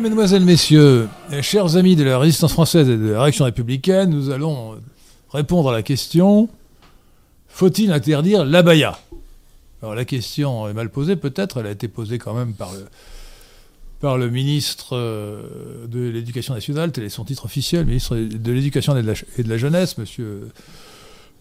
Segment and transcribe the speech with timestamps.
[0.00, 1.08] Mesdames, Mesdemoiselles, Messieurs,
[1.42, 4.80] chers amis de la résistance française et de la réaction républicaine, nous allons
[5.30, 6.48] répondre à la question
[7.48, 8.98] faut-il interdire l'abaya?
[9.82, 14.30] Alors la question est mal posée, peut-être, elle a été posée quand même par le,
[14.30, 19.48] ministre euh, de l'Éducation nationale, tel est son titre officiel, ministre de l'Éducation et, de
[19.48, 20.48] la Jeunesse, monsieur,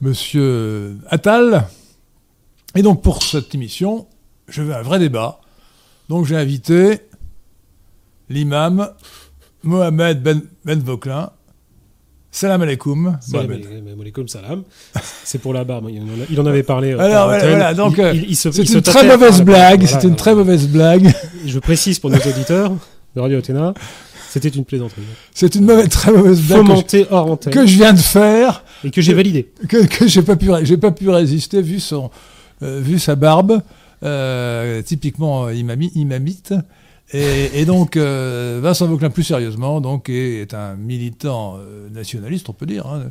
[0.01, 1.65] monsieur Attal.
[2.75, 4.05] Et donc pour cette émission,
[4.49, 5.39] je veux un vrai débat.
[6.09, 7.03] Donc j'ai invité
[8.29, 8.89] l'imam
[9.63, 11.31] Mohamed Ben, ben Vauclin.
[12.31, 13.17] Salam alaikum.
[13.21, 13.51] Salam
[13.99, 14.63] alaikum, salam.
[15.23, 15.89] C'est pour la barbe.
[16.29, 16.93] Il en avait parlé.
[16.93, 17.99] Euh, Alors voilà, donc
[18.33, 19.85] c'est une très mauvaise blague.
[19.85, 21.11] C'est une très mauvaise blague.
[21.45, 22.71] Je précise pour nos auditeurs
[23.15, 23.73] de Radio Athéna,
[24.29, 25.01] c'était une plaisanterie.
[25.33, 27.53] C'est une mauvaise, très mauvaise blague que hors antenne.
[27.53, 29.51] que je viens de faire et que j'ai validé.
[29.67, 32.11] Que, que j'ai pas pu, j'ai pas pu résister vu son,
[32.61, 33.61] euh, vu sa barbe,
[34.03, 36.53] euh, typiquement imamite.
[37.11, 42.67] Et, donc, euh, Vincent Vauclin, plus sérieusement, donc, est, un militant euh, nationaliste, on peut
[42.67, 43.09] dire, hein.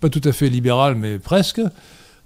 [0.00, 1.60] pas tout à fait libéral, mais presque,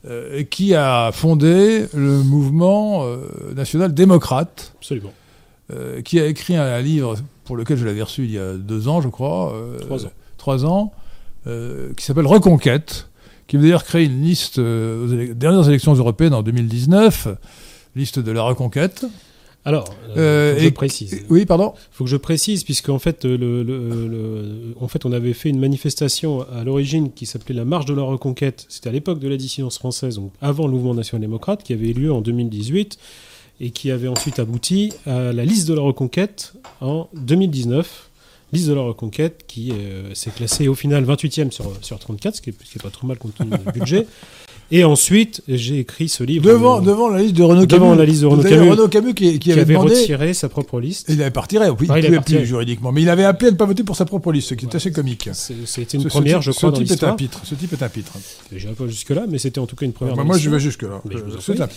[0.06, 3.06] euh, qui a fondé le mouvement
[3.54, 4.72] national démocrate.
[4.76, 5.12] Absolument.
[6.04, 9.00] qui a écrit un, livre pour lequel je l'avais reçu il y a deux ans,
[9.00, 9.54] je crois.
[9.80, 10.12] trois ans.
[10.36, 10.92] Trois ans,
[11.96, 13.08] qui s'appelle Reconquête,
[13.46, 17.28] qui veut dire créer une liste aux dernières élections européennes en 2019,
[17.96, 19.06] liste de la Reconquête.
[19.66, 21.24] Alors, euh, faut que je précise.
[21.28, 21.74] Oui, pardon.
[21.76, 26.46] Il faut que je précise, puisqu'en fait, le, en fait, on avait fait une manifestation
[26.52, 28.64] à l'origine qui s'appelait la Marche de la Reconquête.
[28.68, 31.94] C'était à l'époque de la dissidence française, donc avant le mouvement national-démocrate, qui avait eu
[31.94, 32.96] lieu en 2018
[33.58, 38.10] et qui avait ensuite abouti à la liste de la Reconquête en 2019.
[38.52, 42.40] Liste de la Reconquête qui euh, s'est classée au final 28e sur, sur 34, ce
[42.40, 44.06] qui n'est pas trop mal compte tenu du budget.
[44.72, 46.44] Et ensuite, j'ai écrit ce livre.
[46.44, 47.80] Devant, devant la liste de Renaud Camus.
[47.80, 48.70] Devant la liste de Renaud Camus.
[48.70, 51.06] Renaud Camus qui, qui, avait, retiré sa propre liste.
[51.08, 52.90] Il avait pas retiré, oui, il ne plus juridiquement.
[52.90, 54.74] Mais il avait appelé à ne pas voter pour sa propre liste, ce qui est
[54.74, 55.30] assez comique.
[55.32, 57.16] C'était une première, je crois, ce dans l'histoire.
[57.44, 58.12] Ce type est un pitre.
[58.54, 60.16] J'irai pas jusque-là, mais c'était en tout cas une première.
[60.16, 61.02] Bah, moi, je vais jusque-là.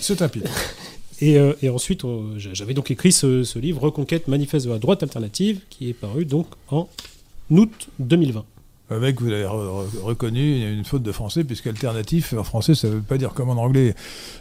[0.02, 0.50] C'est un, pitre.
[1.22, 2.02] Et, euh, et, ensuite,
[2.38, 6.24] j'avais donc écrit ce, ce livre, Reconquête, manifeste de la droite alternative, qui est paru
[6.24, 6.88] donc en
[7.50, 8.42] août 2020
[8.90, 13.18] avec, vous l'avez reconnu, une faute de français, puisqu'alternatif, en français, ça ne veut pas
[13.18, 13.94] dire comme en anglais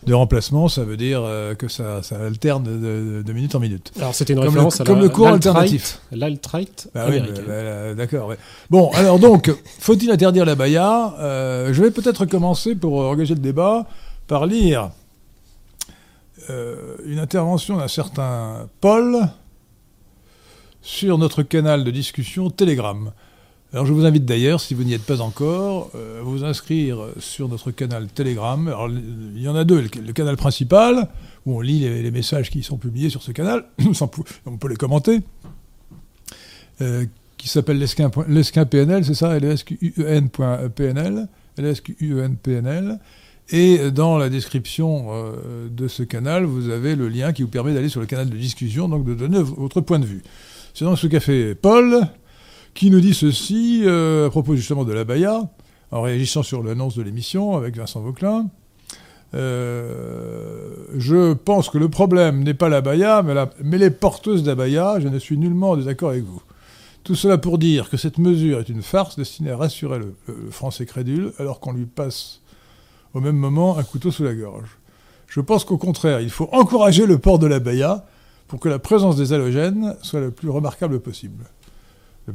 [0.06, 3.92] de remplacement, ça veut dire euh, que ça, ça alterne de, minute en minute.
[3.98, 6.02] Alors c'était une référence à comme le cours alternatif.
[6.12, 8.34] L'alt-right bah oui, bah, bah, D'accord.
[8.70, 11.16] Bon, alors donc, faut-il interdire la baya?
[11.20, 13.86] Euh, Je vais peut-être commencer pour engager le débat
[14.28, 14.92] par lire
[16.50, 19.30] euh, une intervention d'un certain Paul
[20.82, 23.12] sur notre canal de discussion Telegram.
[23.72, 27.06] Alors je vous invite d'ailleurs, si vous n'y êtes pas encore, euh, à vous inscrire
[27.20, 28.68] sur notre canal Telegram.
[28.68, 31.08] Alors il y en a deux, le, canal principal,
[31.46, 33.66] où on lit les, messages qui sont publiés sur ce canal,
[34.48, 35.20] on peut les commenter,
[36.82, 37.06] euh,
[37.38, 41.28] qui s'appelle l'esquin PNL, c'est ça, lsqun.pnl,
[41.58, 43.00] lsqun.pnl.
[43.52, 47.74] Et dans la description euh, de ce canal, vous avez le lien qui vous permet
[47.76, 50.24] d'aller sur le canal de discussion, donc de donner votre point de vue.
[50.74, 52.08] C'est donc ce qu'a fait Paul,
[52.80, 55.50] qui nous dit ceci euh, à propos justement de la Baïa,
[55.92, 58.48] en réagissant sur l'annonce de l'émission avec Vincent Vauclin.
[59.34, 65.02] Euh, je pense que le problème n'est pas la Baïa, mais, les porteuses d'Abaya.
[65.02, 66.42] Je ne suis nullement en désaccord avec vous.
[67.04, 70.16] Tout cela pour dire que cette mesure est une farce destinée à rassurer le,
[70.50, 72.40] français crédule, alors qu'on lui passe
[73.14, 74.78] au même moment un couteau sous la gorge.
[75.28, 78.06] Je pense qu'au contraire, il faut encourager le port de la Baïa
[78.48, 81.44] pour que la présence des halogènes soit la plus remarquable possible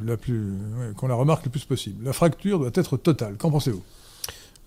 [0.05, 0.53] la plus,
[0.97, 2.05] qu'on la remarque le plus possible.
[2.05, 3.37] La fracture doit être totale.
[3.37, 3.83] Qu'en pensez-vous?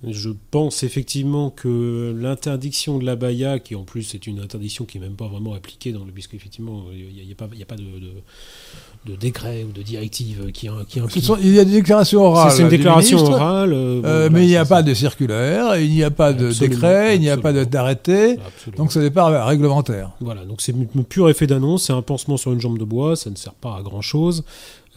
[0.03, 4.99] Je pense effectivement que l'interdiction de la baya, qui en plus est une interdiction qui
[4.99, 9.11] n'est même pas vraiment appliquée, dans le, puisqu'effectivement il n'y a, pas, a pas de,
[9.11, 11.27] de, décret ou de directive qui, qui implique...
[11.41, 12.51] il y a des déclarations orales.
[12.51, 13.73] C'est une déclaration orale.
[13.73, 17.15] Euh, euh, mais il n'y a pas de circulaire, il n'y a pas de décret,
[17.15, 18.37] il n'y a pas d'arrêté.
[18.75, 20.11] Donc ce n'est pas réglementaire.
[20.19, 20.75] Voilà, donc c'est
[21.09, 23.75] pur effet d'annonce, c'est un pansement sur une jambe de bois, ça ne sert pas
[23.75, 24.43] à grand chose.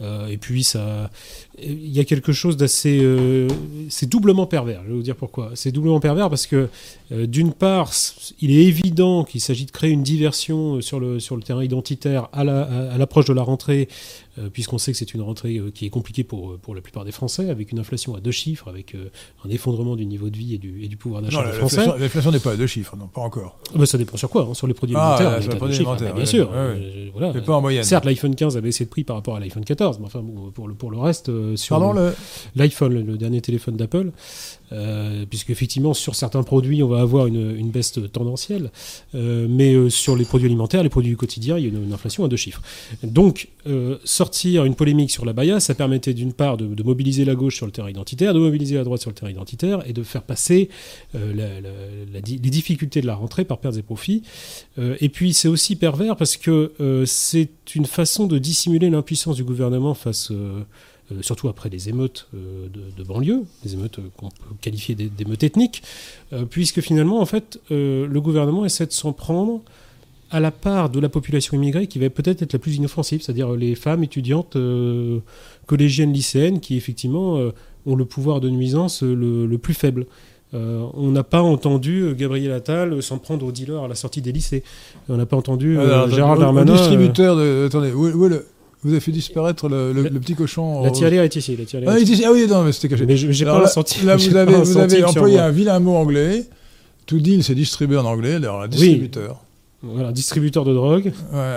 [0.01, 1.09] Euh, et puis ça,
[1.63, 3.47] il y a quelque chose d'assez, euh,
[3.89, 4.81] c'est doublement pervers.
[4.83, 5.51] Je vais vous dire pourquoi.
[5.55, 6.69] C'est doublement pervers parce que
[7.11, 7.91] euh, d'une part,
[8.39, 12.29] il est évident qu'il s'agit de créer une diversion sur le sur le terrain identitaire
[12.33, 13.87] à l'approche de la rentrée
[14.39, 16.79] euh, puisqu'on sait que c'est une rentrée euh, qui est compliquée pour, euh, pour la
[16.79, 18.95] plupart des Français, avec une inflation à deux chiffres, avec
[19.43, 21.85] un effondrement du niveau de vie et du, et du pouvoir d'achat des Français.
[21.99, 23.59] L'inflation n'est pas à deux chiffres, non, pas encore.
[23.73, 25.43] Ah, bah, ça dépend sur quoi hein, Sur les produits ah, alimentaires.
[25.43, 26.49] sur les produits alimentaires, bien sûr.
[27.13, 27.33] voilà.
[27.41, 27.83] pas en moyenne.
[27.83, 30.23] Certes, l'iPhone 15 a baissé de prix par rapport à l'iPhone 14, mais enfin,
[30.53, 31.79] pour, le, pour le reste, sur
[32.55, 33.17] l'iPhone, le, le...
[33.17, 34.11] dernier téléphone d'Apple,
[34.71, 38.71] euh, puisque effectivement sur certains produits on va avoir une, une baisse tendancielle,
[39.15, 41.83] euh, mais euh, sur les produits alimentaires, les produits du quotidien, il y a une,
[41.83, 42.61] une inflation à deux chiffres.
[43.03, 47.25] Donc euh, sortir une polémique sur la Baïa, ça permettait d'une part de, de mobiliser
[47.25, 49.93] la gauche sur le terrain identitaire, de mobiliser la droite sur le terrain identitaire et
[49.93, 50.69] de faire passer
[51.15, 51.69] euh, la- la-
[52.13, 54.23] la di- les difficultés de la rentrée par pertes et profits.
[54.79, 59.35] Euh, et puis c'est aussi pervers parce que euh, c'est une façon de dissimuler l'impuissance
[59.35, 60.61] du gouvernement face, euh,
[61.11, 64.95] euh, surtout après les émeutes euh, de, de banlieue, des émeutes euh, qu'on peut qualifier
[64.95, 65.83] d'é- d'émeutes ethniques,
[66.49, 69.61] puisque finalement en fait le gouvernement essaie de s'en prendre
[70.29, 73.51] à la part de la population immigrée qui va peut-être être la plus inoffensive, c'est-à-dire
[73.51, 74.55] les femmes étudiantes
[75.65, 77.39] collégiennes, lycéennes, qui effectivement
[77.85, 80.05] ont le pouvoir de nuisance le, le plus faible.
[80.53, 84.31] Euh, on n'a pas entendu Gabriel Attal s'en prendre aux dealers à la sortie des
[84.33, 84.63] lycées.
[85.07, 86.73] On n'a pas entendu euh, Alors, Gérard Darmanin.
[86.73, 87.65] euh, distributeur de.
[87.67, 88.45] Attendez, où, où est le.
[88.83, 90.83] Vous avez fait disparaître le, le- La- le petit cochon.
[90.83, 91.55] la tirelire est ici.
[91.55, 92.23] La tirelire Ah, est ici.
[92.25, 93.05] ah oui, non, mais c'était caché.
[93.05, 94.07] Mais j'ai pas là, centime.
[94.07, 96.45] Là, vous avez, vous employé un vilain mot anglais.
[97.05, 99.37] To deal, c'est distribuer en anglais, alors distributeur.
[99.83, 101.05] Voilà, distributeur de drogue.
[101.05, 101.11] Ouais,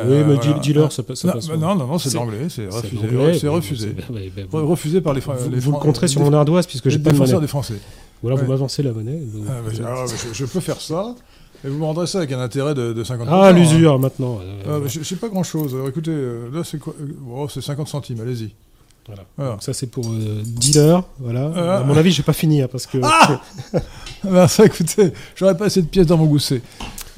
[0.07, 0.41] oui, mais voilà.
[0.41, 1.21] deal- dealer, ça passe.
[1.21, 3.39] ça Non, passe bah non, non, non, c'est de C'est- l'anglais, c'est C'est refusé.
[3.39, 3.89] C'est refusé.
[4.35, 6.99] ben, vous- Refusé par les Fran- vous, vous le compterez sur mon ardoise puisque j'ai
[6.99, 7.41] pas de monnaie.
[7.41, 7.75] des Français.
[8.23, 9.21] Ou alors vous m'avancez la monnaie.
[9.47, 11.15] Ah, bah, ah, je- je peux faire ça,
[11.65, 13.25] et vous me rendrez ça avec un intérêt de, de 50%.
[13.29, 13.53] Ah, hein.
[13.53, 14.39] l'usure maintenant.
[14.67, 15.75] euh, Ah, je sais pas grand chose.
[15.75, 18.51] Alors écoutez, euh, là c'est quoi euh, oh, C'est 50 centimes, allez-y.
[19.07, 19.23] Voilà.
[19.37, 19.53] Voilà.
[19.53, 21.51] Donc ça c'est pour euh, dealer, voilà.
[21.57, 21.77] Ah.
[21.79, 23.41] à mon avis, je vais pas finir parce que Ah
[24.25, 26.63] Ben, ça, écoutez, j'aurais pas assez de pièces dans mon gousset.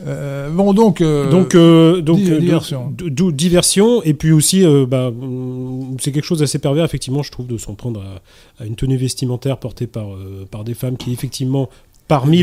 [0.06, 1.00] Euh, bon, donc.
[1.02, 2.92] donc donc di- diversion.
[3.30, 7.56] diversion et puis aussi bah, hum, c'est quelque chose d'assez pervers effectivement je trouve de
[7.56, 10.08] s'en prendre à, à une tenue vestimentaire portée par
[10.50, 11.70] par des femmes qui effectivement
[12.08, 12.38] parmi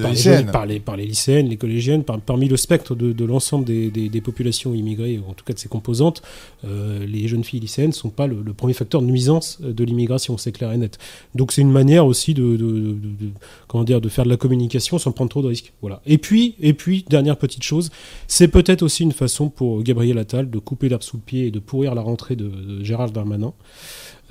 [0.00, 3.12] par les, jeunes- par, les, par les lycéennes, les collégiennes, par- parmi le spectre de,
[3.12, 6.22] de l'ensemble des, des- des populations immigrées, ou en tout cas de ses composantes,
[6.64, 9.72] euh, les jeunes filles lycéennes ne sont pas le, le premier facteur de nuisance euh,
[9.72, 10.98] de l'immigration, c'est clair et net.
[11.34, 13.30] Donc c'est une manière aussi de, de- de- de-
[13.68, 15.72] comment dire, de faire de la communication sans prendre trop de risques.
[15.82, 16.00] Voilà.
[16.06, 17.90] Et puis, et puis, dernière petite chose,
[18.26, 21.50] c'est peut-être aussi une façon pour Gabriel Attal de couper l'herbe sous le pied et
[21.50, 23.52] de pourrir la rentrée de, de Gérald Darmanin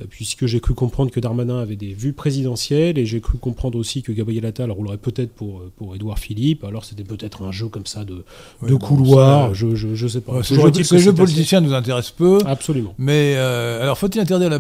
[0.10, 4.02] puisque j'ai cru comprendre que Darmanin avait des vues présidentielles et j'ai cru comprendre aussi
[4.02, 6.64] que Gabriel Attal roulerait peut-être pour, euh, pour Édouard Philippe.
[6.64, 8.24] Alors c'était peut-être un jeu comme ça de,
[8.62, 10.34] Ouais, de bon, couloir, ça, je, je, je sais pas.
[10.34, 10.56] ouais, c'est
[11.12, 12.40] assez- politiciens nous intéressent peu.
[12.46, 12.94] Absolument.
[12.98, 14.60] Mais euh, alors, faut-il interdire la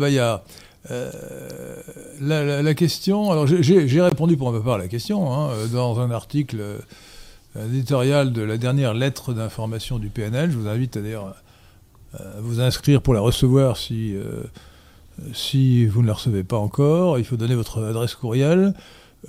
[0.91, 1.09] Euh,
[2.21, 3.31] la, la- la question.
[3.31, 6.77] Alors, j'ai- répondu pour ma part à la question hein, euh, dans un article euh,
[7.56, 10.51] un éditorial de la dernière lettre d'information du PNL.
[10.51, 11.35] Je vous invite d'ailleurs
[12.13, 14.44] à vous inscrire pour la recevoir si, euh,
[15.33, 17.18] si vous ne la recevez pas encore.
[17.19, 18.74] Il faut donner votre adresse courriel.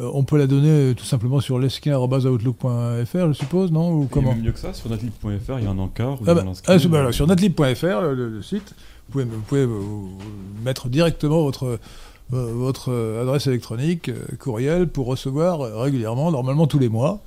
[0.01, 4.51] Euh, on peut la donner tout simplement sur lesquin.outlook.fr, je suppose, non Ou comment mieux
[4.53, 6.19] que ça, sur natlib.fr, il y a un encart.
[6.27, 8.75] ah bah, ah, bah, alors, sur natlib.fr, le, le- le site,
[9.07, 10.19] vous pouvez, vous pouvez vous- vous
[10.65, 12.93] mettre directement votre, euh, votre
[13.23, 17.23] adresse électronique, euh, courriel, pour recevoir régulièrement, normalement tous les mois,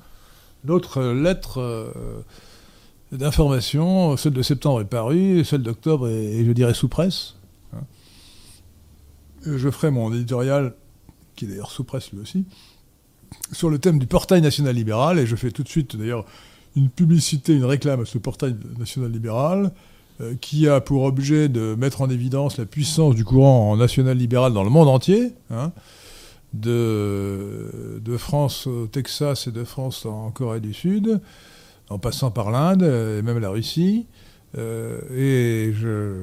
[0.66, 1.86] notre lettre euh,
[3.14, 4.18] d'information.
[4.18, 7.36] Celle de septembre est parue, celle d'octobre est, je dirais, sous presse.
[9.46, 10.74] Je ferai mon éditorial,
[11.36, 12.46] qui est d'ailleurs sous presse lui aussi,
[13.52, 16.26] sur le thème du portail national libéral, et je fais tout de suite d'ailleurs
[16.76, 19.72] une publicité, une réclame à ce portail national libéral,
[20.20, 24.54] euh, qui a pour objet de mettre en évidence la puissance du courant national libéral
[24.54, 25.72] dans le monde entier, hein,
[26.54, 31.22] de, France au Texas et de France en Corée du Sud,
[31.90, 34.08] en passant par l'Inde et même la Russie.
[34.58, 36.16] Euh, et je,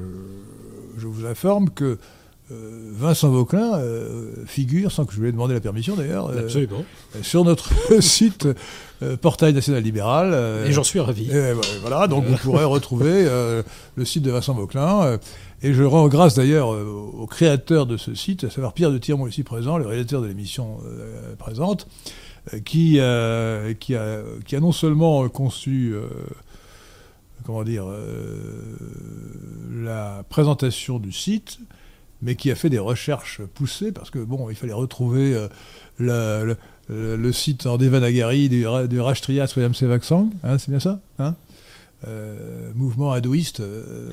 [0.96, 1.98] vous informe que
[2.50, 6.48] Vincent Vauquelin euh, figure, sans que je lui ai demandé la permission d'ailleurs, euh,
[7.22, 7.70] sur notre
[8.02, 8.46] site
[9.02, 10.30] euh, Portail National Libéral.
[10.34, 11.30] euh, Et j'en suis ravi.
[11.30, 13.62] et voilà, donc vous pourrez retrouver euh,
[13.96, 15.04] le site de Vincent Vauquelin.
[15.04, 15.18] euh,
[15.62, 18.98] et je rends grâce d'ailleurs euh, au créateur de ce site, à savoir Pierre de
[18.98, 21.86] Tirmont ici présent, le réalisateur de l'émission euh, présente,
[22.52, 26.02] euh, qui, euh, qui, a, qui a non seulement conçu, euh,
[27.46, 28.60] comment dire, euh,
[29.82, 31.58] la présentation du site,
[32.24, 35.46] mais qui a fait des recherches poussées, parce que bon, il fallait retrouver
[36.00, 36.54] euh,
[36.88, 41.34] le, site en Devanagari du, du Rashtriya Vaksang, hein, c'est bien ça hein
[42.06, 44.10] Euh, mouvement hindouiste euh,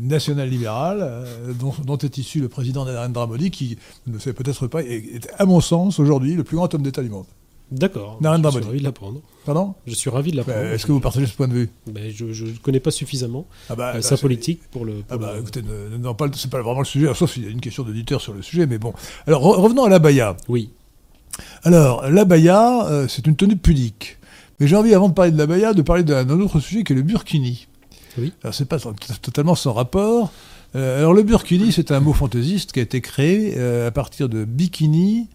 [0.00, 1.26] national libéral
[1.58, 5.44] dont, est issu le président Narendra Modi qui ne savez peut-être pas est, est, à
[5.44, 7.26] mon sens aujourd'hui le plus grand homme d'État du monde.
[7.70, 8.18] D'accord.
[8.20, 9.20] Je suis ravi de l'apprendre.
[9.46, 9.74] Pardon?
[9.86, 10.58] Je suis ravi de l'apprendre.
[10.60, 11.70] Bah, Est-ce que vous partagez ce point de vue?
[12.12, 15.02] Je ne connais pas suffisamment ah bah, euh, bah, sa politique pour le.
[15.08, 17.46] Ah bah le- écoutez, ne- non, pas, c'est pas vraiment le sujet, sauf s'il y
[17.46, 18.92] a une question d'auditeur sur le sujet, mais bon.
[19.26, 20.36] Alors re- revenons à l'abaya.
[20.48, 20.70] Oui.
[21.62, 24.18] Alors, l'abaya, euh, c'est une tenue pudique.
[24.58, 26.96] Mais j'ai envie, avant de parler de l'abaya, de parler d'un autre sujet qui est
[26.96, 27.66] le burkini.
[28.18, 28.32] Oui.
[28.42, 28.78] Alors, c'est pas
[29.22, 30.32] totalement sans rapport.
[30.76, 34.28] Euh, alors, le burkini, c'est un mot fantaisiste qui a été créé euh, à partir
[34.28, 35.28] de bikini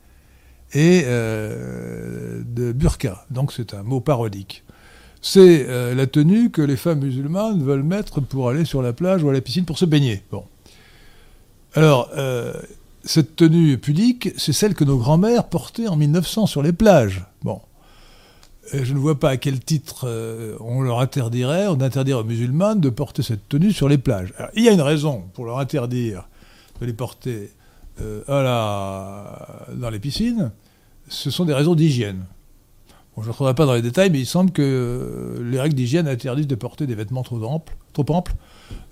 [0.75, 3.25] et euh, de burqa.
[3.31, 4.63] Donc c'est un mot parodique.
[5.21, 9.23] C'est euh, la tenue que les femmes musulmanes veulent mettre pour aller sur la plage
[9.23, 10.21] ou à la piscine pour se baigner.
[10.31, 10.43] Bon.
[11.73, 12.53] Alors, euh,
[13.03, 17.25] cette tenue pudique, c'est celle que nos grands-mères portaient en 1900 sur les plages.
[17.41, 17.61] Bon.
[18.73, 20.09] Je ne vois pas à quel titre
[20.59, 24.33] on leur interdirait, on interdirait aux musulmanes de porter cette tenue sur les plages.
[24.37, 26.27] Alors, il y a une raison pour leur interdire
[26.81, 27.51] de les porter
[27.99, 30.51] dans les piscines,
[31.07, 32.25] ce sont des raisons d'hygiène.
[33.15, 35.75] Bon, je ne rentrerai pas dans les détails, mais il semble que euh, les règles
[35.75, 37.75] d'hygiène interdisent de porter des vêtements trop amples.
[37.93, 38.33] Trop amples.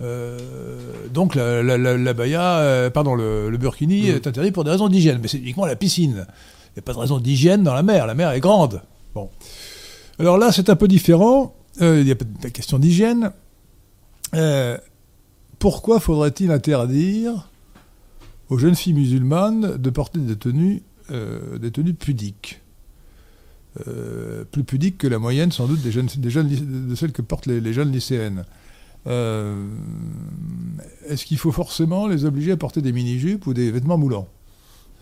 [0.02, 0.78] Euh,
[1.14, 4.16] donc la, la, la- la baya, euh, pardon, le, le burkini Mhm.
[4.16, 6.26] est interdit pour des raisons d'hygiène, mais c'est uniquement la piscine.
[6.70, 8.08] Il n'y a pas de raison d'hygiène dans la mer.
[8.08, 8.82] La mer est grande.
[9.14, 9.30] Bon.
[10.20, 11.54] Alors là, c'est un peu différent.
[11.82, 13.32] Euh, Il n'y a pas de question d'hygiène.
[15.60, 17.50] Pourquoi faudrait-il interdire
[18.50, 22.60] aux jeunes filles musulmanes de porter des tenues, euh, des tenues pudiques
[23.88, 27.60] Euh, plus pudiques que la moyenne sans doute des jeunes, de celles que portent les,
[27.60, 28.46] les jeunes lycéennes.
[29.08, 29.66] Euh,
[31.08, 34.28] Est-ce qu'il faut forcément les obliger à porter des mini-jupes ou des vêtements moulants?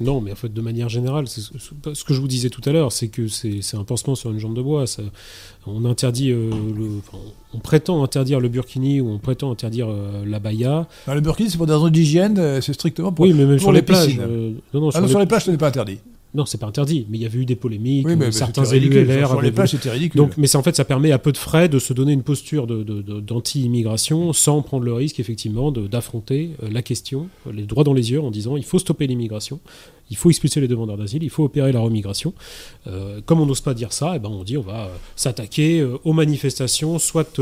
[0.01, 2.91] Non, mais en fait, de manière générale, ce que je vous disais tout à l'heure,
[2.91, 4.87] c'est que c'est un pansement sur une jambe de bois.
[4.87, 5.03] ça-
[5.67, 7.19] on interdit, euh, le, enfin,
[7.53, 10.87] on prétend interdire le burkini ou on prétend interdire euh, la baya.
[11.05, 13.23] Alors, Le burkini, c'est pour des raisons d'hygiène, euh, c'est strictement pour.
[13.25, 14.17] Oui, mais même pour sur les les, plages.
[14.19, 15.99] euh, non, non, Ah sur non, les- sur les plages, ce n'est pas interdit.
[16.33, 17.05] Non, c'est pas interdit.
[17.09, 18.07] Mais il y avait eu des polémiques.
[18.07, 18.89] Oui, mais, euh, mais certains élus.
[18.89, 20.17] LR les avaient c'était ridicule.
[20.17, 22.67] Donc, mais en fait, ça permet à peu de frais de se donner une posture
[22.67, 27.51] de- de- de- d'anti-immigration sans prendre le risque, effectivement, de- d'affronter euh, la question, euh,
[27.53, 29.59] les droits dans les yeux, en disant il faut stopper l'immigration,
[30.11, 32.33] il faut expulser les demandeurs d'asile, il faut opérer la remigration.
[32.85, 35.79] Euh, comme on n'ose pas dire ça, eh ben, on dit on va euh, s'attaquer
[35.79, 37.39] euh, aux manifestations, soit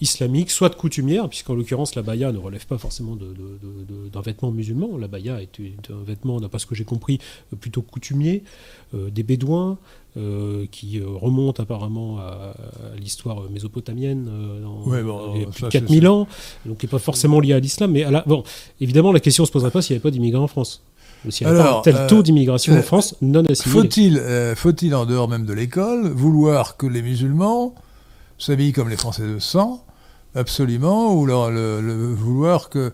[0.00, 4.96] islamiques, soit coutumières, puisqu'en l'occurrence, la baya ne relève pas forcément d'un vêtement musulman.
[4.98, 7.18] La baya est, est un vêtement, d'après ce que j'ai compris,
[7.60, 8.42] plutôt coutumier,
[8.94, 9.78] des bédouins
[10.16, 12.54] euh, qui remonte apparemment à,
[12.92, 16.08] à l'histoire mésopotamienne euh, dans, Ouais, bon, il y a ça, plus de c'est- 4000
[16.08, 16.26] ans,
[16.66, 17.92] donc qui n'est pas forcément lié à l'islam.
[17.92, 18.42] Mais à la- bon,
[18.80, 20.82] évidemment, la question ne se poserait pas s'il n'y avait pas d'immigrants en France.
[21.44, 23.42] Alors, un tel euh, taux d'immigration euh, en France non.
[23.54, 27.74] Faut-il, euh, faut-il, en dehors même de l'école, vouloir que les musulmans
[28.38, 29.84] s'habillent comme les Français de sang,
[30.34, 32.92] absolument, ou leur, le- le- vouloir que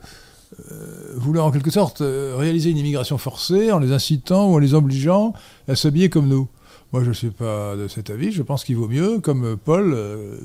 [0.72, 4.58] euh, vouloir en quelque sorte euh, réaliser une immigration forcée en les incitant ou en
[4.58, 5.32] les obligeant
[5.68, 6.48] à s'habiller comme nous?
[6.92, 8.30] Moi, je ne suis pas de cet avis.
[8.32, 10.36] Je pense qu'il vaut mieux, comme euh, Paul, euh,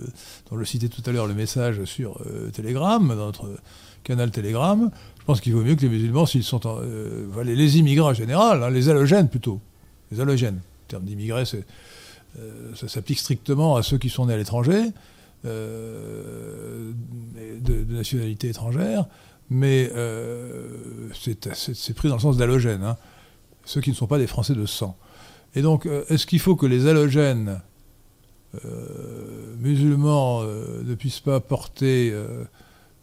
[0.50, 3.46] dont je citais tout à l'heure le message sur euh, Telegram, dans notre
[4.04, 4.90] canal Telegram,
[5.20, 8.14] je pense qu'il vaut mieux que les musulmans, s'ils sont en- euh, les immigrants en
[8.14, 9.62] général, hein, les halogènes plutôt,
[10.12, 10.56] les halogènes.
[10.56, 11.64] Le terme d'immigré, c'est,
[12.40, 14.82] euh, ça s'applique strictement à ceux qui sont nés à l'étranger,
[15.46, 16.92] euh,
[17.62, 19.06] de, nationalité étrangère,
[19.50, 19.92] mais
[21.14, 22.98] c'est, pris dans le sens d'halogène, hein,
[23.66, 24.98] ceux qui ne sont pas des Français de sang.
[25.54, 27.62] Et donc, est-ce qu'il faut que les halogènes
[29.60, 32.14] musulmans ne puissent pas porter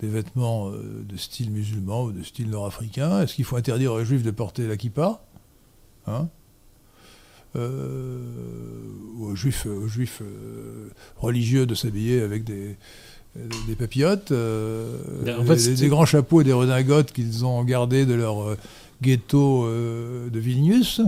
[0.00, 3.20] des vêtements euh, de style musulman ou de style nord-africain.
[3.22, 5.20] Est-ce qu'il faut interdire aux juifs de porter la kippa?
[6.06, 6.28] Hein?
[7.56, 8.18] Euh,
[9.16, 12.76] ou aux juifs, aux juifs euh, religieux de s'habiller avec des,
[13.66, 17.64] des papillotes, euh, Ben, en des, fait, des- grands chapeaux et des redingotes qu'ils ont
[17.64, 18.56] gardés de leur
[19.02, 21.00] ghetto de Vilnius.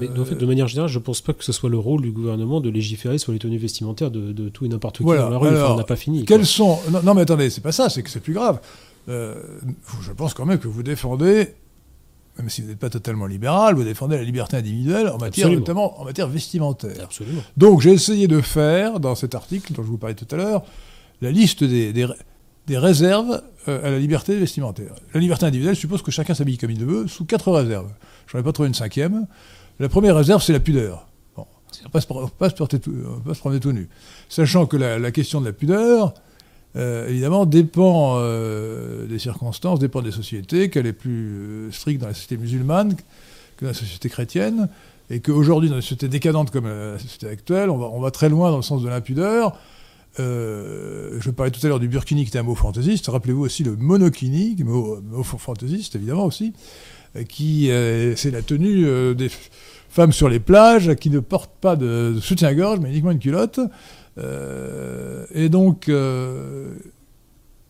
[0.00, 2.02] Mais en fait, de manière générale, je ne pense pas que ce soit le rôle
[2.02, 5.22] du gouvernement de légiférer sur les tenues vestimentaires de, de tout et n'importe qui Voilà,
[5.24, 5.48] dans la rue.
[5.48, 6.24] Enfin, alors, on n'a pas fini.
[6.24, 6.46] Quels quoi.
[6.46, 8.60] sont non, non, mais attendez, c'est pas ça, c'est que c'est plus grave.
[9.08, 9.34] Euh,
[10.02, 11.54] je pense quand même que vous défendez,
[12.38, 15.60] même si vous n'êtes pas totalement libéral, vous défendez la liberté individuelle en matière, Absolument.
[15.60, 17.04] notamment en matière vestimentaire.
[17.04, 17.42] Absolument.
[17.56, 20.62] Donc j'ai essayé de faire, dans cet article dont je vous parlais tout à l'heure,
[21.20, 22.06] la liste des, des,
[22.66, 24.94] des réserves euh, à la liberté vestimentaire.
[25.14, 27.90] La liberté individuelle suppose que chacun s'habille comme il le veut, sous quatre réserves.
[28.30, 29.26] J'en ai pas trouvé une cinquième.
[29.80, 31.06] La première réserve, c'est la pudeur.
[31.36, 31.90] On ne va
[32.38, 33.88] pas se promener tout nu.
[34.28, 36.14] Sachant que la, question de la pudeur,
[36.76, 42.08] euh, évidemment, dépend euh, des circonstances, dépend des sociétés, qu'elle est plus euh, stricte dans
[42.08, 42.96] la société musulmane
[43.56, 44.68] que dans la société chrétienne,
[45.10, 48.56] et qu'aujourd'hui, dans une société décadente comme la société actuelle, on va, très loin dans
[48.56, 49.56] le sens de l'impudeur.
[50.20, 53.06] Euh, je parlais tout à l'heure du burkini qui était un mot fantaisiste.
[53.08, 56.52] Rappelez-vous aussi le monokini, est mot, mot fantaisiste évidemment aussi,
[57.28, 59.30] qui euh, c'est la tenue euh, des
[59.88, 63.60] femmes sur les plages qui ne portent pas de, de soutien-gorge, mais uniquement une culotte.
[64.18, 66.74] Euh, et donc, euh,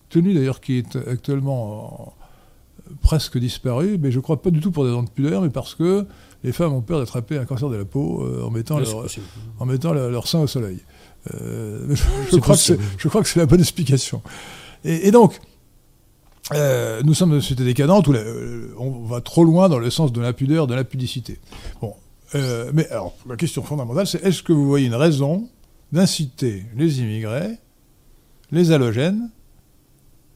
[0.09, 2.15] tenue d'ailleurs qui est actuellement en-
[3.03, 5.75] presque disparue, mais je crois pas du tout pour des raisons de pudeur, mais parce
[5.75, 6.07] que
[6.43, 9.07] les femmes ont peur d'attraper un cancer de la peau euh, en mettant leur,
[9.59, 10.79] en mettant le- leur sein au soleil.
[11.35, 11.95] Euh,
[12.33, 12.95] je, crois que c'est, possible.
[12.99, 14.23] je crois que c'est la bonne explication.
[14.85, 15.39] Et, et donc,
[16.55, 19.91] euh, nous sommes une société décadente où la- euh, on va trop loin dans le
[19.91, 21.39] sens de l'impudeur, de l'impudicité.
[21.81, 21.95] Bon,
[22.35, 25.49] Euh, mais alors, la question fondamentale, c'est est-ce que vous voyez une raison
[25.93, 27.57] d'inciter les immigrés,
[28.53, 29.31] les halogènes,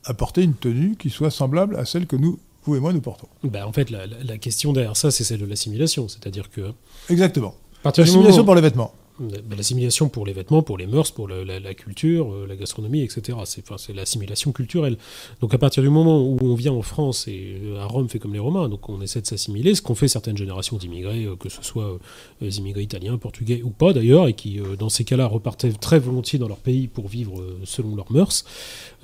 [0.04, 3.02] à porter une tenue qui soit semblable à celle que nous, vous et moi, nous
[3.02, 3.28] portons?
[3.44, 6.08] Ben, en fait, la, la- la question derrière ça, c'est celle de l'assimilation.
[6.08, 6.72] C'est-à-dire que.
[7.10, 7.54] Exactement.
[7.84, 8.94] L'assimilation moment- pour les vêtements.
[9.22, 13.38] Ben, l'assimilation pour les vêtements, pour les mœurs, pour la, culture, euh, la gastronomie, etc.
[13.44, 14.96] C'est enfin, l'assimilation culturelle.
[15.40, 18.18] Donc à partir du moment où on vient en France et euh, à Rome fait
[18.18, 21.36] comme les Romains, donc on essaie de s'assimiler, ce qu'ont fait certaines générations d'immigrés, euh,
[21.36, 21.98] que ce soit
[22.40, 26.38] les immigrés italiens, portugais ou pas d'ailleurs, et qui dans ces cas-là repartaient très volontiers
[26.38, 28.44] dans leur pays pour vivre selon leurs mœurs,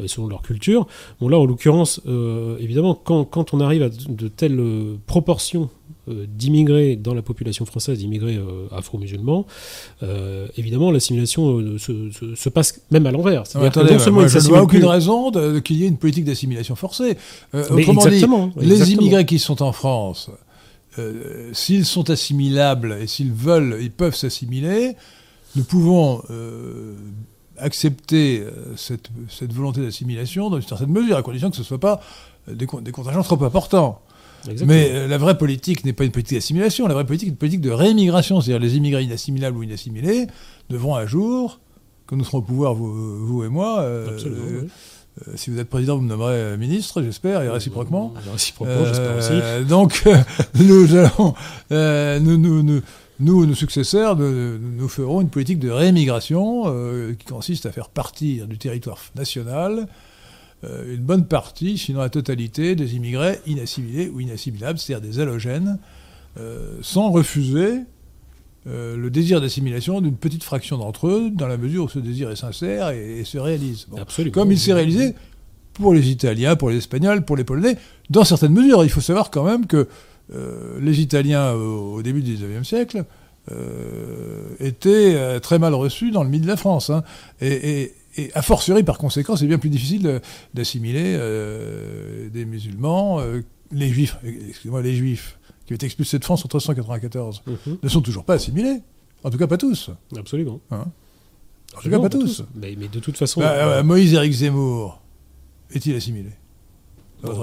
[0.07, 0.87] selon leur culture.
[1.21, 2.01] Bon là en l'occurrence,
[2.59, 4.61] évidemment, quand, quand on arrive à de, telles
[5.07, 5.71] proportions
[6.29, 9.47] d'immigrés dans la population française, d'immigrés euh, afro-musulmans,
[10.03, 13.45] euh, évidemment, l'assimilation euh, se, se- se passe même à l'envers.
[13.55, 13.61] Ils
[14.29, 17.17] je ne vois aucune raison qu'il y ait une politique d'assimilation forcée.
[17.55, 18.11] Euh, autrement dit,
[18.57, 19.01] les exactement.
[19.03, 20.31] immigrés qui sont en France,
[20.99, 24.95] euh, s'ils sont assimilables et s'ils veulent, ils peuvent s'assimiler,
[25.57, 26.95] nous pouvons euh,
[27.57, 31.67] accepter euh, cette, cette volonté d'assimilation dans une certaine mesure, à condition que ce ne
[31.67, 32.01] soit pas
[32.49, 34.01] euh, des, des contingents trop importants.
[34.45, 34.69] Exactement.
[34.69, 37.37] Mais euh, la vraie politique n'est pas une politique d'assimilation, la vraie politique est une
[37.37, 40.27] politique de réimmigration, c'est-à-dire les immigrés inassimilables ou inassimilés
[40.71, 41.61] devront un jour,
[42.07, 44.69] quand nous serons au pouvoir, vous, vous et moi, euh, Absolument, euh, oui.
[45.29, 48.15] euh, si vous êtes président, vous me nommerez ministre, j'espère, et réciproquement.
[48.17, 49.67] Euh, Réciproquement, j'espère aussi.
[49.69, 50.05] Donc,
[50.55, 51.35] nous allons,
[52.21, 52.81] nous, nous, nous,
[53.21, 57.89] nous, nos successeurs, nous, nous ferons une politique de réémigration euh, qui consiste à faire
[57.89, 59.89] partir du territoire national
[60.65, 65.79] une bonne partie, sinon la totalité, des immigrés inassimilés ou inassimilables, c'est-à-dire des halogènes,
[66.39, 67.81] euh, sans refuser
[68.67, 72.31] euh, le désir d'assimilation d'une petite fraction d'entre eux, dans la mesure où ce désir
[72.31, 73.87] est sincère et, et se réalise.
[73.89, 73.99] Bon.
[74.33, 75.15] Comme il s'est réalisé
[75.75, 77.77] pour les Italiens, pour les Espagnols, pour les Polonais,
[78.11, 78.83] dans certaines mesures.
[78.83, 79.87] Il faut savoir quand même que
[80.35, 83.05] euh, les Italiens, au, au début du XIXe siècle,
[83.53, 86.91] euh, étaient euh, très mal reçus dans le milieu de la France.
[86.91, 87.03] hein.
[87.41, 90.21] Et, et- et a fortiori, par conséquent, c'est bien plus difficile
[90.55, 93.21] d'assimiler euh, des musulmans.
[93.21, 97.79] euh, les juifs, excusez-moi, les juifs qui ont été expulsés de France en 1394 Mhm,
[97.83, 98.81] ne sont toujours pas assimilés.
[99.25, 99.91] En tout cas, pas tous.
[100.17, 100.61] Absolument.
[100.71, 100.85] En
[101.83, 102.45] tout cas, pas tous.
[102.55, 105.01] Mais, mais de toute façon, Bah, euh, Moïse Éric Zemmour
[105.71, 106.31] est-il assimilé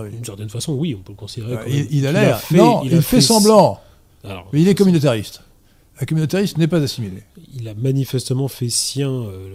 [0.09, 1.53] d'une certaine façon, oui, on peut le considérer.
[1.53, 2.41] Euh, comme- il, il a l'air.
[2.51, 3.81] Non, il, fait, semblant.
[4.23, 5.41] Alors, Mais il est communautariste.
[6.01, 7.23] Un communautariste n'est pas assimilé.
[7.57, 9.47] il a manifestement fait sien, euh,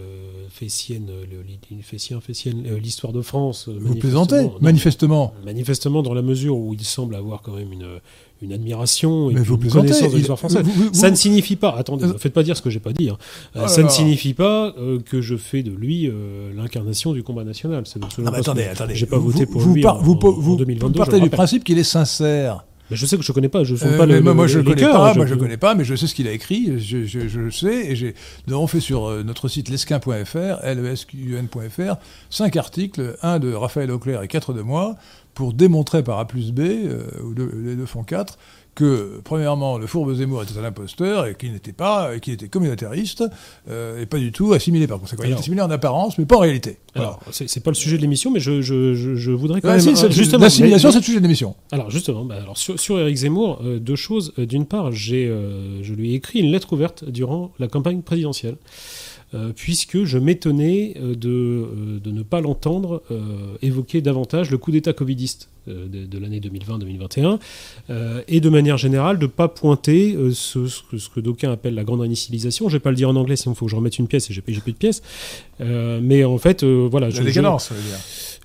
[0.49, 3.67] fait sienne, euh, le- il fait sien, fait sienne, euh, l'histoire de France.
[3.69, 5.33] euh, Vous plaisantez Non, Manifestement.
[5.45, 7.87] Manifestement, dans la mesure où il semble avoir quand même une,
[8.41, 10.63] une admiration et Mais puis vous une connaissance de l'histoire française.
[10.63, 12.79] vous- vous- Ça vous- ne signifie pas, attendez, ne faites pas dire ce que j'ai
[12.79, 13.09] pas dit.
[13.09, 13.17] hein.
[13.55, 17.21] Oh là ça ne signifie pas euh, que je fais de lui euh, l'incarnation du
[17.21, 17.83] combat national.
[17.85, 18.95] C'est absolument Ah, attendez, attendez.
[18.95, 20.87] J'ai pas voté pour lui par- en, vous, en- vous- en 2022.
[20.87, 22.65] vous partez du principe qu'il est sincère.
[22.91, 24.59] Mais je sais que je connais pas, je ne Euh, pas mais le, moi, je
[24.59, 25.13] les ne connais cœurs, pas.
[25.13, 26.77] je- Moi, je connais pas, mais je sais ce qu'il a écrit.
[26.77, 27.89] Je, je- je le sais.
[27.91, 28.13] Et j'ai,
[28.49, 31.95] avons fait sur euh, notre site lesquin.fr, lesqun.fr,
[32.29, 34.95] cinq articles, un de Raphaël Auclair et quatre de moi,
[35.33, 37.05] pour démontrer par A plus B, euh,
[37.63, 38.37] les deux font quatre,
[38.73, 42.47] que, premièrement, le fourbe Zemmour était un imposteur et qu'il n'était pas, et qu'il était
[42.47, 43.23] communautariste,
[43.69, 45.23] euh, et pas du tout assimilé par conséquent.
[45.25, 46.77] Il est assimilé en apparence, mais pas en réalité.
[46.95, 49.69] Alors, c'est c'est pas le sujet de l'émission, mais je, je, je, je voudrais quand
[49.69, 49.95] Ah, même.
[49.95, 51.55] si, justement, l'assimilation, c'est le sujet de l'émission.
[51.71, 54.33] Alors justement, bah, alors sur, sur Éric Zemmour, euh, deux choses.
[54.39, 58.01] Euh, D'une part, j'ai, euh, je lui ai écrit une lettre ouverte durant la campagne
[58.01, 58.55] présidentielle,
[59.55, 63.21] puisque je m'étonnais de, de ne pas l'entendre euh,
[63.61, 67.37] évoquer davantage le coup d'État covidiste de, de l'année 2020-2021,
[67.89, 71.51] euh, et de manière générale de ne pas pointer euh, ce, ce que, que d'aucuns
[71.51, 72.67] appellent la grande réinitialisation.
[72.69, 74.29] Je vais pas le dire en anglais, sinon il faut que je remette une pièce
[74.29, 75.01] et j'ai plus de pièces.
[75.61, 77.07] Euh, mais en fait, euh, voilà.
[77.07, 77.97] La je- je- décadence, ça veut dire.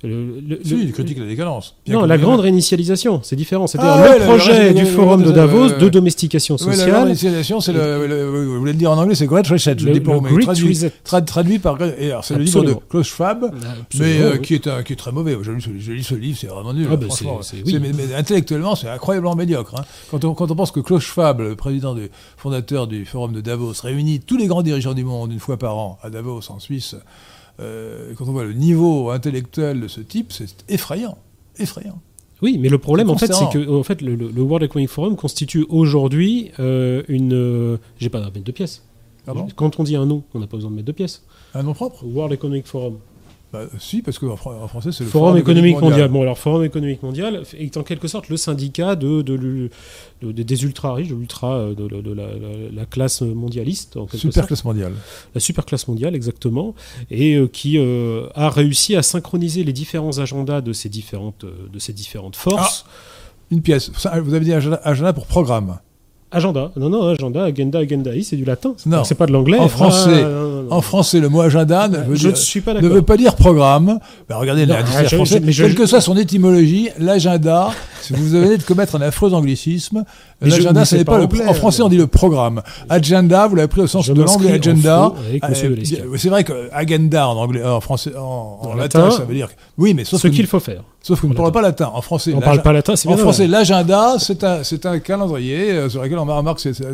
[0.02, 1.76] le- le- Si, le- il critique la décadence.
[1.86, 3.66] Bien non, la grande réinitialisation, c'est différent.
[3.66, 5.88] C'est-à-dire Ah ouais, le la- projet la- du la- forum la- de Davos la- de
[5.88, 7.02] domestication Oui, la grande sociale.
[7.04, 9.76] réinitialisation, c'est Vous voulez le dire en anglais, c'est Great Reset.
[9.78, 10.92] Je Le- mais traduit, Reset.
[11.04, 11.78] trad- traduit par.
[12.22, 12.74] C'est le livre de.
[12.90, 14.40] Klaus Schwab, Absolument, mais euh, oui.
[14.42, 15.36] qui, est un- qui est très mauvais.
[15.42, 15.70] Je lis, ce-
[16.14, 16.86] je livre, c'est vraiment nul.
[16.90, 17.42] Ah, franchement.
[17.42, 17.72] c'est- c'est- oui.
[17.72, 19.74] C'est- mais, mais intellectuellement, c'est incroyablement médiocre.
[19.78, 19.84] hein.
[20.10, 23.40] Quand, on, quand on pense que Klaus Schwab, le président du fondateur du Forum de
[23.40, 26.58] Davos, réunit tous les grands dirigeants du monde une fois par an à Davos, en
[26.60, 26.94] Suisse,
[27.60, 31.16] euh, quand on voit le niveau intellectuel de ce type, c'est effrayant.
[31.58, 32.00] Effrayant.
[32.42, 35.64] Oui, mais le problème, en fait, c'est que en fait, le, World Economic Forum constitue
[35.70, 37.32] aujourd'hui euh, une.
[37.32, 38.82] euh, J'ai pas à mettre de pièces.
[39.56, 41.22] Quand on dit un nom, on n'a pas besoin de mettre de pièces.
[41.54, 42.04] Un nom propre?
[42.04, 42.98] World Economic Forum.
[43.52, 46.08] Bah, Si, parce qu'en en français, c'est le Forum économique mondial.
[46.10, 49.70] Bon, alors Forum économique mondial est en quelque sorte le syndicat de, de, l'u-
[50.22, 54.08] de- de- des ultra riches, de l'ultra, euh, de, la, la- la classe mondialiste, en
[54.08, 54.46] Super sorte.
[54.48, 54.92] classe mondiale.
[55.34, 56.74] la superclasse mondiale exactement,
[57.10, 61.78] et euh, qui euh, a réussi à synchroniser les différents agendas de ces différentes, de
[61.78, 62.84] ces différentes forces.
[63.52, 63.92] Une pièce.
[63.96, 65.78] Ça, Vous avez dit agenda, agenda pour programme.
[66.36, 66.70] Agenda.
[66.76, 68.74] Non, non, agenda, agenda, agendai, c'est du latin.
[68.86, 69.04] Non.
[69.04, 69.58] C'est pas de l'anglais.
[69.58, 70.72] En français, Ah, non, non, non.
[70.72, 72.96] En français, le mot agenda ne, veut je dire- ne suis pas ne d'accord.
[72.96, 73.98] veut pas dire programme.
[74.28, 75.40] Ben, regardez la dictionnaire français.
[75.40, 77.70] Quelle que soit son étymologie, l'agenda,
[78.02, 80.04] si vous venez de commettre un affreux anglicisme,
[80.40, 82.62] l'agenda, ce c'est n'est pas pas le, en français, on dit le programme.
[82.88, 85.12] Agenda, vous l'avez pris au sens Je de l'anglais agenda.
[85.42, 85.76] Euh,
[86.16, 89.48] c'est vrai que agenda en anglais, en français, en, latin, latin, ça veut dire.
[89.78, 90.82] Oui, mais sauf Ce que, qu'il faut faire.
[91.02, 91.90] sauf vous ne en parlez pas latin.
[91.94, 95.70] En français, On parle pas latin, c'est en français, l'agenda, c'est un, c'est un calendrier
[95.72, 96.84] euh, sur lequel on remarque, etc.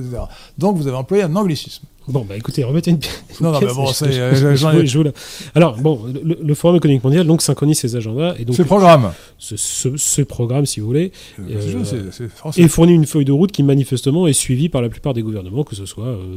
[0.58, 1.84] Donc, vous avez employé un anglicisme.
[2.08, 3.22] Bon, bah écoutez, remettez une pièce.
[3.40, 5.12] Non, non, mais bon, c'est, euh,
[5.54, 9.12] Alors, bon, le, le Forum économique mondial donc synchronise ses agendas et donc Ce programme.
[9.38, 12.60] ce, ce- ce programme, si vous voulez, Euh, Euh, c'est- c'est français.
[12.60, 15.62] et fournit une feuille de route qui manifestement est suivie par la plupart des gouvernements,
[15.64, 16.36] que ce soit euh,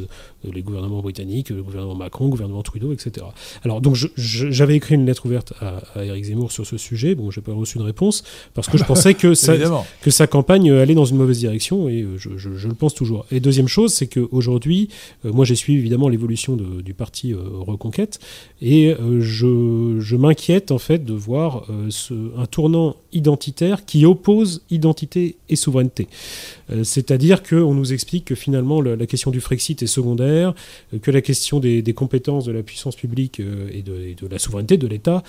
[0.54, 3.26] les gouvernements britanniques, le gouvernement Macron, le gouvernement Trudeau, etc.
[3.64, 7.16] Alors donc j'avais écrit une lettre ouverte à, à Éric Zemmour sur ce sujet.
[7.16, 8.24] Bon, j'ai pas reçu de réponse
[8.54, 9.86] parce que je pensais que Évidemment.
[10.02, 13.26] que sa campagne allait dans une mauvaise direction et je, je- je le pense toujours.
[13.32, 14.90] Et deuxième chose, c'est qu'aujourd'hui,
[15.24, 18.20] moi j'ai suivi évidemment l'évolution du parti euh, Reconquête
[18.62, 21.90] et euh, je, m'inquiète en fait de voir euh,
[22.38, 26.08] un tournant identitaire qui oppose identité et souveraineté.
[26.72, 30.54] Euh, C'est-à-dire qu'on nous explique que finalement le- la question du Frexit est secondaire,
[30.94, 34.16] euh, que la question des, des compétences de la puissance publique euh, et, de, et
[34.16, 35.24] de la souveraineté de l'État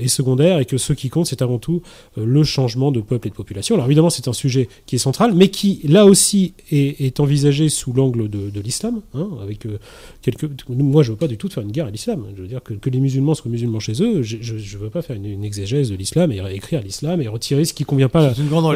[0.00, 1.82] est secondaire et que ce qui compte c'est avant tout
[2.16, 3.74] le changement de peuple et de population.
[3.74, 7.68] Alors évidemment c'est un sujet qui est central, mais qui là aussi est, est envisagé
[7.68, 9.66] sous l'angle de, de l'islam, hein, avec
[10.22, 10.48] quelques.
[10.68, 12.24] Moi je veux pas du tout faire une guerre à l'islam.
[12.36, 14.22] Je veux dire que, que les musulmans soient musulmans chez eux.
[14.22, 17.64] Je, je veux pas faire une, une exégèse de l'islam et écrire l'islam et retirer
[17.64, 18.32] ce qui convient pas euh,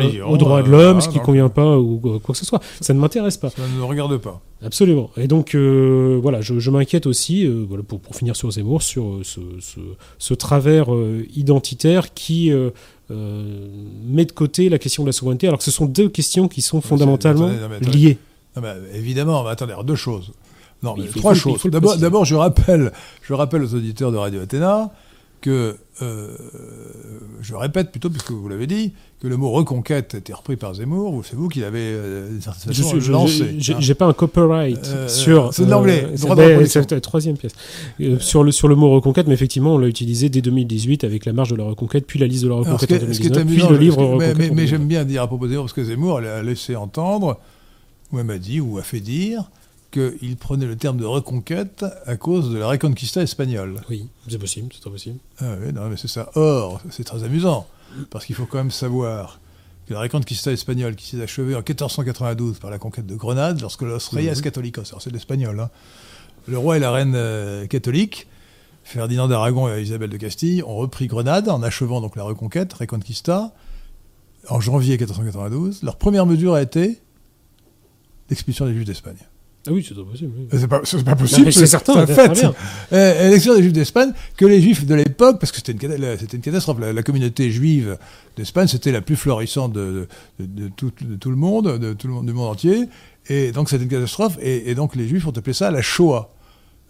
[0.06, 0.30] religion.
[0.30, 2.60] aux droits de l'homme, ce qui convient pas euh, quoi que ce soit.
[2.80, 3.50] Ça ne m'intéresse pas.
[3.50, 4.40] Ça ne nous regarde pas.
[4.64, 5.10] Absolument.
[5.16, 8.82] Et donc, euh, voilà, je, je m'inquiète aussi, euh, voilà, pour, pour finir sur Zemmour,
[8.82, 9.80] sur euh, ce, ce,
[10.18, 10.86] ce travers
[11.34, 12.50] identitaire qui
[13.10, 16.62] met de côté la question de la souveraineté, alors que ce sont deux questions qui
[16.62, 17.98] sont fondamentalement attendez, non, mais attendez.
[17.98, 18.18] liées.
[18.56, 20.32] Non, mais évidemment, mais attendez, alors, deux choses.
[20.82, 21.98] Non, mais trois faut- choses.
[21.98, 24.90] d'abord, je rappelle, je rappelle aux auditeurs de Radio Athéna
[25.40, 26.28] que, euh,
[27.40, 30.74] je répète plutôt, puisque vous l'avez dit, que le mot reconquête a été repris par
[30.74, 31.22] Zemmour.
[31.24, 32.28] C'est vous qui l'avez euh,
[32.70, 33.56] Je lancé.
[33.58, 33.94] j'ai hein.
[33.96, 35.52] pas un copyright Euh, sur.
[35.52, 37.52] c'est de l'anglais, euh, c'est la troisième pièce.
[38.20, 41.32] Sur, le, sur le mot reconquête, mais effectivement, on l'a utilisé dès 2018 avec la
[41.32, 43.20] marge de la reconquête, puis la liste de la Alors, ce, reconquête en est, ce
[43.20, 44.66] qui est 2019, puis le livre mais, mais- en mais 2019.
[44.68, 47.38] j'aime bien dire à propos de Zemmour, parce que Zemmour elle a laissé entendre,
[48.12, 49.50] ou elle m'a dit, ou a fait dire,
[49.90, 53.80] qu'il prenait le terme de reconquête à cause de la Reconquista espagnole.
[53.90, 55.18] Oui, c'est possible, c'est très possible.
[55.40, 56.30] Ah oui, non, mais c'est ça.
[56.34, 57.66] Or, c'est très amusant,
[58.10, 59.40] parce qu'il faut quand même savoir
[59.86, 63.82] que la Reconquista espagnole, qui s'est achevée en 1492 par la conquête de Grenade, lorsque
[63.82, 64.40] los Reyes Mhm.
[64.42, 65.70] Católicos, alors c'est l'espagnol, hein,
[66.46, 68.26] le roi et la reine euh, catholique,
[68.84, 73.52] Ferdinand d'Aragon et Isabelle de Castille, ont repris Grenade en achevant donc la reconquête, Reconquista,
[74.48, 75.82] en janvier 1492.
[75.82, 76.98] Leur première mesure a été
[78.30, 79.16] l'expulsion des Juifs d'Espagne.
[79.66, 80.32] Ah oui, c'est très possible.
[80.38, 80.46] oui.
[80.58, 82.46] C'est pas, c'est pas possible, c'est certain, un très fait.
[82.92, 86.78] Euh, élection des Juifs d'Espagne, que les Juifs de l'époque, parce que c'était une, catastrophe,
[86.80, 87.98] la, la communauté juive
[88.38, 92.06] d'Espagne, c'était la plus florissante de, de- de tout, de tout le monde, de tout
[92.06, 92.88] le monde, du monde entier,
[93.28, 96.32] et donc c'était une catastrophe, et, et donc les Juifs ont appelé ça la Shoah.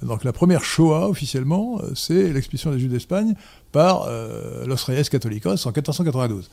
[0.02, 3.35] Donc la première Shoah, officiellement, euh, c'est l'expulsion des Juifs d'Espagne
[3.72, 6.48] par euh, Los Reyes Católicos en 1492.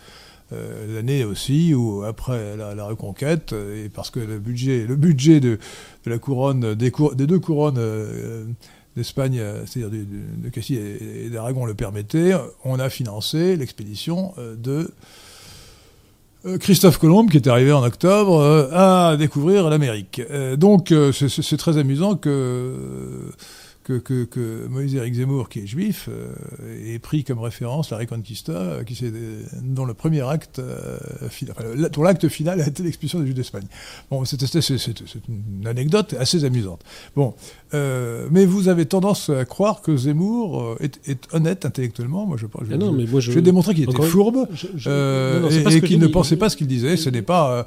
[0.53, 5.39] Euh, L'année aussi où, après la, reconquête, euh, et parce que le budget, le budget
[5.41, 5.59] de,
[6.05, 8.45] de la couronne, des, deux couronnes euh,
[8.95, 12.33] d'Espagne, c'est-à-dire du- de Castille et, d'Aragon le permettait,
[12.63, 14.89] on a financé l'expédition de
[16.59, 20.21] Christophe Colomb, qui est arrivé en octobre, à découvrir l'Amérique.
[20.55, 23.31] Donc c'est très amusant que,
[23.87, 26.33] que, que, que Moïse-Éric Zemmour, qui est juif, euh,
[26.93, 29.13] ait pris comme référence la Reconquista, euh, qui s'est-
[29.63, 30.97] dont le premier acte, euh,
[31.29, 33.63] final- enfin, la- dont l'acte final a été l'expulsion des Juifs d'Espagne.
[34.11, 34.37] Bon, c'est
[35.29, 36.81] une anecdote assez amusante.
[37.15, 37.33] Bon,
[37.73, 42.25] euh, mais vous avez tendance à croire que Zemmour euh, est, est honnête intellectuellement.
[42.25, 43.31] Moi, je, je, Ah non, mais moi je.
[43.31, 44.47] je vais démontrer qu'il était fourbe
[44.87, 46.97] euh, non, non, et, et qu'il ne pensait pas ce qu'il disait.
[46.97, 47.63] Ce n'est pas, euh,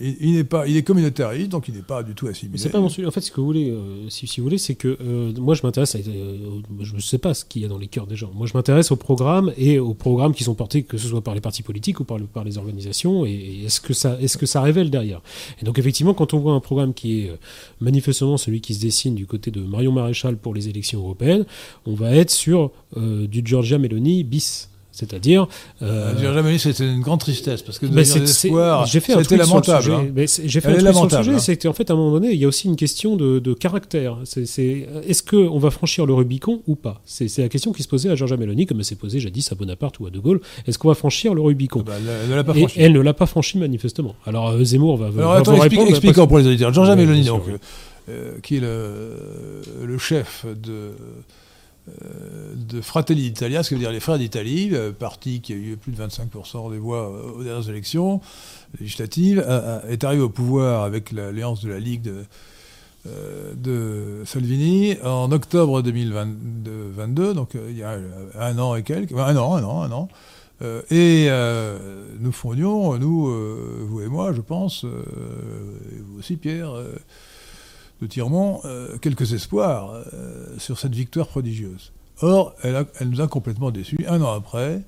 [0.00, 2.58] il, n'est pas, il est communautariste, donc il n'est pas du tout assimilé.
[2.74, 5.62] En fait, ce que vous voulez, euh, si, vous voulez, c'est que euh, moi, je
[5.62, 5.94] m'intéresse.
[5.96, 8.30] euh, je ne sais pas ce qu'il y a dans les cœurs des gens.
[8.34, 11.34] Moi, je m'intéresse aux programmes et aux programmes qui sont portés, que ce soit par
[11.34, 13.24] les partis politiques ou par, le- par les organisations.
[13.26, 15.20] Et, est-ce que ça, est-ce que ça révèle derrière?
[15.60, 17.32] Et donc, effectivement, quand on voit un programme qui est
[17.80, 21.44] manifestement celui qui se dessine du côté de Marion Maréchal pour les élections européennes,
[21.86, 24.70] on va être sur du Giorgia Meloni bis.
[24.98, 25.46] C'est-à-dire.
[25.82, 29.32] Euh, euh, jamais c'était une grande tristesse parce que c'est- l'espoir, j'ai fait un sur
[29.32, 29.82] le lamentable.
[29.82, 29.94] sujet.
[29.94, 30.24] hein.
[30.46, 31.38] J'ai fait Elle un est truc sur le sujet, hein.
[31.38, 33.52] c'est qu'en fait, à un moment donné, il y a aussi une question de, de
[33.52, 34.16] caractère.
[34.24, 37.02] C'est, c'est- est-ce qu'on va franchir le Rubicon ou pas?
[37.04, 39.54] C'est, la question qui se posait à Georgia Meloni, comme elle s'est posée jadis à
[39.54, 40.40] Bonaparte ou à De Gaulle.
[40.66, 41.82] Est-ce qu'on va franchir le Rubicon?
[41.86, 41.92] Bah,
[42.24, 42.80] elle ne l'a pas Et franchi.
[42.80, 44.14] elle ne l'a pas franchi manifestement.
[44.24, 45.90] Alors euh, Zemmour va, Alors va attends, vous explique- répondre.
[45.96, 46.72] expliquons pour les auditeurs.
[46.72, 47.52] Georgia Meloni, sûr, donc, oui.
[48.08, 49.10] euh, qui est le,
[49.84, 50.90] le chef de, euh,
[52.56, 55.76] de Fratelli d'Italia, ce qui veut dire les Frères d'Italie, le parti qui a eu
[55.76, 58.20] plus de 25% des voix euh, aux dernières élections
[58.80, 59.38] législatives,
[59.88, 62.24] est arrivé au pouvoir avec l'alliance de la Ligue de,
[63.06, 67.96] euh, Salvini en octobre 2022, donc euh, il y a
[68.38, 70.08] un an et quelques, un an, un an, un an.
[70.62, 71.78] Euh, et euh,
[72.18, 75.02] nous fondions, nous, euh, vous et moi, je pense, euh,
[75.92, 76.94] et vous aussi Pierre, euh,
[78.02, 81.92] de Tiremont, euh, quelques espoirs euh, sur cette victoire prodigieuse.
[82.20, 83.98] Or, elle, a- elle nous a complètement déçus.
[84.08, 84.82] Un an après,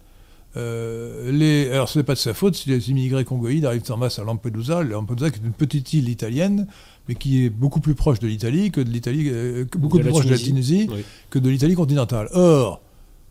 [0.56, 3.96] euh, les, alors ce n'est pas de sa faute si les immigrés congoïdes arrivent en
[3.96, 4.82] masse à Lampedusa.
[4.82, 6.66] Lampedusa qui est une petite île italienne,
[7.08, 9.30] mais qui est beaucoup plus proche de l'Italie que de l'Italie,
[9.78, 10.88] beaucoup De plus proche de la Tunisie.
[10.90, 11.04] Oui.
[11.30, 12.28] que de l'Italie continentale.
[12.32, 12.80] Or,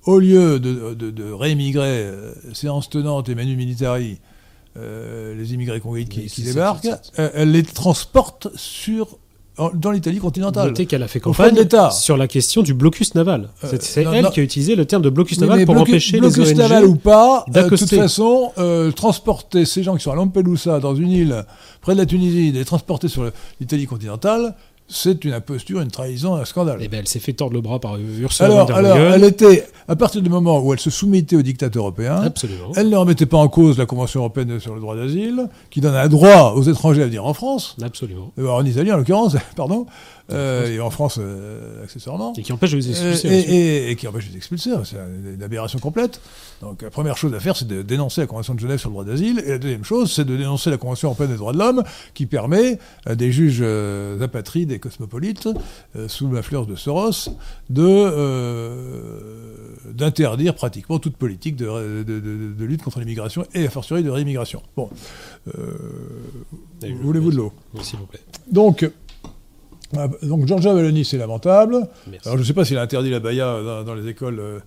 [0.06, 4.20] au lieu de, de, de réimmigrer, euh, séance tenante et manu militari,
[4.80, 9.18] les immigrés congoïdes qui, qui débarquent, elle les transporte sur,
[9.74, 10.68] dans l'Italie continentale.
[10.70, 11.56] Notez qu'elle a fait campagne
[11.92, 13.50] sur la question du blocus naval.
[13.64, 14.30] Euh, C'est, elle non.
[14.30, 16.58] qui a utilisé le terme de blocus naval mais pour blocus- empêcher les blocus ONG
[16.58, 20.80] naval ou pas, euh, de toute façon, euh, transporter ces gens qui sont à Lampedusa,
[20.80, 21.46] dans une île
[21.82, 24.56] près de la Tunisie, les transporter sur l'Italie continentale,
[24.90, 26.80] c'est une imposture, une trahison, un scandale.
[26.82, 29.24] Eh ben, elle s'est fait tordre le bras par Ursula Alors, von der alors, elle
[29.26, 32.72] était, à partir du moment où elle se soumettait aux dictats européens, Absolument.
[32.76, 35.96] elle ne remettait pas en cause la Convention européenne sur le droit d'asile, qui donne
[35.96, 38.32] un droit aux étrangers à venir en France, Absolument.
[38.40, 39.86] euh, en Italie en l'occurrence, pardon,
[40.32, 42.34] euh, et en France euh, accessoirement.
[42.38, 43.28] Et qui empêche de les Euh, expulser.
[43.28, 43.56] et,
[43.88, 46.20] et- et qui empêche les expulser, c'est une, aberration complète.
[46.62, 48.94] Donc la première chose à faire, c'est de dénoncer la Convention de Genève sur le
[48.94, 51.60] droit d'asile, et la deuxième chose, c'est de dénoncer la Convention européenne des droits de
[51.60, 53.62] l'homme, qui permet à des juges
[54.22, 55.48] apatrides et cosmopolites,
[55.96, 57.30] euh, sous l'influence de Soros,
[57.70, 57.88] de
[59.94, 64.04] d'interdire pratiquement toute politique de, de- de- de- de lutte contre l'immigration et a fortiori
[64.04, 64.62] de réimmigration.
[64.76, 64.90] Bon,
[67.02, 67.54] voulez-vous de l'eau?
[67.82, 68.20] S'il vous plaît.
[68.52, 68.90] Donc,
[70.24, 71.88] donc Giorgia Meloni, c'est lamentable.
[72.10, 72.28] Merci.
[72.28, 74.60] Alors je ne sais pas s'il a interdit la baya dans, dans les écoles euh,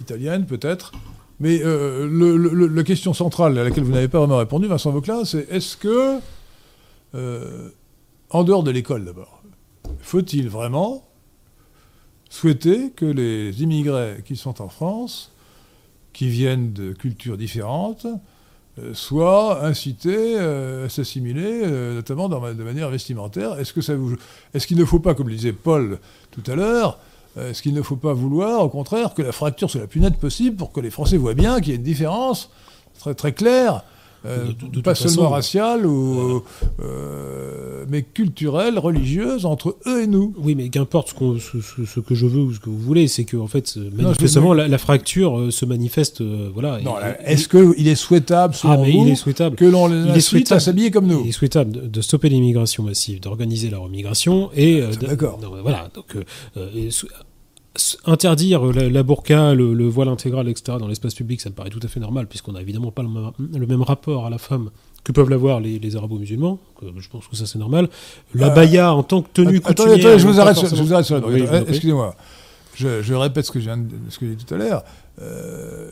[0.00, 0.92] italiennes, peut-être.
[1.40, 4.90] Mais euh, le- le- la question centrale à laquelle vous n'avez pas vraiment répondu, Vincent
[4.90, 6.18] Vauclin, c'est est-ce que,
[7.14, 7.68] euh,
[8.30, 9.42] en dehors de l'école d'abord,
[10.00, 11.04] faut-il vraiment
[12.30, 15.32] souhaiter que les immigrés qui sont en France,
[16.12, 18.06] qui viennent de cultures différentes,
[18.78, 23.58] euh, soient incités euh, à s'assimiler, euh, notamment de manière vestimentaire.
[23.58, 25.98] Est-ce qu'il ne faut pas, comme le disait Paul
[26.30, 26.98] tout à l'heure,
[27.36, 30.00] euh, est-ce qu'il ne faut pas vouloir, au contraire, que la fracture soit la plus
[30.00, 32.50] nette possible pour que les Français voient bien qu'il y a une différence
[32.98, 33.84] très très claire,
[34.28, 36.42] euh, De- de- de pas seulement façon, raciale ou
[36.80, 40.34] euh, mais culturelle, religieuse entre eux et nous.
[40.38, 42.78] Oui, mais qu'importe ce, qu'on- ce- ce- ce que je veux ou ce que vous
[42.78, 46.20] voulez, c'est que en fait, manifestement, veux- la, la fracture euh, se manifeste.
[46.20, 46.80] euh, voilà.
[46.82, 49.56] Non, est-ce qu'il est souhaitable, selon ah, mais vous, il est souhaitable.
[49.56, 52.82] que l'on les incite à s'habiller comme nous Il est souhaitable de, de stopper l'immigration
[52.82, 55.38] massive, d'organiser la remigration et euh, Ah, d'accord.
[55.42, 55.88] non, voilà.
[55.94, 56.16] Donc
[56.74, 56.88] et
[58.06, 60.78] interdire la, la burqa, le, le voile intégral, etc.
[60.80, 63.08] dans l'espace public, ça me paraît tout à fait normal puisqu'on n'a évidemment pas le
[63.08, 64.70] même, le même rapport à la femme
[65.04, 66.58] que peuvent l'avoir les, les arabo-musulmans.
[66.82, 67.88] Je pense que ça c'est normal.
[68.34, 69.94] La Euh, baya en tant que tenue coutumière.
[69.94, 71.44] attendez, je vous arrête, sur, je vous arrête sur la Oui.
[71.68, 72.14] Excusez-moi.
[72.74, 73.74] Je, je répète ce que, j'ai
[74.34, 74.84] dit tout à l'heure.
[75.20, 75.90] Euh,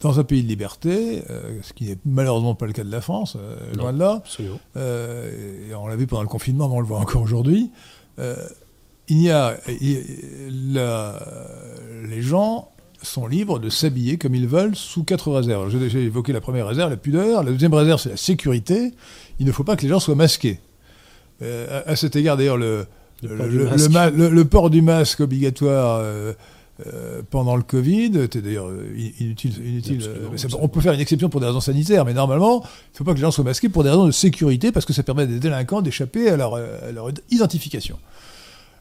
[0.00, 3.00] dans un pays de liberté, euh, ce qui n'est malheureusement pas le cas de la
[3.00, 4.22] France, euh, loin de là,
[4.76, 7.70] et on l'a vu pendant le confinement, mais on le voit encore aujourd'hui,
[9.08, 11.20] il y a, il- la-
[12.08, 12.70] les gens
[13.02, 15.70] sont libres de s'habiller comme ils veulent sous quatre réserves.
[15.70, 17.42] J'ai déjà évoqué la première réserve, la pudeur.
[17.44, 18.92] La deuxième réserve, c'est la sécurité.
[19.38, 20.58] Il ne faut pas que les gens soient masqués.
[21.42, 22.86] Euh, à, à cet égard, d'ailleurs, le,
[23.22, 23.48] Le le, port
[24.70, 25.16] du le- masque.
[25.16, 26.32] port du obligatoire euh,
[26.86, 30.02] euh, pendant le Covid était d'ailleurs in- inutile.
[30.36, 33.04] ça- on peut faire une exception pour des raisons sanitaires, mais normalement, il ne faut
[33.04, 35.22] pas que les gens soient masqués pour des raisons de sécurité, parce que ça permet
[35.22, 36.58] à des délinquants d'échapper à leur
[37.30, 37.98] identification.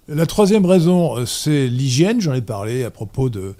[0.07, 2.21] La troisième raison, euh, c'est l'hygiène.
[2.21, 3.55] J'en ai parlé à propos de,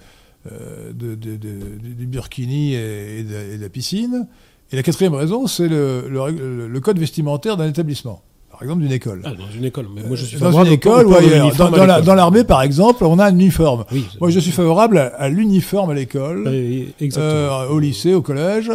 [0.52, 4.28] euh, de- de- de- du burkini et, et de, et de la piscine.
[4.72, 9.22] Et la quatrième raison, c'est le, code vestimentaire d'un établissement, par exemple d'une école.
[9.24, 9.86] Ah, dans une école.
[9.94, 11.54] Mais moi, je suis dans favorable une école ou ailleurs.
[11.56, 13.84] Dans, dans la- dans l'armée, par exemple, on a un uniforme.
[13.92, 14.04] Oui.
[14.20, 16.84] Moi, je suis favorable à, l'uniforme à l'école, Euh,
[17.16, 18.70] euh, au lycée, au collège,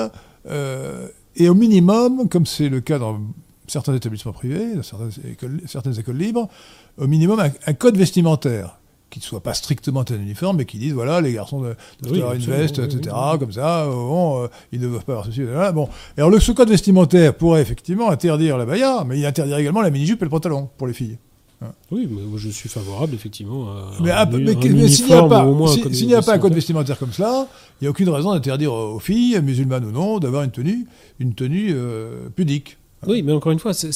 [0.49, 1.07] euh,
[1.38, 3.19] et au minimum, comme c'est le cas dans
[3.67, 6.49] certains établissements privés, dans certaines écoles, certaines écoles libres,
[6.97, 8.77] au minimum un, un code vestimentaire
[9.10, 11.75] qui ne soient pas strictement un uniforme, mais qui disent voilà, les garçons doivent
[12.10, 13.39] Oui, avoir une veste, oui, etc., oui, oui.
[13.39, 15.71] comme ça, euh, bon, euh, ils ne doivent pas avoir ceci, là.
[15.73, 15.89] Bon.
[16.17, 19.82] Et alors, le, ce code vestimentaire pourrait effectivement interdire la baya, mais il interdire également
[19.82, 21.17] la mini-jupe et le pantalon pour les filles.
[21.91, 25.13] Oui, mais moi, je suis favorable effectivement à Mais, un, ah, un mais, s'il n'y
[25.13, 25.45] a pas,
[25.93, 26.95] si- n'y a pas un code vestimentaire.
[26.95, 27.47] vestimentaire comme cela,
[27.80, 30.88] il n'y a aucune raison d'interdire aux filles, musulmanes ou non, d'avoir une tenue,
[31.19, 32.77] une tenue euh, pudique.
[33.07, 33.91] Oui, mais encore une fois, c'est-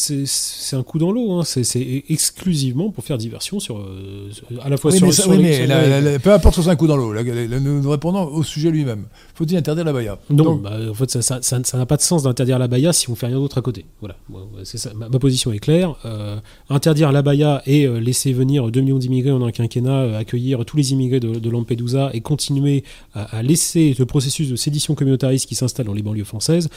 [0.75, 1.33] un coup dans l'eau.
[1.33, 1.43] hein.
[1.43, 4.29] C'est exclusivement pour faire diversion sur, euh,
[4.63, 6.01] à la fois Oui, sur, mais, sur ça- oui, les- mais sur la- les- la-
[6.13, 9.05] la- peu importe sur un coup dans l'eau, nous répondons au sujet lui-même.
[9.35, 11.97] Faut-il interdire la baya Non, Donc, bah, en fait, ça ça- ça- ça n'a pas
[11.97, 13.85] de sens d'interdire la baya si on fait rien d'autre à côté.
[13.99, 14.93] Voilà, Moi, c'est ça.
[14.95, 15.95] Ma, ma position est claire.
[16.05, 16.37] Euh,
[16.69, 20.63] interdire la baya et euh, laisser venir 2 millions d'immigrés en un quinquennat, euh, accueillir
[20.65, 24.95] tous les immigrés de, de Lampedusa et continuer à, à laisser le processus de sédition
[24.95, 26.69] communautariste qui s'installe dans les banlieues françaises,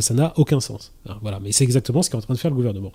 [0.00, 0.92] ça n'a aucun sens.
[1.22, 2.92] Voilà, mais c'est exactement ce qu'est en train de faire le gouvernement.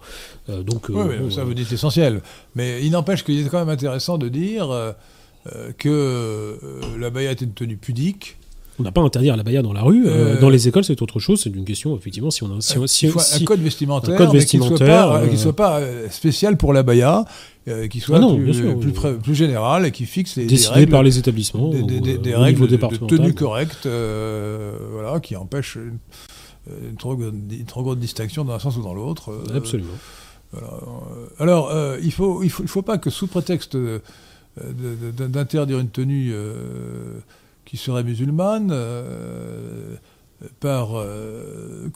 [0.50, 2.22] Donc, Oui, bon, ça vous dites l'essentiel.
[2.56, 4.68] Mais il n'empêche qu'il est quand même intéressant de dire
[5.78, 6.60] que
[7.00, 8.38] la baya est une tenue pudique.
[8.80, 10.06] On n'a pas interdit la baya dans la rue.
[10.06, 11.42] euh, Euh, dans les écoles, c'est autre chose.
[11.42, 14.58] C'est une question, effectivement, si on a, si un code vestimentaire, un code mais qui
[14.58, 17.24] ne soit vestimentaire, pas, euh, qui euh, soit pas spécial pour la baya,
[17.68, 18.94] euh, qui soit Ah non, plus, bien sûr, plus, oui.
[18.94, 22.18] pré- plus général et qui fixe les, des règles, par les établissements, des, des- des-
[22.18, 25.98] des au règles de- tenue correcte, euh, voilà, qui empêchent une,
[26.90, 29.32] une trop, grande- une trop grande distinction dans un sens ou dans l'autre.
[29.32, 29.90] euh, Absolument.
[30.52, 30.70] Voilà.
[31.40, 31.72] Alors,
[32.04, 33.78] il faut, il faut, il faut pas que sous prétexte
[34.58, 36.34] d'interdire une tenue
[37.76, 39.96] qui serait musulmane, euh,
[40.60, 41.90] par euh,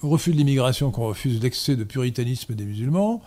[0.00, 3.22] refus de l'immigration, qu'on refuse l'excès de puritanisme des musulmans,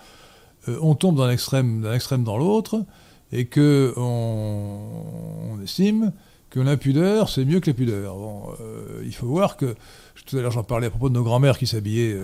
[0.68, 1.84] euh, on tombe d'un extrême,
[2.24, 2.86] dans l'autre,
[3.32, 6.14] et que on, estime
[6.50, 8.16] que l'impudeur, c'est mieux que la pudeur.
[8.16, 8.44] Bon,
[9.04, 9.76] il faut voir que,
[10.26, 12.18] tout à l'heure j'en parlais à propos de nos grands-mères qui s'habillaient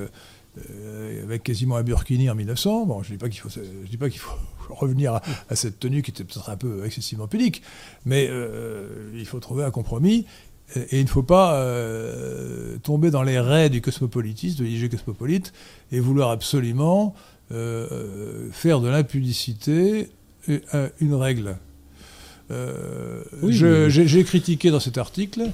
[1.21, 2.85] avec quasiment un burkini en 1900.
[2.85, 4.37] Bon, je dis pas qu'il faut, je dis pas qu'il faut
[4.69, 7.61] revenir à, à cette tenue qui était peut-être un peu excessivement pudique,
[8.05, 10.25] mais euh, il faut trouver un compromis.
[10.75, 14.89] Et, et il ne faut pas euh, tomber dans les raies du cosmopolitisme, de l'IG
[14.89, 15.53] cosmopolite,
[15.91, 17.13] et vouloir absolument
[17.51, 20.09] euh, faire de l'impudicité
[20.47, 21.57] une, règle.
[22.49, 25.49] Oui, je- mais- J'ai critiqué dans cet article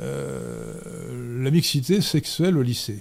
[0.00, 3.00] la mixité sexuelle au lycée.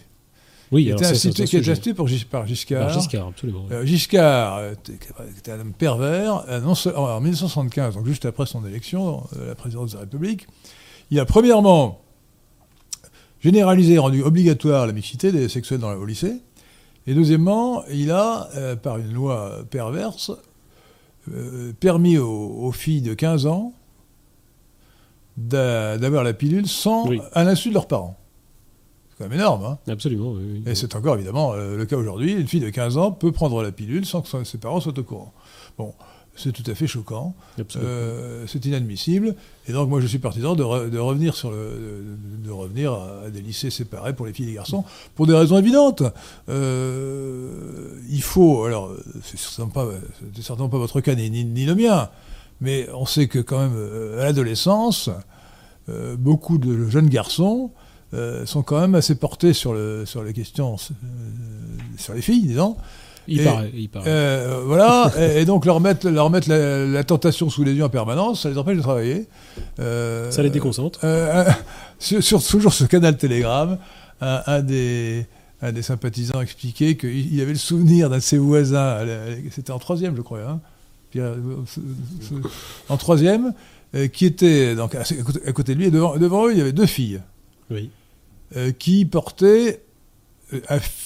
[0.72, 1.76] Oui, qui était c'est cité un qui sujet.
[1.76, 2.88] déjà par, Gis- par Giscard.
[2.88, 3.66] Par Giscard, absolument.
[3.72, 4.98] Euh, Giscard euh, était
[5.38, 6.44] était un homme pervers.
[6.50, 6.62] euh,
[6.96, 10.46] en 1975, donc juste après son élection à la présidence de la République,
[11.10, 12.02] il a premièrement
[13.40, 16.42] généralisé, rendu obligatoire la mixité des sexuels dans, au lycée.
[17.06, 20.32] Et deuxièmement, il a, euh, par une loi perverse,
[21.32, 23.72] euh, permis aux, aux filles de 15 ans
[25.38, 27.22] d'a- d'avoir la pilule sans, Oui.
[27.34, 28.18] à l'insu de leurs parents.
[29.18, 30.64] C'est quand même énorme, hein Absolument, oui, oui.
[30.72, 32.34] et c'est encore évidemment euh, le cas aujourd'hui.
[32.34, 35.04] Une fille de 15 ans peut prendre la pilule sans que ses parents soient au
[35.04, 35.34] courant.
[35.78, 35.94] Bon,
[36.36, 37.34] c'est tout à fait choquant.
[37.60, 37.90] Absolument.
[37.92, 39.34] Euh, c'est inadmissible.
[39.68, 42.94] Et donc moi je suis partisan de, re- de revenir sur le, de, de revenir
[42.94, 44.84] à des lycées séparés pour les filles et les garçons
[45.16, 46.04] pour des raisons évidentes.
[46.82, 48.92] Euh, il faut alors
[49.24, 49.88] c'est certainement pas
[50.42, 52.10] certainement pas votre cas ni, ni- ni le mien,
[52.62, 55.10] mais on sait que quand même euh, à l'adolescence
[55.90, 57.72] euh, beaucoup de jeunes garçons
[58.14, 60.94] euh, sont quand même assez portés sur le sur les questions euh,
[61.98, 62.76] sur les filles disons.
[63.28, 64.06] il et- paraît, il paraît.
[64.10, 67.84] Euh, voilà, et, et donc leur mettre, leur mettre la, la tentation sous les yeux
[67.84, 69.28] en permanence, ça les empêche de travailler.
[69.80, 71.00] Euh, ça les déconcentre.
[71.04, 71.44] euh,
[72.00, 73.78] sur, sur- toujours ce canal Telegram,
[74.22, 75.26] un, un des,
[75.62, 79.00] un des sympathisants expliquait qu'il il avait le souvenir d'un de ses voisins,
[79.52, 80.62] c'était en troisième, je crois, hein,
[81.12, 81.34] Pierre,
[82.90, 83.54] en troisième,
[84.14, 86.62] qui était donc à, côté- à côté de lui, et devant, devant eux, il y
[86.62, 87.22] avait deux filles
[87.70, 87.90] Oui.
[88.56, 89.82] euh, qui portaient
[90.54, 90.60] euh,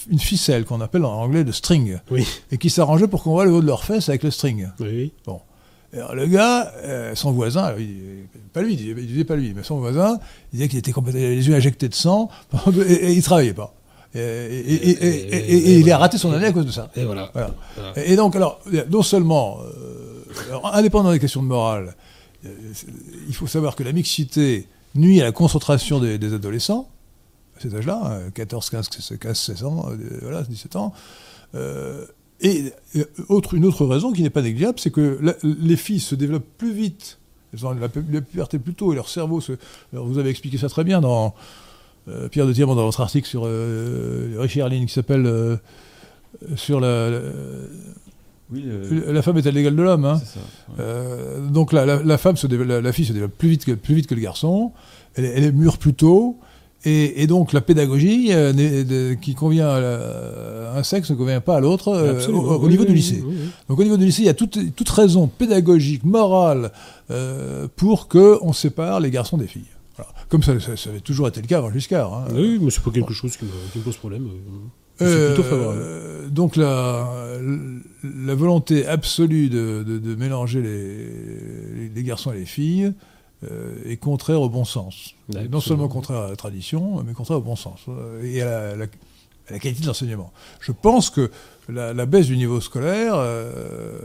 [0.10, 2.28] une ficelle qu'on appelle en anglais le string Oui.
[2.52, 4.70] et qui s'arrangeaient pour qu'on voit le haut de leurs fesses avec le string.
[4.80, 5.12] Oui.
[5.94, 9.64] Et alors, le gars, euh, son voisin, il- pas lui, il disait, pas lui, mais
[9.64, 10.20] son voisin,
[10.54, 12.30] il disait qu'il était complètement les yeux injectés de sang
[12.88, 13.74] et, et il travaillait pas.
[14.14, 16.92] Et, il a raté son année à cause de ça.
[16.96, 17.30] Et voilà.
[17.34, 17.56] Voilà.
[17.76, 18.06] Voilà.
[18.06, 21.96] Et, donc, alors, non seulement, euh, alors, indépendant des questions de morale,
[22.46, 22.50] euh,
[23.28, 26.90] il faut savoir que la mixité nuit à la concentration des, adolescents,
[27.58, 28.90] à cet âge-là, hein, 14, 15,
[29.20, 30.94] 15, 16 ans, euh, voilà, 17 ans.
[31.56, 32.06] Euh,
[32.42, 36.16] et euh, autre, une autre raison qui n'est pas négligeable, c'est que les filles se
[36.16, 37.20] développent plus vite,
[37.54, 39.54] elles ont la, pu- la puberté plus tôt, et leur cerveau se...
[39.94, 41.36] alors, vous avez expliqué ça très bien dans
[42.32, 45.60] Pierre de Diamant, dans votre article sur euh, Richard Lynn, qui s'appelle
[46.56, 47.12] sur la,
[48.52, 50.06] Oui, euh, la femme est à l'égal de l'homme.
[50.06, 50.20] hein.
[50.24, 50.40] ça.
[50.40, 50.76] ouais.
[50.80, 53.66] Euh, donc la, la- la femme se développe- la, la fille se développe plus vite
[53.66, 54.72] que, plus vite que le garçon.
[55.16, 56.38] Elle, est- elle est mûre plus tôt.
[56.84, 61.90] Et, donc la pédagogie euh, qui convient à, un sexe ne convient pas à l'autre
[61.90, 63.24] euh, au, niveau du lycée.
[63.70, 66.72] donc au niveau du lycée, il y a toute, toute raison pédagogique, morale,
[67.76, 69.68] pour qu'on sépare les garçons des filles.
[70.30, 72.14] Comme ça, ça, avait toujours été le cas avant Giscard.
[72.14, 72.26] Hein.
[72.34, 74.28] Oui, mais c'est pas quelque chose qui me, pose problème.
[75.06, 76.32] C'est plutôt favorable.
[76.32, 77.10] donc la,
[78.04, 82.94] la volonté absolue de, de, mélanger les, les, garçons et les filles,
[83.50, 85.16] euh, est contraire au bon sens.
[85.50, 88.86] Non seulement contraire à la tradition, mais contraire au bon sens euh, et à la,
[89.60, 90.32] qualité de l'enseignement.
[90.60, 91.32] Je pense que
[91.68, 93.98] la, baisse du niveau scolaire, euh,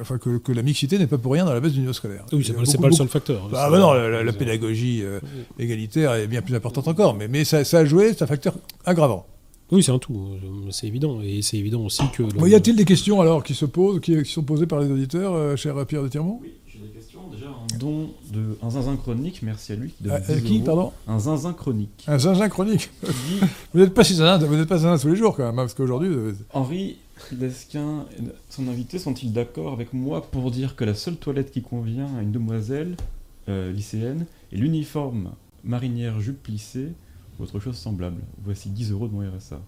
[0.00, 2.26] enfin que, la mixité n'est pas pour rien dans la baisse du niveau scolaire.
[2.32, 3.44] Oui, c'est pas, pas le seul facteur.
[3.44, 5.04] Hein, ah bah non, la, pédagogie
[5.60, 9.26] égalitaire est bien plus importante encore, mais, mais ça, a joué, c'est un facteur aggravant.
[9.70, 10.30] Oui, c'est un tout,
[10.70, 11.20] c'est évident.
[11.20, 12.22] Et c'est évident aussi que.
[12.48, 15.86] y a-t-il des questions alors qui se posent, qui, sont posées par les auditeurs, cher
[15.86, 16.40] Pierre de Tirmont?
[16.42, 16.52] Oui
[17.78, 19.94] don de un zinzin chronique, merci à lui.
[20.00, 20.92] De ah, qui, pardon?
[21.06, 22.04] Un zinzin chronique.
[22.06, 22.90] Un zinzin chronique?
[23.72, 25.62] Vous n'êtes pas si zinzin, vous n'êtes pas zinzin tous les jours quand même, hein,
[25.62, 26.10] parce qu'aujourd'hui...
[26.52, 26.98] Henri
[27.32, 28.06] Lesquin,
[28.48, 32.22] son invité, sont-ils d'accord avec moi pour dire que la seule toilette qui convient à
[32.22, 32.96] une demoiselle
[33.48, 35.32] euh, lycéenne est l'uniforme
[35.64, 36.92] marinière jupe plissée
[37.40, 39.60] autre chose semblable Voici 10 euros de mon RSA.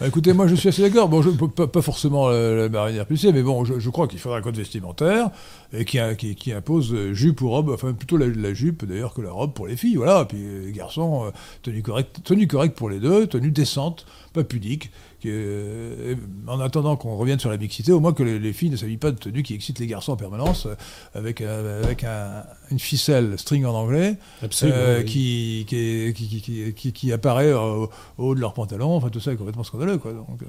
[0.00, 1.08] Bah, écoutez, moi je suis assez d'accord.
[1.08, 4.42] Bon, je, pas, pas forcément la, marinière plissée, mais bon, je, crois qu'il faudra un
[4.42, 5.30] code vestimentaire
[5.72, 5.98] et qui,
[6.34, 9.76] qui, impose jupe ou robe, enfin plutôt la, jupe d'ailleurs que la robe pour les
[9.76, 10.24] filles, voilà.
[10.24, 11.30] Puis les garçons, euh,
[11.62, 14.90] tenue correcte, tenue correcte pour les deux, tenue décente, pas pudique.
[15.26, 16.14] Euh,
[16.46, 19.10] en attendant qu'on revienne sur la mixité, au moins que les, filles ne s'habillent pas
[19.10, 20.74] de tenue qui excite les garçons en permanence, euh,
[21.14, 24.16] avec, une ficelle string en anglais,
[24.62, 29.64] euh, qui, qui, qui, apparaît au, haut de leur pantalon, enfin tout ça est complètement
[29.64, 29.98] scandaleux.
[29.98, 30.12] Quoi.
[30.12, 30.40] Donc,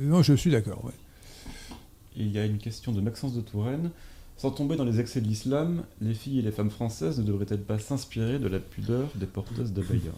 [0.00, 0.82] Non, je suis d'accord.
[2.16, 3.90] Il y a une question de Maxence de Touraine.
[4.40, 7.60] Sans tomber dans les excès de l'islam, les filles et les femmes françaises ne devraient-elles
[7.60, 10.12] pas s'inspirer de la pudeur des porteuses de d'abaya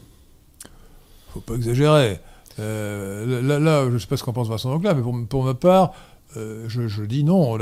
[1.30, 2.20] Faut pas exagérer.
[2.60, 5.42] Euh, là, là, je ne sais pas ce qu'en pense Vincent Ancla, mais pour, pour
[5.42, 5.92] ma part,
[6.36, 7.58] euh, je, dis non.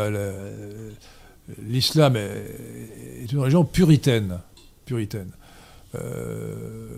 [1.67, 4.41] L'islam est, une religion puritaine.
[4.85, 5.31] puritaine.
[5.95, 6.91] Euh,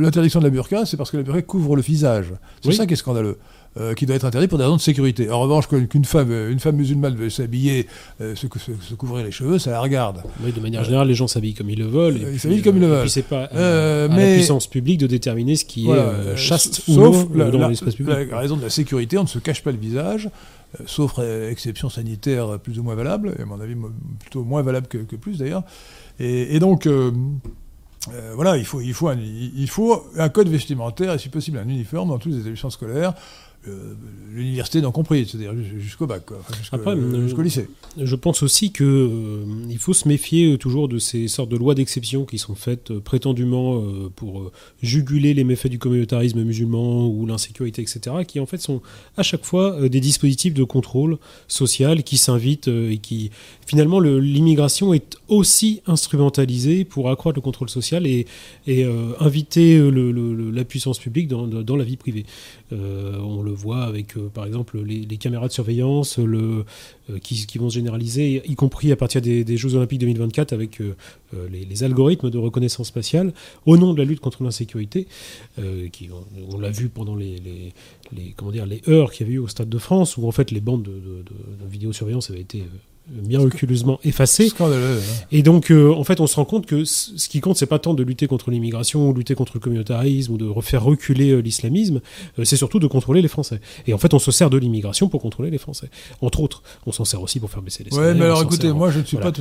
[0.00, 2.32] l'interdiction de la burqa, c'est parce que la burqa couvre le visage.
[2.64, 3.36] C'est ça qui est scandaleux.
[3.76, 5.30] Euh, qui doit être interdit pour des raisons de sécurité.
[5.30, 7.86] En revanche, qu'une femme, une femme musulmane veut s'habiller,
[8.20, 10.24] euh, se, se, couvrir les cheveux, ça la regarde.
[10.42, 12.16] Oui, de manière générale, les gens s'habillent comme ils le veulent.
[12.32, 12.98] ils s'habillent comme ils le veulent.
[12.98, 16.94] Et puis c'est pas à la puissance publique de déterminer ce qui est chaste ou
[16.94, 18.28] non dans l'espace public.
[18.32, 20.28] La, raison de la sécurité, on ne se cache pas le visage,
[20.86, 23.76] sauf exception sanitaire plus ou moins valable, et à mon avis
[24.18, 25.62] plutôt moins valable que, plus d'ailleurs.
[26.18, 26.88] Et, donc,
[28.34, 31.68] voilà, il faut, il, faut un, il faut un code vestimentaire et si possible un
[31.68, 33.49] uniforme dans tous les établissements scolaires euh,
[34.32, 37.68] l'université non compris, c'est-à-dire jusqu'au bac, euh, jusqu'au lycée.
[37.98, 42.24] Je pense aussi qu'il euh, faut se méfier toujours de ces sortes de lois d'exception
[42.24, 43.82] qui sont faites prétendument
[44.16, 44.50] pour
[44.82, 48.80] juguler les méfaits du communautarisme musulman ou l'insécurité, etc., qui en fait sont
[49.16, 53.30] à chaque fois des dispositifs de contrôle social qui s'invitent et qui
[53.66, 58.26] finalement l'immigration est aussi instrumentalisée pour accroître le contrôle social et,
[58.66, 58.84] et
[59.18, 62.24] inviter la puissance publique dans, dans la vie privée.
[62.72, 66.64] On le voit avec, euh, par exemple, les, caméras de surveillance euh,
[67.22, 70.94] qui, vont se généraliser, y compris à partir des, Jeux Olympiques 2024 avec euh,
[71.50, 73.32] les, algorithmes de reconnaissance spatiale,
[73.66, 75.06] au nom de la lutte contre l'insécurité,
[75.92, 76.08] qui
[76.50, 77.72] on, l'a vu pendant les,
[78.36, 80.50] comment dire, les heures qu'il y avait eu au Stade de France, où en fait
[80.50, 82.64] les bandes de, de vidéosurveillance avaient été
[83.10, 84.50] miraculeusement effacé.
[85.32, 87.78] Et donc, euh, en fait, on se rend compte que ce qui compte, c'est pas
[87.78, 91.38] tant de lutter contre l'immigration, ou lutter contre le communautarisme, ou de refaire reculer euh,
[91.38, 92.00] l'islamisme,
[92.38, 93.60] euh, c'est surtout de contrôler les Français.
[93.86, 95.90] Et en fait, on se sert de l'immigration pour contrôler les Français.
[96.20, 98.12] Entre autres, on s'en sert aussi pour faire baisser les salaires.
[98.12, 99.32] Ouais, mais alors écoutez, moi je ne suis pas.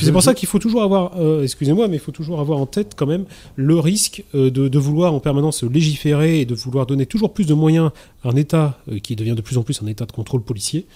[0.00, 2.94] C'est pour ça qu'il faut toujours avoir, excusez-moi, mais il faut toujours avoir en tête
[2.96, 3.24] quand même
[3.56, 7.54] le risque de, de, vouloir en permanence légiférer et de vouloir donner toujours plus de
[7.54, 7.90] moyens
[8.24, 10.86] à un État qui devient de plus en plus un État de contrôle policier.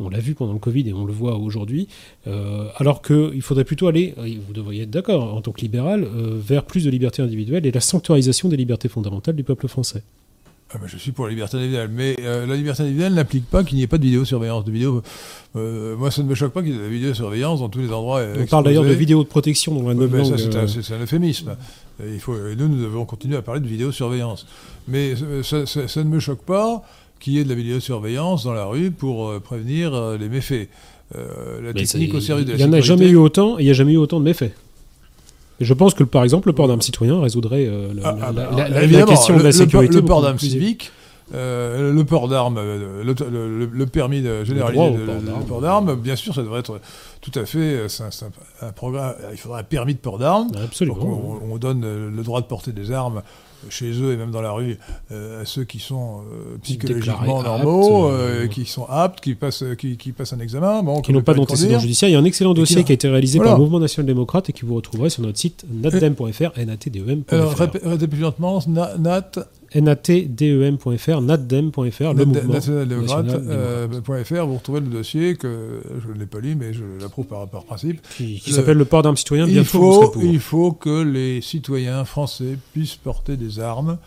[0.00, 1.88] On l'a vu pendant le Covid et on le voit aujourd'hui.
[2.26, 4.14] Euh, alors qu'il faudrait plutôt aller,
[4.46, 7.70] vous devriez être d'accord en tant que libéral, euh, vers plus de liberté individuelle et
[7.70, 10.02] la sanctuarisation des libertés fondamentales du peuple français.
[10.72, 13.62] Ah ben, je suis pour la liberté individuelle, mais euh, la liberté individuelle n'implique pas
[13.62, 14.64] qu'il n'y ait pas de vidéosurveillance.
[14.64, 15.02] De vidéo,
[15.54, 17.92] moi, ça ne me choque pas qu'il y ait de la vidéosurveillance dans tous les
[17.92, 18.20] endroits.
[18.36, 20.24] On parle d'ailleurs de vidéo de protection dans la ouais,
[20.66, 21.56] c'est un, euphémisme.
[22.04, 24.46] Il faut, nous, nous devons continuer à parler de vidéosurveillance.
[24.88, 25.14] Mais
[25.44, 26.82] ça, ça ne me choque pas
[27.24, 30.68] qu'il y ait de la vidéosurveillance dans la rue pour euh, prévenir euh, les méfaits.
[31.16, 33.64] Euh, la technique au service de la Il n'y en a jamais eu autant, il
[33.64, 34.52] n'y a jamais eu autant de méfaits.
[35.60, 39.94] je pense que, par exemple, le port d'armes citoyen résoudrait la, question de la sécurité.
[39.96, 40.90] Le, port d'armes civique
[41.34, 45.40] Euh, le port d'armes, euh, le, le- le permis de droit au de- port d'armes.
[45.42, 46.78] de port d'armes, bien sûr, ça devrait être
[47.22, 49.14] tout à fait euh, c'est un, c'est un- un programme.
[49.32, 50.48] Il faudra un permis de port d'armes.
[50.62, 50.98] Absolument.
[50.98, 53.22] Donc, on, on donne euh, le droit de porter des armes
[53.70, 54.78] chez eux et même dans la rue
[55.12, 59.20] euh, à ceux qui sont euh, psychologiquement Déclarés normaux, aptes, euh, euh, qui sont aptes,
[59.20, 60.82] qui passent, qui, qui passent un examen.
[60.82, 62.08] Bon, qui n'ont pas d'antécédent judiciaire.
[62.08, 63.52] Il y a un excellent qui dossier qui a été réalisé Voilà.
[63.52, 67.34] par le Mouvement National Démocrate et que vous retrouverez sur notre site natdem.fr, natdem.fr.
[67.34, 69.30] Alors, répétez lentement, Na- Nat,
[69.80, 76.12] natdem.fr, natdem.fr, le mouvement National Démocrate, National euh, .fr, vous retrouvez le dossier que je
[76.12, 78.00] ne l'ai pas lu, mais je l'approuve par, par principe.
[78.16, 79.46] qui, qui le- s'appelle le port d'armes citoyen.
[79.46, 83.98] Il vous serez faut, il faut que les citoyens français puissent porter des armes.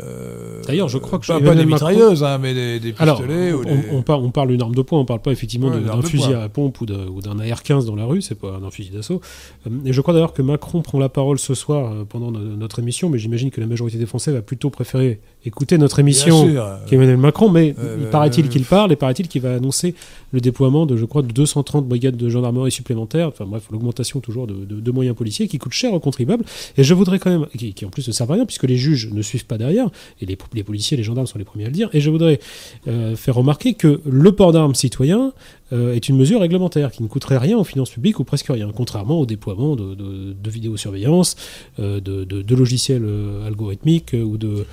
[0.00, 2.94] Euh, D'ailleurs, je crois que pas, pas Emmanuel des Macron- mitrailleuses, hein, mais des, des
[2.98, 3.72] Alors, pistolets on, ou des...
[3.92, 6.34] on parle, on parle d'une arme de poing, on parle pas effectivement Ouais, d'un fusil
[6.34, 9.20] à pompe ou d'un AR-15 dans la rue, c'est pas un fusil d'assaut.
[9.66, 12.40] Euh, Et je crois d'ailleurs que Macron prend la parole ce soir euh, pendant no-
[12.40, 16.46] notre émission, mais j'imagine que la majorité des Français va plutôt préférer écouter notre émission
[16.48, 19.94] euh, qu'Emmanuel Macron, mais Euh, il paraît-il euh, qu'il parle et paraît-il qu'il va annoncer
[20.32, 24.46] le déploiement de, je crois, de 230 brigades de gendarmerie supplémentaires, enfin bref, l'augmentation toujours
[24.46, 26.44] de, de- de moyens policiers qui coûtent cher aux contribuables.
[26.76, 28.76] Et je voudrais quand même, qui, qui en plus ne servent à rien, puisque les
[28.76, 29.88] juges ne suivent pas derrière,
[30.20, 32.10] et les, les policiers et les gendarmes sont les premiers à le dire, et je
[32.10, 32.40] voudrais
[32.88, 35.32] euh, faire remarquer que le port d'armes citoyen
[35.72, 38.70] euh, est une mesure réglementaire qui ne coûterait rien aux finances publiques ou presque rien,
[38.74, 41.36] contrairement au déploiement de, de- de vidéosurveillance,
[41.80, 44.64] euh, de, logiciels euh, algorithmiques ou de...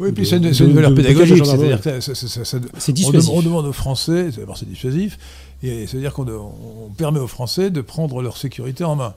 [0.00, 2.94] Oui, puis c'est une, une valeur pédagogique, c'est-à-dire que ça- ça- ça- ça- C'est on,
[2.94, 3.30] dissuasif.
[3.30, 5.18] dem- on demande aux Français, c'est- d'abord c'est dissuasif,
[5.62, 9.14] et c'est-à-dire qu'on on permet aux Français de prendre leur sécurité en main.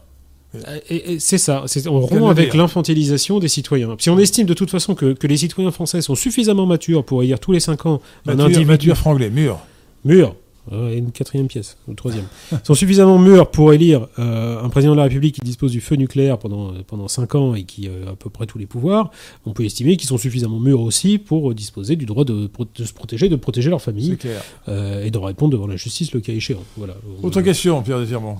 [0.89, 3.95] Et, et c'est ça, on rompt avec l'infantilisation des citoyens.
[3.99, 7.23] Si on estime de toute façon que, que les citoyens français sont suffisamment matures pour
[7.23, 9.59] élire tous les 5 ans un Mathieu, individu Mathieu Franglais, mur.
[10.03, 10.31] mûr, euh,
[10.71, 12.25] et une quatrième pièce, ou troisième,
[12.63, 15.95] sont suffisamment mûrs pour élire euh, un président de la République qui dispose du feu
[15.95, 19.09] nucléaire pendant, euh, pendant 5 ans et qui a à peu près tous les pouvoirs,
[19.45, 22.93] on peut estimer qu'ils sont suffisamment mûrs aussi pour euh, disposer du droit de, se
[22.93, 24.43] protéger, de protéger leur famille clair.
[24.67, 26.63] euh, et de répondre devant la justice le cas échéant.
[26.77, 26.95] Voilà.
[27.23, 28.37] Autre Euh, question, Pierre Desirmont.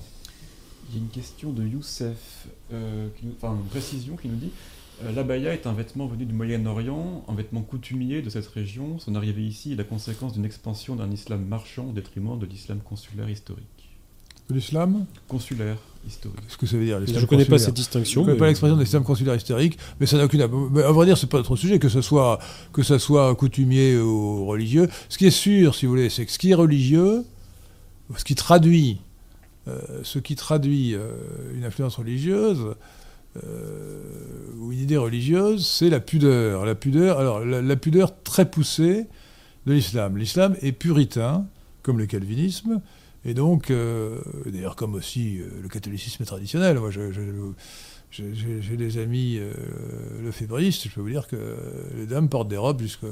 [0.90, 4.36] Il y a une question de Youssef, euh, qui nous- enfin une précision qui nous
[4.36, 4.81] dit euh,
[5.14, 8.98] L'abaya est un vêtement venu du Moyen-Orient, un vêtement coutumier de cette région.
[8.98, 12.78] Son arrivée ici est la conséquence d'une expansion d'un islam marchand au détriment de l'islam
[12.80, 13.66] consulaire historique.
[14.50, 16.40] L'islam Consulaire historique.
[16.46, 18.20] Qu'est-ce que ça veut dire l'islam Je ne connais pas cette distinction.
[18.20, 20.46] Je ne connais pas l'expression de l'islam consulaire historique, mais ça n'a aucune.
[20.70, 22.38] mais à vrai dire, c'est pas notre sujet, que ce soit
[22.72, 24.88] que ça soit coutumier ou religieux.
[25.08, 27.24] Ce qui est sûr, si vous voulez, c'est que ce qui est religieux,
[28.16, 28.98] ce qui traduit,
[29.68, 31.12] euh, ce qui traduit euh,
[31.54, 32.74] une influence religieuse euh,
[33.36, 36.64] ou une idée religieuse, c'est la pudeur.
[36.64, 39.06] La pudeur, alors la, pudeur très poussée
[39.66, 40.16] de l'islam.
[40.18, 41.46] L'islam est puritain,
[41.82, 42.80] comme le calvinisme.
[43.24, 46.78] Et donc, euh, d'ailleurs, comme aussi euh, le catholicisme traditionnel.
[46.78, 46.90] Moi,
[48.10, 49.52] j'ai des amis euh,
[50.24, 51.56] lefébristes, je peux vous dire que
[51.96, 53.06] les dames portent des robes jusqu'au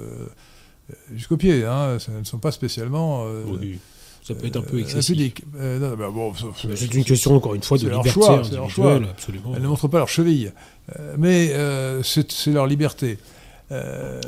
[1.15, 1.65] jusqu'aux pieds.
[1.65, 1.99] Hein.
[1.99, 3.25] Ça ne sont pas spécialement.
[3.27, 3.45] euh,
[4.23, 5.33] ça peut être un peu euh, excessif.
[5.57, 8.95] Euh, bon, C'est une question, encore une fois, de leur choix, leur individuelle, choix.
[9.11, 9.53] absolument.
[9.57, 10.53] Elles ne montrent pas leur cheville.
[10.99, 13.19] Euh, mais euh, c'est leur liberté.
[13.73, 14.21] Euh,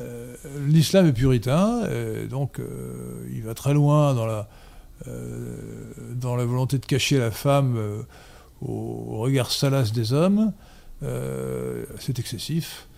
[0.67, 1.83] L'islam est puritain,
[2.29, 2.59] donc
[3.33, 4.49] il va très loin dans la,
[6.15, 7.79] dans la volonté de cacher la femme
[8.61, 10.53] au regard salace des hommes.
[11.99, 12.89] C'est excessif.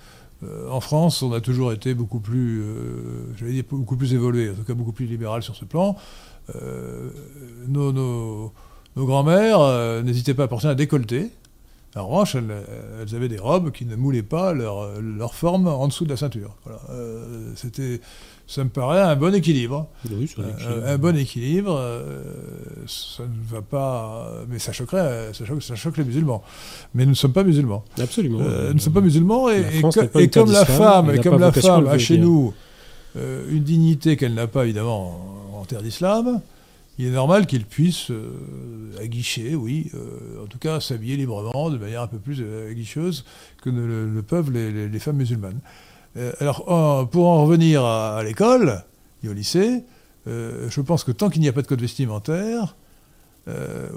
[0.70, 4.54] En France, on a toujours été beaucoup plus, euh, j'allais dire beaucoup plus évolué, en
[4.54, 5.96] tout cas beaucoup plus libéral sur ce plan.
[6.56, 7.08] Euh,
[7.68, 8.52] nos, nos-
[8.96, 11.30] nos grands-mères euh, n'hésitaient pas à porter un décolleté.
[11.96, 12.52] En revanche, elles,
[13.00, 16.16] elles avaient des robes qui ne moulaient pas leur, leur forme en dessous de la
[16.16, 16.56] ceinture.
[16.64, 16.80] Voilà.
[16.90, 18.00] Euh, c'était,
[18.48, 19.86] ça me paraît un bon équilibre.
[20.10, 22.24] Oui, un Euh, bon équilibre, euh,
[22.88, 24.28] ça ne va pas.
[24.48, 26.42] Mais ça choquerait, euh, ça choque, ça choque les musulmans.
[26.96, 27.84] Mais nous ne sommes pas musulmans.
[28.00, 28.40] Absolument.
[28.42, 31.52] Euh, nous ne sommes pas musulmans et, co- pas comme la femme, et comme la
[31.52, 32.52] femme a chez nous
[33.16, 35.20] euh, une dignité qu'elle n'a pas évidemment
[35.64, 36.40] en, terre d'islam,
[36.98, 38.30] il est normal qu'il puisse euh,
[39.00, 43.24] aguicher, oui, euh, en tout cas s'habiller librement de manière un peu plus euh, aguicheuse
[43.62, 45.58] que ne le, le peuvent les, les- les femmes musulmanes.
[46.16, 48.84] Euh, alors, en- pour en revenir à, à l'école
[49.24, 49.82] et au lycée,
[50.26, 52.76] je pense que tant qu'il n'y a pas de code vestimentaire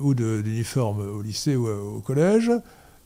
[0.01, 2.51] ou d'uniforme au lycée ou au collège,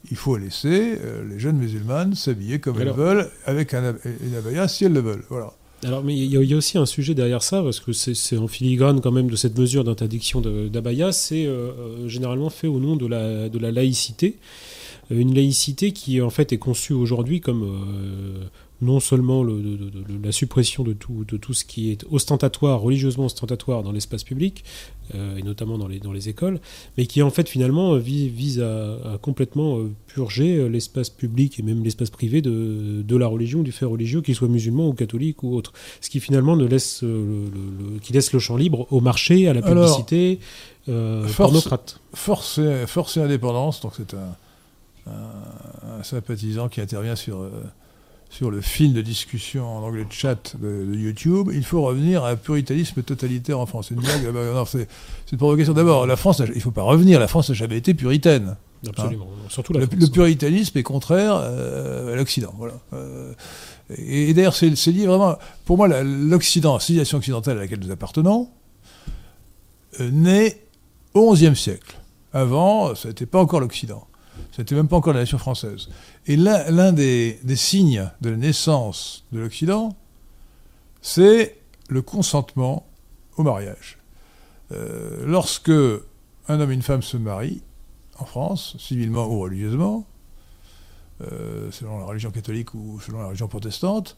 [0.09, 0.97] il faut laisser
[1.29, 3.93] les jeunes musulmanes s'habiller comme Alors- elles veulent, avec un,
[4.25, 5.23] une abaya si elles le veulent.
[5.29, 5.53] Voilà.
[5.83, 9.01] Alors, mais il y, a- aussi un sujet derrière ça, parce que c'est en filigrane
[9.01, 13.07] quand même de cette mesure d'interdiction d'abaya, c'est euh, euh, généralement fait au nom de
[13.07, 14.37] la, laïcité.
[15.11, 17.81] Euh, Une laïcité qui en fait est conçue aujourd'hui comme
[18.81, 22.03] non seulement le, de, de- de- la suppression de tout, de tout ce qui est
[22.11, 24.63] ostentatoire, religieusement ostentatoire dans l'espace public,
[25.13, 26.59] euh, et notamment dans les, dans les écoles,
[26.97, 31.59] mais qui en fait finalement euh, vi- vise à, à complètement euh, purger l'espace public
[31.59, 34.93] et même l'espace privé de, de la religion, du fait religieux, qu'il soit musulman ou
[34.93, 35.73] catholique ou autre.
[36.01, 39.63] Ce qui finalement ne laisse, le, qui laisse le champ libre au marché, à la
[39.65, 40.39] Alors, publicité,
[40.89, 41.99] euh, force- pornocrate.
[42.13, 44.35] Force et, Force et Indépendance, donc c'est un,
[45.07, 47.49] un- un sympathisant qui intervient sur, euh,
[48.31, 51.49] sur le fil de discussion en anglais de chat de, de YouTube.
[51.53, 53.87] Il faut revenir à un puritanisme totalitaire en France.
[53.89, 54.87] C'est une blague, non, c'est
[55.33, 55.73] une provocation.
[55.73, 58.55] D'abord, la France, il ne faut pas revenir, la France n'a jamais été puritaine.
[58.87, 59.27] Absolument.
[59.49, 59.99] Surtout la Le, France.
[59.99, 62.53] le puritanisme est contraire euh, à l'Occident.
[62.57, 62.75] Voilà.
[62.93, 63.33] Euh,
[63.97, 65.37] et, et d'ailleurs, c'est lié vraiment.
[65.65, 68.49] Pour moi, la- l'Occident, la civilisation occidentale à laquelle nous appartenons,
[69.99, 70.63] euh, naît
[71.13, 71.97] au XIe siècle.
[72.33, 74.07] Avant, ça n'était pas encore l'Occident.
[74.51, 75.89] Ça n'était même pas encore la nation française.
[76.27, 79.95] Et l'un des, signes de la naissance de l'Occident,
[81.01, 81.57] c'est
[81.89, 82.85] le consentement
[83.37, 83.97] au mariage.
[84.71, 87.61] Euh, lorsque un homme et une femme se marient,
[88.17, 90.05] en France, civilement ou religieusement,
[91.21, 94.17] euh, selon la religion catholique ou selon la religion protestante,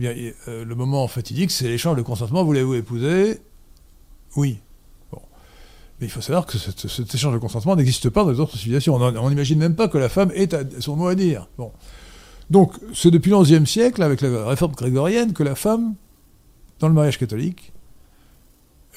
[0.00, 2.44] eh euh, le moment fatidique, c'est l'échange de consentement.
[2.44, 3.40] Voulez-vous épouser?
[4.36, 4.60] Oui.
[6.00, 8.94] Mais il faut savoir que cet échange de consentement n'existe pas dans les autres civilisations.
[8.94, 11.48] On n'imagine même pas que la femme ait son mot à dire.
[11.58, 11.72] Bon.
[12.50, 15.94] Donc, c'est depuis le XIe siècle, avec la réforme grégorienne, que la femme,
[16.78, 17.72] dans le mariage catholique,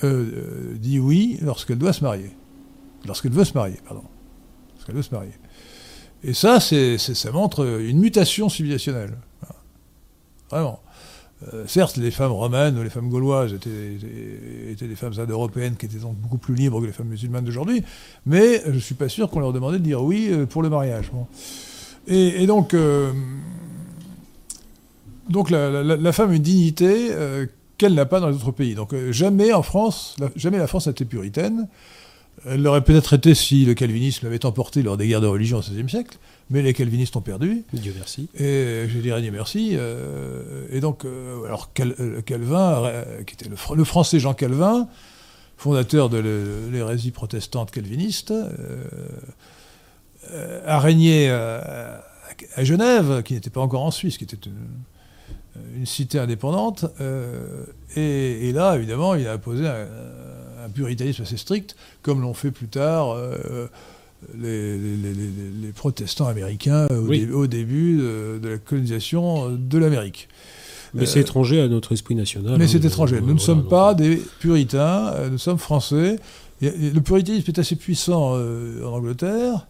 [0.03, 2.31] euh, euh, dit oui lorsqu'elle doit se marier.
[3.05, 4.03] Lorsqu'elle veut se marier, pardon.
[4.75, 5.33] Lorsqu'elle veut se marier.
[6.23, 9.17] Et ça, ça montre une mutation civilisationnelle.
[10.51, 10.79] Vraiment.
[11.53, 15.97] Euh, certes, les femmes romaines ou les femmes gauloises étaient, des femmes indo-européennes qui étaient
[15.97, 17.83] donc beaucoup plus libres que les femmes musulmanes d'aujourd'hui,
[18.25, 20.69] mais je ne suis pas sûr qu'on leur demandait de dire oui euh, pour le
[20.69, 21.11] mariage.
[22.07, 23.11] Et, donc, euh,
[25.29, 27.11] donc la, femme a une dignité
[27.77, 28.73] qu'elle n'a pas dans les autres pays.
[28.73, 31.67] Donc jamais en France, la- jamais la France n'a été puritaine.
[32.45, 35.61] Elle l'aurait peut-être été si le calvinisme l'avait emporté lors des guerres de religion au
[35.61, 36.17] XVIe siècle,
[36.51, 37.63] mais les calvinistes ont perdu.
[37.73, 38.29] Dieu merci.
[38.37, 39.71] Et je dirais Dieu merci.
[39.73, 42.91] euh, et donc, euh, alors Cal- euh, Calvin,
[43.25, 44.87] qui était le, fr- le français Jean Calvin,
[45.57, 46.19] fondateur de
[46.71, 48.33] l'hérésie protestante calviniste,
[50.65, 56.19] a régné à Genève, qui n'était pas encore en Suisse, qui était une, une cité
[56.19, 56.85] indépendante.
[57.01, 59.87] euh, et, et là, évidemment, il a imposé un,
[60.65, 63.11] un puritanisme assez strict, comme l'ont fait plus tard.
[63.11, 63.67] euh,
[64.39, 67.25] les, protestants américains au, Oui.
[67.25, 70.27] dé- au début de, de la colonisation de l'Amérique.
[70.93, 72.57] Mais Euh, c'est étranger à notre esprit national.
[72.57, 73.15] Mais hein, c'est euh, étranger.
[73.15, 76.17] Nous ne voilà, sommes donc, pas des puritains, euh, nous sommes français.
[76.61, 79.67] Et- et le puritanisme est assez puissant euh, en Angleterre,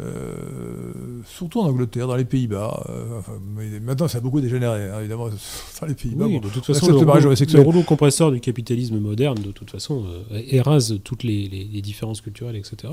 [0.00, 2.84] euh, surtout en Angleterre, dans les Pays-Bas.
[2.88, 3.32] euh, enfin,
[3.82, 5.28] maintenant, ça a beaucoup dégénéré, hein, évidemment,
[5.80, 6.24] dans les Pays-Bas.
[6.24, 6.46] Oui, bon.
[6.48, 7.60] de toute on façon, le, le rouleau- homosexuel.
[7.60, 11.82] le rouleau compresseur du capitalisme moderne, de toute façon, euh, érase toutes les, les- les
[11.82, 12.92] différences culturelles, etc.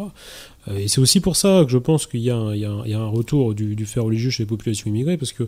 [0.70, 3.86] Euh, et c'est aussi pour ça que je pense qu'il y, a un- retour du,
[3.86, 5.48] fait religieux chez les populations immigrées, parce que euh,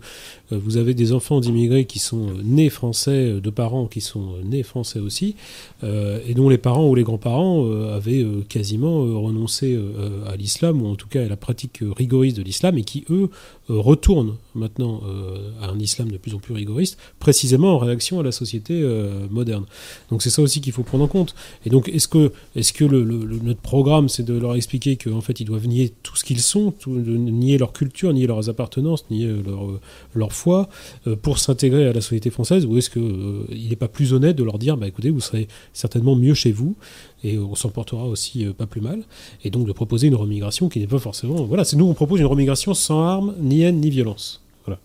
[0.52, 4.64] vous avez des enfants d'immigrés qui sont euh, nés français, de parents qui sont nés
[4.64, 5.36] français aussi,
[5.84, 9.80] et dont les parents ou les grands-parents avaient quasiment renoncé
[10.28, 13.30] à l'islam, ou en tout cas à la pratique rigoriste de l'islam, et qui, eux,
[13.70, 18.20] euh, retournent maintenant euh, à un islam de plus en plus rigoriste, précisément en réaction
[18.20, 19.66] à la société euh, moderne.
[20.10, 21.36] Donc c'est ça aussi qu'il faut prendre en compte.
[21.66, 25.46] Et donc est-ce que, est-ce que notre programme, c'est de leur expliquer qu'en fait ils
[25.46, 29.70] doivent nier tout ce qu'ils sont, nier leur culture, nier leurs appartenances, nier euh, leur,
[29.70, 29.80] euh,
[30.14, 30.70] leur foi,
[31.08, 34.44] euh, pour s'intégrer à la société française, ou est-ce qu'il n'est pas plus honnête de
[34.44, 36.76] leur dire, bah écoutez, vous serez certainement mieux chez vous,
[37.24, 39.04] et on s'en portera aussi euh, pas plus mal,
[39.44, 41.44] et donc de proposer une remigration qui n'est pas forcément...
[41.44, 44.42] Voilà, c'est nous on propose une remigration sans armes, ni haine, ni violence.
[44.66, 44.80] Voilà.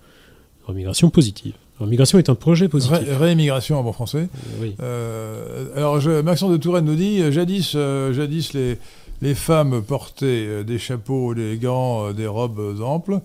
[0.66, 1.54] Remigration positive.
[1.80, 2.96] Remigration est un projet positif.
[2.96, 4.28] Ré- réémigration en bon français.
[4.32, 4.74] Euh, oui.
[4.80, 8.78] Euh, alors, je, Maxence de Touraine nous dit, jadis, euh, jadis les,
[9.22, 13.20] les femmes portaient des chapeaux, des gants, euh, des robes amples.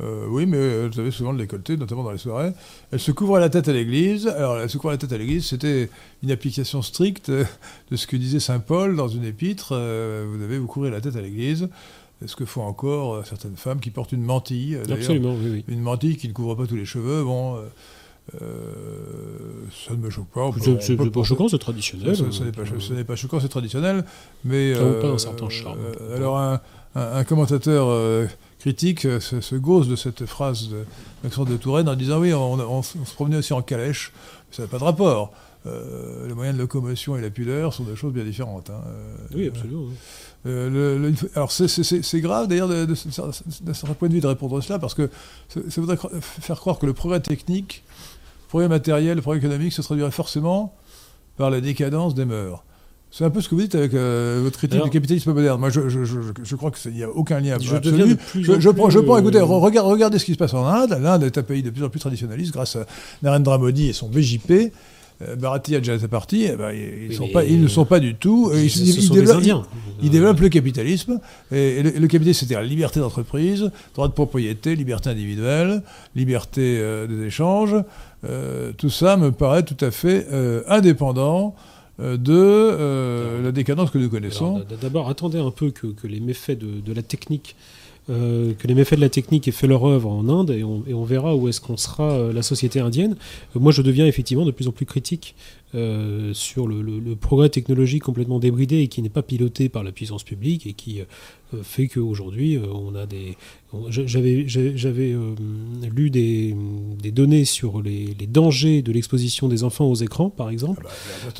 [0.00, 2.52] Euh, oui, mais elles avaient souvent le décolleté, notamment dans les soirées.
[2.92, 4.26] Elles se couvraient la tête à l'église.
[4.26, 5.90] Alors, elles se couvraient la tête à l'église, c'était
[6.22, 7.30] une application stricte
[7.90, 9.72] de ce que disait saint Paul dans une épître.
[9.72, 11.68] euh, vous devez vous couvrir la tête à l'église.
[12.24, 14.78] Ce que font encore euh, certaines femmes qui portent une mantille.
[14.90, 15.64] Absolument, oui, oui.
[15.68, 17.22] Une mantille qui ne couvre pas tous les cheveux.
[17.24, 17.56] Bon,
[18.40, 18.40] euh,
[19.86, 20.50] ça ne me choque pas.
[20.58, 22.16] C'est- C'est c'est pas penser- choquant, c'est traditionnel.
[22.16, 22.62] ce, ce n'est pas,
[23.04, 24.04] pas choquant, c'est traditionnel,
[24.44, 25.78] mais Ça vaut pas un certain charme.
[26.14, 26.60] alors un,
[26.94, 27.88] un- un commentateur
[28.62, 30.84] critique euh, se, se gauze de cette phrase de
[31.24, 34.12] Maxence de Touraine en disant oui, on, on- on se promenait aussi en calèche,
[34.52, 35.32] ça n'a pas de rapport.
[35.66, 38.70] euh, le moyen de locomotion et la pudeur sont des choses bien différentes.
[38.70, 38.82] hein.
[38.86, 39.84] Euh, Oui, absolument.
[40.46, 44.62] euh, le- le- alors c'est- grave d'ailleurs d'un certain point de vue de répondre à
[44.62, 45.08] cela parce que
[45.48, 47.84] ça, ça voudrait cro- faire croire que le progrès technique,
[48.42, 50.74] le progrès matériel, le progrès économique se traduirait forcément
[51.36, 52.62] par la décadence des mœurs.
[53.14, 55.60] C'est un peu ce que vous dites avec euh, votre critique Alors- du capitalisme moderne.
[55.60, 58.16] Moi, je, je- je- je crois qu'il n'y a aucun lien Je absolu.
[58.16, 60.66] plus Je, prends, je prends, euh, écoutez, re- regarde- regardez ce qui se passe en
[60.66, 60.96] Inde.
[60.98, 62.86] L'Inde est un pays de plus en plus traditionnaliste grâce à
[63.22, 64.72] Narendra Modi et son BJP.
[65.20, 68.00] Euh, Bharatiya Janata Party, eh ben, ils, Oui, sont mais- pas, ils ne sont pas
[68.00, 68.50] du tout.
[68.54, 69.62] Ils, développent- Indiens.
[70.02, 71.20] ils développent le capitalisme.
[71.52, 75.82] Et, et le, le capitalisme, c'était la liberté d'entreprise, droit de propriété, liberté individuelle,
[76.16, 77.76] liberté euh, des échanges.
[78.24, 81.54] Euh, tout ça me paraît tout à fait euh, indépendant
[81.98, 84.64] de euh, la décadence que nous connaissons.
[84.80, 87.54] D'abord, attendez un peu que, les méfaits de, la technique,
[88.10, 91.04] euh, que les méfaits de la technique aient fait leur œuvre en Inde, et on,
[91.04, 93.16] verra où est-ce qu'on sera euh, la société indienne.
[93.54, 95.34] Euh, moi, je deviens effectivement de plus en plus critique
[95.74, 99.82] euh, sur le, le- le progrès technologique complètement débridé et qui n'est pas piloté par
[99.84, 101.04] la puissance publique et qui euh,
[101.62, 103.36] fait qu'aujourd'hui, euh, on a des.
[103.88, 105.34] J'avais euh,
[105.94, 106.54] lu des,
[107.02, 110.86] des données sur les, les dangers de l'exposition des enfants aux écrans, par exemple.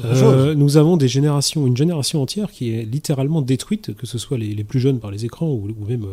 [0.03, 4.16] Ah bah, nous avons des générations, une génération entière qui est littéralement détruite, que ce
[4.18, 6.07] soit les, les plus jeunes par les écrans ou, ou même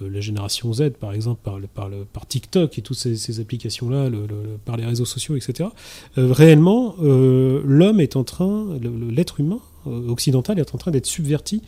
[0.00, 3.40] la génération Z, par exemple, par, le- par, le- par TikTok et toutes ces, ces
[3.40, 4.26] applications-là, le-
[4.64, 5.68] par les réseaux sociaux, etc.
[6.16, 8.66] Euh, réellement, euh, l'homme est en train,
[9.10, 11.62] l'être humain euh, occidental est en train d'être subverti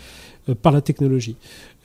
[0.48, 1.36] euh, par la technologie.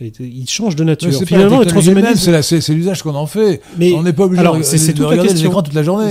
[0.01, 1.09] Il change de nature.
[1.19, 2.41] Mais Finalement, le transhumanisme.
[2.41, 3.61] c'est l'usage qu'on en fait.
[3.77, 6.09] Mais on n'est pas obligé alors, de, de la regarder les écrans toute la journée.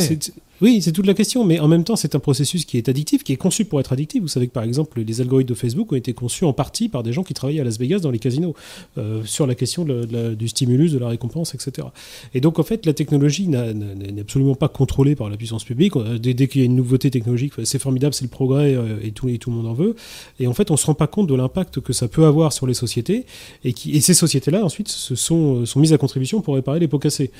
[0.65, 3.23] Oui, c'est toute la question, mais en même temps, c'est un processus qui est addictif,
[3.23, 4.23] qui est conçu pour être addictif.
[4.23, 7.03] Vous savez que par exemple, les algorithmes de Facebook ont été conçus en partie par
[7.03, 8.55] des gens qui travaillaient à Las Vegas dans les casinos
[8.97, 11.89] euh, sur la question du stimulus, de la récompense, etc.
[12.33, 15.93] Et donc, en fait, la technologie n'est absolument pas contrôlée par la puissance publique.
[15.99, 19.27] Dès, qu'il y a une nouveauté technologique, c'est formidable, c'est le progrès euh, et tout,
[19.29, 19.95] le monde en veut.
[20.41, 22.67] Et en fait, on se rend pas compte de l'impact que ça peut avoir sur
[22.67, 23.27] les sociétés
[23.65, 27.31] et, ces sociétés-là, ensuite, se sont, mises à contribution pour réparer les pots cassés.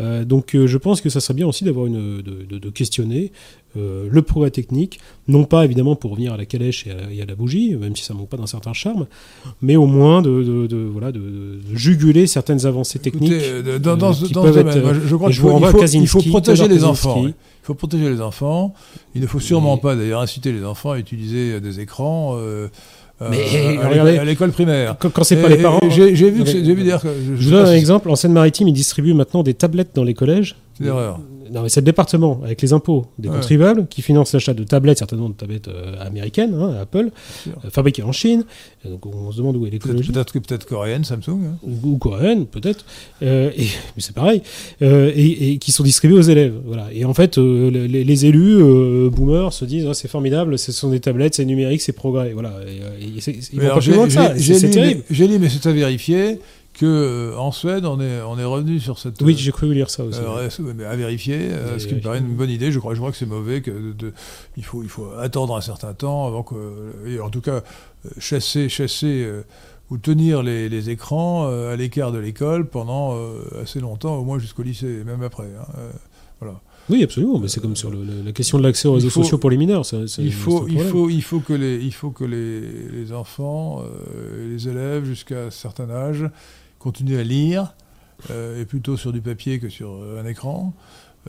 [0.00, 3.32] Euh, donc je pense que ça serait bien aussi d'avoir une de questionner
[3.76, 7.22] euh, le progrès technique, non pas évidemment pour revenir à la calèche et à, et
[7.22, 9.06] à la bougie, même si ça manque pas d'un certain charme,
[9.62, 13.32] mais au moins de, de- de- voilà de, de juguler certaines avancées techniques.
[13.32, 16.06] Écoutez, euh, dans, dans euh, ce dans domaine, être, je, je crois qu'il faut, il
[16.06, 17.22] faut- il protéger les enfants.
[17.22, 17.30] Ouais.
[17.30, 18.74] Il faut protéger les enfants.
[19.14, 22.68] Il ne faut sûrement Mais- pas d'ailleurs inciter les enfants à utiliser des écrans euh,
[23.30, 23.38] Mais,
[23.78, 24.96] à regardez, l'école- à l'école primaire.
[24.98, 25.78] Quand, quand c'est pas les parents.
[25.88, 28.10] J'ai j'ai vu, que que je, je vous donne un exemple.
[28.10, 30.56] En Seine-Maritime, ils distribuent maintenant des tablettes dans les collèges.
[30.74, 31.20] C'est une erreur.
[31.52, 33.34] Non, mais c'est le département, avec les impôts des Ouais.
[33.34, 37.10] contribuables, qui finance l'achat de tablettes, certainement de tablettes euh, américaines, hein, Apple,
[37.48, 38.44] euh, fabriquées en Chine.
[38.84, 40.12] Donc on se demande où est Peut-être l'écologie.
[40.12, 41.40] peut-être que peut-être coréenne, Samsung.
[41.46, 41.56] hein.
[41.62, 42.86] ou, ou coréenne peut-être,
[43.22, 43.64] euh, mais
[43.98, 44.40] c'est pareil,
[44.80, 46.54] et, et qui sont distribués aux élèves.
[46.64, 46.86] Voilà.
[46.92, 48.58] Et en fait, les, les élus
[49.10, 52.32] boomers se disent Ah, c'est formidable, ce sont des tablettes, c'est numérique, c'est progrès.
[52.32, 52.54] Voilà.
[53.00, 54.34] Et, et c'est- ils Mais vont alors, pas plus j'ai- loin que ça.
[54.36, 55.00] j'ai- C'est c'est J'ai lu, terrible.
[55.10, 56.38] mais- j'ai lu, mais c'est à vérifier,
[56.74, 59.20] que euh, en Suède, on est, on est revenu sur cette.
[59.22, 60.18] Oui, j'ai cru lire ça aussi.
[60.20, 62.72] Euh, mais à vérifier, euh, ce qui me paraît une bonne idée.
[62.72, 63.60] Je crois, je crois que c'est mauvais.
[63.60, 64.12] Que de, de-
[64.56, 66.54] il, faut, il faut attendre un certain temps avant que.
[67.06, 67.56] et en tout cas,
[68.06, 69.28] euh, chasser, chasser
[69.90, 73.16] ou tenir les, les écrans à l'écart de l'école pendant
[73.60, 75.44] assez longtemps, au moins jusqu'au lycée, et même après.
[75.44, 75.66] hein.
[76.40, 76.60] Voilà.
[76.90, 79.38] Oui, absolument, mais c'est comme sur le- la question de l'accès aux réseaux faut- sociaux
[79.38, 79.82] pour les mineurs.
[80.18, 82.60] Il faut, il, faut, il faut que les, il faut que les,
[82.90, 83.82] les enfants,
[84.48, 86.24] les élèves jusqu'à un certain âge,
[86.82, 87.74] continuent à lire,
[88.30, 90.74] euh, et plutôt sur du papier que sur euh, un écran.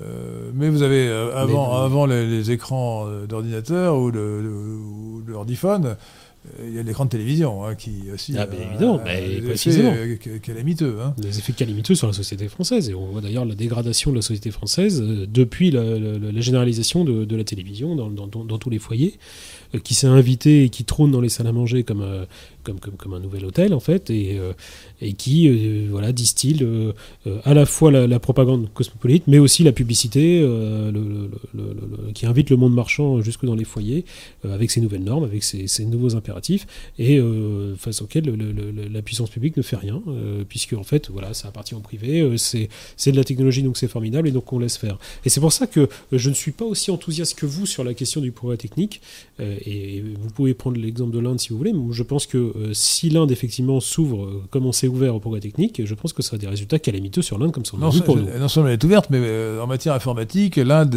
[0.01, 4.49] Euh, mais vous avez, euh, avant, Mais- avant les, les écrans d'ordinateur ou de, de,
[4.49, 8.97] ou de ordiphone, euh, il y a l'écran de télévision hein, qui aussi Ah, évidemment,
[8.99, 9.93] a mais des effets, précisément.
[10.41, 10.97] calamiteux.
[11.01, 11.13] hein.
[11.17, 12.89] des effets calamiteux sur la société française.
[12.89, 17.05] Et on voit d'ailleurs la dégradation de la société française depuis la, la- la généralisation
[17.05, 19.19] de, de la télévision dans, dans- dans- dans tous les foyers,
[19.83, 22.01] qui s'est invité et qui trône dans les salles à manger comme,
[22.63, 24.53] comme, comme, comme un nouvel hôtel, en fait, et, euh,
[25.01, 26.93] et qui euh, voilà, distille euh,
[27.43, 30.47] à la fois la, propagande cosmopolite, mais aussi la publicité
[32.13, 34.05] qui invite le monde marchand jusque dans les foyers,
[34.43, 36.65] avec ses nouvelles normes, avec ses, nouveaux impératifs,
[36.97, 37.19] et
[37.77, 38.33] face auxquels
[38.91, 40.01] la puissance publique ne fait rien,
[40.47, 44.29] puisque en fait, voilà, ça appartient au privé, c'est de la technologie, donc c'est formidable,
[44.29, 44.97] et donc on laisse faire.
[45.25, 47.93] Et c'est pour ça que je ne suis pas aussi enthousiaste que vous sur la
[47.93, 49.01] question du progrès technique,
[49.39, 53.09] et, vous pouvez prendre l'exemple de l'Inde si vous voulez, mais je pense que si
[53.09, 56.35] l'Inde effectivement s'ouvre euh, comme on s'est ouvert au progrès technique, je pense que ça
[56.35, 58.27] a des résultats calamiteux sur l'Inde comme ça Non, pour nous.
[58.39, 60.95] non seulement elle est ouverte, mais euh, en matière informatique, l'Inde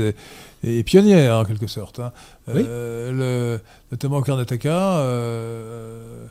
[0.63, 2.01] est, est pionnière en quelque sorte.
[2.01, 2.13] hein.
[2.49, 2.63] Oui.
[2.67, 3.61] Euh, le-
[3.93, 6.27] notamment au Karnataka, euh,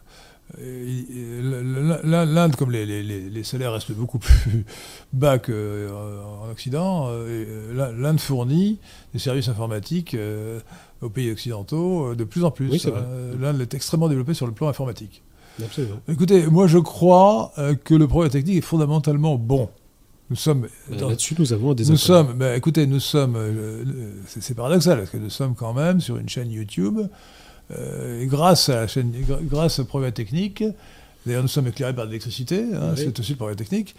[2.04, 4.66] l'Inde, comme les, les- salaires restent beaucoup plus
[5.14, 8.78] bas qu'en Occident, euh, euh, l'Inde fournit
[9.14, 10.60] des services informatiques euh,
[11.06, 12.70] aux pays occidentaux euh, de plus en plus.
[12.70, 12.82] Oui.
[12.88, 15.22] Euh, L'Inde est extrêmement développée sur le plan informatique.
[15.64, 15.96] Absolument.
[16.10, 19.70] Écoutez, moi je crois euh, que le progrès technique est fondamentalement bon.
[20.32, 20.68] Nous sommes.
[20.90, 23.84] Là-dessus, nous avons un nous sommes, écoutez, nous sommes, euh,
[24.28, 27.00] c'est paradoxal, parce que nous sommes quand même sur une chaîne YouTube,
[27.72, 30.64] euh, et grâce à la chaîne, gra- grâce au progrès technique,
[31.28, 33.04] d'ailleurs nous sommes éclairés par l'électricité, hein, Oui.
[33.04, 33.96] c'est aussi le progrès technique,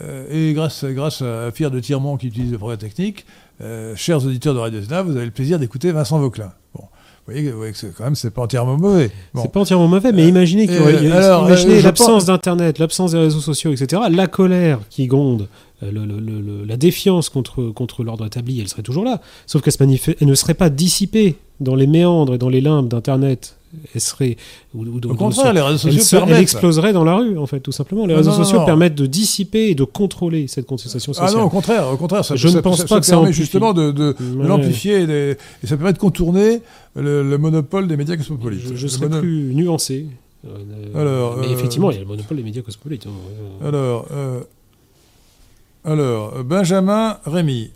[0.00, 3.24] euh, et grâce, grâce à Pierre de Tirmont qui utilise le progrès technique,
[3.60, 6.52] euh, chers auditeurs de Radio Zena, vous avez le plaisir d'écouter Vincent Vauclin.
[6.74, 9.10] Bon, vous voyez, que- vous voyez que c'est- quand même, c'est pas entièrement mauvais.
[9.34, 9.42] Bon.
[9.42, 13.12] C'est pas entièrement mauvais, mais imaginez qu'il y aurait- euh, imaginez euh, l'absence d'Internet, l'absence
[13.12, 14.02] des réseaux sociaux, etc.
[14.10, 15.48] La colère qui gronde,
[15.82, 19.20] le- le- le- le- la défiance contre, contre l'ordre établi, elle serait toujours là.
[19.46, 19.88] Sauf qu'elle
[20.20, 23.56] ne serait pas dissipée dans les méandres et dans les limbes d'Internet.
[23.94, 24.36] Elle serait.
[24.74, 27.60] Ou, ou Au contraire, les réseaux elle, sociaux elle exploserait dans la rue, en fait,
[27.60, 28.06] tout simplement.
[28.06, 28.64] Les réseaux non, non, sociaux non.
[28.66, 31.40] permettent de dissiper et de contrôler cette contestation Ah sociale.
[31.40, 33.12] non, au contraire, au contraire, ça, Je ça- ne pense ça- pas ça que ça
[33.16, 34.46] permet justement de, de- de Ouais.
[34.48, 36.60] l'amplifier et, ça permet de contourner
[36.96, 38.60] le, le monopole des médias cosmopolites.
[38.74, 40.06] Je, serais plus nuancé.
[40.46, 40.50] Euh,
[40.94, 43.06] Alors, mais euh, effectivement, il y a le monopole des médias cosmopolites.
[43.06, 43.10] hein.
[43.64, 44.40] Euh, Alors, euh,
[45.84, 47.70] alors, Benjamin Rémy.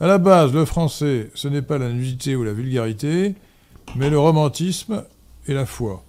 [0.00, 3.34] À la base, le français, ce n'est pas la nudité ou la vulgarité,
[3.96, 5.04] mais le romantisme
[5.46, 6.02] et la foi.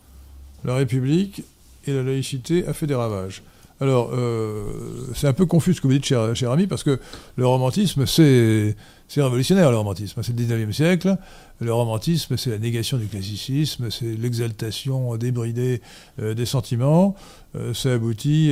[0.63, 1.43] La République
[1.85, 3.43] et la laïcité a fait des ravages.
[3.81, 6.97] Alors, euh, c'est un peu confus ce que vous dites, cher, ami, parce que
[7.35, 8.75] le romantisme, c'est
[9.17, 10.23] révolutionnaire, le romantisme.
[10.23, 11.17] C'est le 19e siècle.
[11.59, 15.81] Le romantisme, c'est la négation du classicisme, c'est l'exaltation débridée
[16.19, 17.15] euh, des sentiments.
[17.55, 18.51] Euh, ça, aboutit,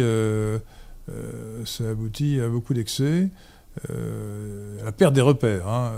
[2.41, 3.29] à beaucoup d'excès,
[3.89, 5.67] à la perte des repères.
[5.67, 5.93] hein,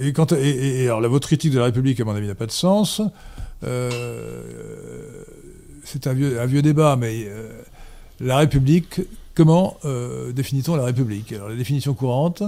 [0.00, 2.46] et, quand, et, alors, la, votre critique de la République, à mon avis, n'a pas
[2.46, 3.02] de sens.
[3.64, 5.22] Euh,
[5.84, 7.50] c'est un vieux, un vieux débat, mais euh,
[8.20, 9.00] la République,
[9.34, 11.32] comment euh, définit-on la République?
[11.32, 12.42] Alors, la définition courante,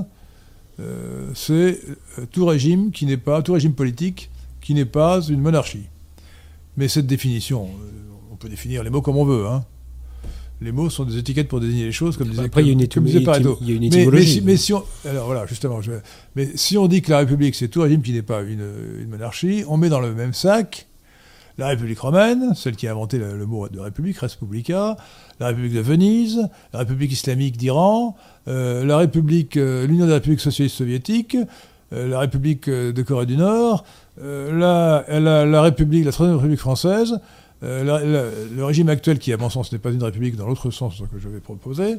[1.33, 1.81] c'est
[2.33, 4.31] tout régime qui n'est pas, tout régime politique
[4.61, 5.87] qui n'est pas une monarchie.
[6.77, 7.71] Mais cette définition,
[8.31, 9.47] on peut définir les mots comme on veut.
[9.47, 9.65] hein.
[10.63, 13.77] Les mots sont des étiquettes pour désigner les choses, comme disait, Après, il y a
[13.77, 15.93] une, étymologie- Mais, si, on, alors voilà, justement, je-
[16.35, 18.65] mais si on dit que la République c'est tout régime qui n'est pas une,
[19.01, 20.87] une monarchie, on met dans le même sac
[21.59, 24.97] la République romaine, celle qui a inventé le, le mot de République, Res Publica,
[25.41, 26.39] la République de Venise,
[26.73, 28.15] la République islamique d'Iran,
[28.49, 31.37] euh, la République, euh, l'Union des républiques socialistes soviétiques,
[31.95, 33.85] euh, la République de Corée du Nord,
[34.23, 37.21] la, la, la République, la Troisième République française,
[37.67, 41.03] euh, le régime actuel qui, à mon sens, n'est pas une république dans l'autre sens
[41.13, 41.97] que je vais proposer,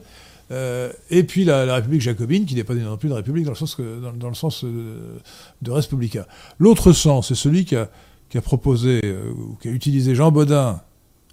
[0.51, 3.57] euh, et puis la, République jacobine, qui n'est pas non plus une république dans le
[3.57, 5.17] sens, que, dans, le sens euh,
[5.61, 6.27] de res publica.
[6.59, 7.89] L'autre sens, c'est celui qui a,
[8.29, 10.81] qui a proposé, euh, ou qui a utilisé Jean Baudin,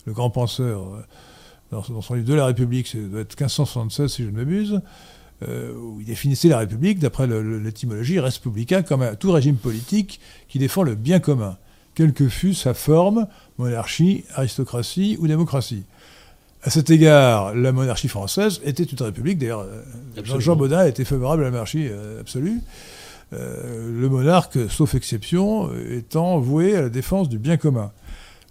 [0.07, 1.05] le grand penseur,
[1.71, 4.81] dans, son livre de la République, c'est doit être 1576 si je ne m'abuse,
[5.43, 10.59] où il définissait la République, d'après l'étymologie, res publica, comme un tout régime politique qui
[10.59, 11.57] défend le bien commun,
[11.95, 13.27] quelle que fût sa forme,
[13.59, 15.85] monarchie, aristocratie ou démocratie.
[16.63, 19.39] À cet égard, la monarchie française était une république.
[19.39, 19.83] D'ailleurs, euh.
[20.39, 22.61] Jean Baudin était favorable à la monarchie euh, absolue.
[23.33, 27.93] Euh, le monarque, sauf exception, étant voué à la défense du bien commun.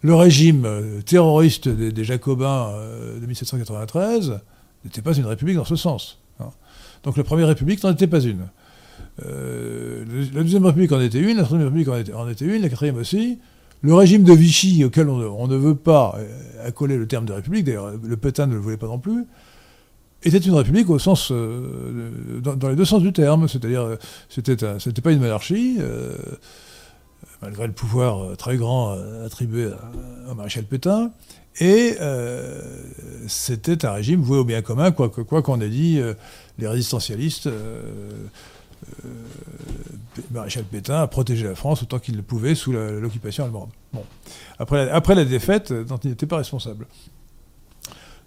[0.04, 0.68] Le régime
[1.06, 4.39] terroriste des, des Jacobins euh, de 1793
[4.84, 6.20] n'était pas une république dans ce sens.
[6.39, 6.49] hein.
[7.04, 8.47] Donc la première république n'en était pas une.
[9.26, 12.62] Euh, la deuxième république en était une, la troisième république en était, en était une,
[12.62, 13.39] la quatrième aussi.
[13.84, 17.66] Le régime de Vichy, auquel on, ne- veut pas euh, accoler le terme de république,
[17.66, 19.26] d'ailleurs le Pétain ne le voulait pas non plus,
[20.24, 22.10] était une république au sens, euh,
[22.42, 23.96] dans, les deux sens du terme, c'est-à-dire euh,
[24.30, 25.80] c'était c'était pas une monarchie,
[27.42, 29.68] malgré le pouvoir très grand attribué
[30.32, 31.12] au maréchal Pétain,
[31.60, 31.98] et
[33.28, 36.00] c'était un régime voué au bien commun, quoi que- quoi qu'on ait dit
[36.58, 37.50] les résistentialistes.
[40.18, 43.70] Euh, maréchal Pétain a protégé la France autant qu'il le pouvait sous l'occupation allemande.
[43.93, 44.03] Bon.
[44.59, 46.88] Après, la, après la défaite, euh, dont il n'était pas responsable.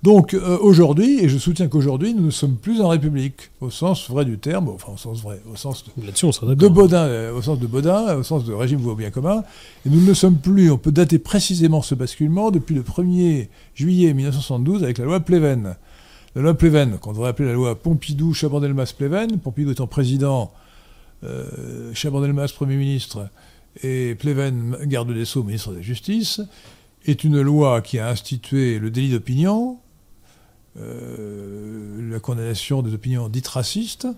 [0.03, 4.09] Donc euh, aujourd'hui, et je soutiens qu'aujourd'hui, nous ne sommes plus en République, au sens
[4.09, 6.68] vrai du terme, enfin au sens vrai, au sens de.
[6.68, 9.43] Baudin, euh, au sens de Baudin, au sens de régime voué au bien commun,
[9.84, 10.70] et nous ne le sommes plus.
[10.70, 15.76] On peut dater précisément ce basculement depuis le 1er juillet 1972 avec la loi Pleven.
[16.34, 20.53] La loi Pleven, qu'on devrait appeler la loi Pompidou-Chabandelmas-Pleven, Pompidou étant président,
[21.27, 23.29] euh, Chabandelmas Premier ministre,
[23.83, 26.41] et Pleven garde des Sceaux, ministre de la Justice,
[27.05, 29.79] est une loi qui a institué le délit d'opinion,
[30.79, 34.09] euh, la condamnation des opinions dites racistes,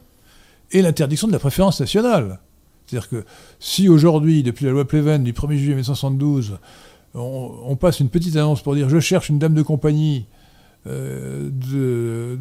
[0.71, 2.41] et l'interdiction de la préférence nationale.
[2.87, 3.25] C'est-à-dire que
[3.61, 6.59] si aujourd'hui, depuis la loi Pleven du 1er juillet 1972,
[7.15, 10.27] on, passe une petite annonce pour dire je cherche une dame de compagnie
[10.89, 12.39] de,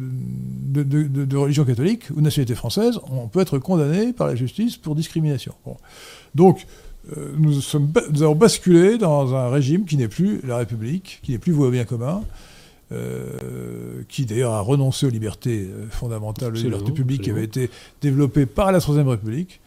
[0.72, 4.34] de, de- de religion catholique ou de nationalité française, on peut être condamné par la
[4.34, 5.54] justice pour discrimination.
[5.64, 5.76] Bon.
[6.34, 6.66] Donc,
[7.16, 11.20] euh, nous, sommes, ba- nous avons basculé dans un régime qui n'est plus la République,
[11.22, 12.22] qui n'est plus voué au bien commun,
[12.92, 17.70] euh, qui d'ailleurs a renoncé aux libertés euh, fondamentales, aux libertés publiques qui avaient été
[18.00, 19.60] développées par la Troisième République.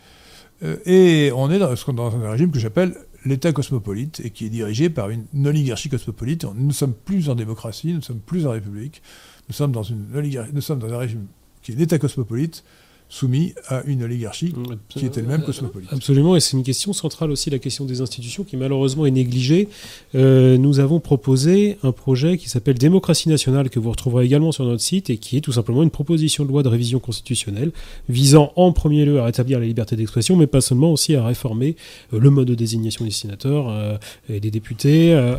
[0.63, 2.95] Euh, et on est dans, dans un régime que j'appelle
[3.25, 6.43] l'État cosmopolite et qui est dirigé par une, oligarchie cosmopolite.
[6.43, 9.01] Nous ne sommes plus en démocratie, nous ne sommes plus en République.
[9.47, 10.05] Nous sommes dans, une
[10.53, 11.27] nous sommes dans un régime
[11.61, 12.63] qui est l'État cosmopolite
[13.11, 14.53] soumis à une oligarchie
[14.87, 15.89] qui est elle-même cosmopolite.
[15.91, 19.67] Absolument, et c'est une question centrale aussi, la question des institutions, qui malheureusement est négligée.
[20.15, 24.63] Euh, nous avons proposé un projet qui s'appelle Démocratie nationale, que vous retrouverez également sur
[24.63, 27.73] notre site, et qui est tout simplement une proposition de loi de révision constitutionnelle,
[28.07, 31.75] visant en premier lieu à rétablir la liberté d'expression, mais pas seulement aussi à réformer
[32.13, 33.97] euh, le mode de désignation des sénateurs euh,
[34.29, 35.33] et des députés, à,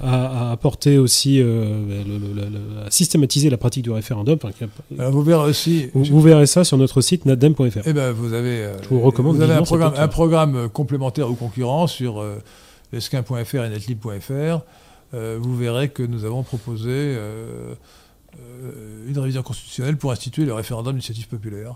[0.48, 1.44] à apporter aussi, le-
[2.06, 4.34] le- le- le- à systématiser la pratique du référendum.
[4.42, 5.86] Enfin, qu'il y a- Alors, vous verrez aussi.
[5.94, 7.24] vous, vous verrez ça sur notre site
[7.84, 10.04] Eh ben, vous avez, euh, Je vous recommande vous avez un programme, lecture.
[10.04, 12.38] un programme euh, complémentaire ou concurrent sur euh,
[12.92, 14.60] lesquin.fr et netlib.fr.
[15.14, 17.74] Euh, vous verrez que nous avons proposé euh,
[18.40, 21.74] euh, une révision constitutionnelle pour instituer le référendum d'initiative populaire.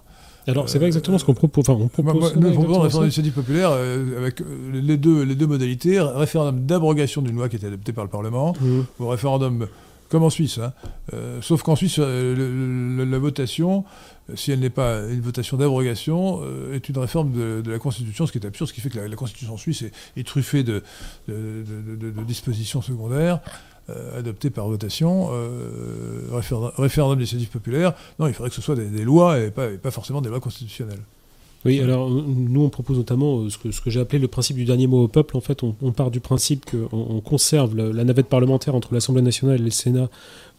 [0.49, 1.69] Alors, c'est pas exactement ce qu'on propose.
[1.69, 2.37] Enfin, on propose.
[2.37, 6.01] nous proposons un référendum d'initiative populaire euh, avec euh, les deux, les deux modalités.
[6.01, 8.85] Référendum d'abrogation d'une loi qui a été adoptée par le Parlement Mhm.
[9.01, 9.67] au référendum,
[10.09, 10.59] comme en Suisse.
[10.59, 10.73] hein.
[11.13, 13.83] Euh, sauf qu'en Suisse, euh, le- le- la votation, euh,
[14.35, 18.33] si elle n'est pas une votation d'abrogation, euh, est une réforme de, la Constitution, ce
[18.33, 19.85] qui est absurde, ce qui fait que la, Constitution suisse
[20.17, 20.83] est, truffée de,
[22.27, 23.41] dispositions secondaires
[23.89, 25.29] euh, adoptées par votation.
[25.31, 29.91] Euh, référendum, référendum d'initiative populaire, non, il faudrait que ce soit des, lois et pas
[29.91, 31.03] forcément des lois constitutionnelles.
[31.67, 34.87] Oui, alors nous on propose notamment euh, ce que, j'ai appelé le principe du dernier
[34.87, 35.37] mot au peuple.
[35.37, 39.61] En fait, on, part du principe qu'on on conserve la navette parlementaire entre l'Assemblée nationale
[39.61, 40.09] et le Sénat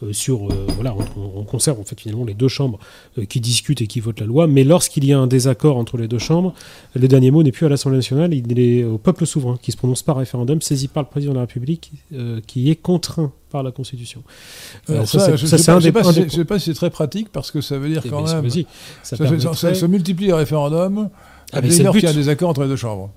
[0.03, 2.77] euh, sur euh, voilà, on, on conserve en fait finalement les deux chambres
[3.29, 4.47] qui discutent et qui votent la loi.
[4.47, 6.53] Mais lorsqu'il y a un désaccord entre les deux chambres,
[6.93, 9.77] le dernier mot n'est plus à l'Assemblée nationale, il est au peuple souverain qui se
[9.77, 11.91] prononce par référendum, saisi par le président de la République,
[12.47, 14.23] qui est contraint par la Constitution.
[14.89, 16.45] Alors Euh, ça, je ne ça, sais, c'est pas- un des- si- des- je sais
[16.45, 18.49] pas si c'est très pratique parce que ça veut dire Eh quand même.
[19.03, 21.09] ça permettrait- ça multiplie les référendums
[21.53, 22.17] Ah, à dès lors qu'il y a un but.
[22.19, 23.09] désaccord entre les deux chambres.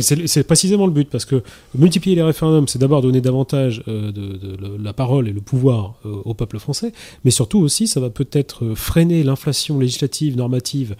[0.00, 1.42] C'est précisément le but, parce que
[1.74, 5.40] multiplier les référendums, c'est d'abord donner davantage euh, de, de- de la parole et le
[5.40, 6.92] pouvoir euh, au peuple français,
[7.24, 10.94] mais surtout aussi, ça va peut-être euh, freiner l'inflation législative, normative euh,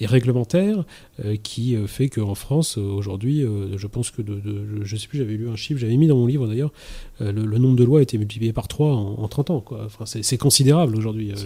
[0.00, 0.84] et réglementaire
[1.24, 4.96] euh, qui euh, fait qu'en France, euh, aujourd'hui, euh, je pense que, de, de- je
[4.96, 6.72] sais plus, j'avais lu un chiffre, j'avais mis dans mon livre d'ailleurs,
[7.20, 9.60] euh, le, le nombre de lois a été multiplié par 3 en, en 30 ans.
[9.60, 9.82] Quoi.
[9.86, 11.30] Enfin, c'est considérable aujourd'hui.
[11.30, 11.36] euh.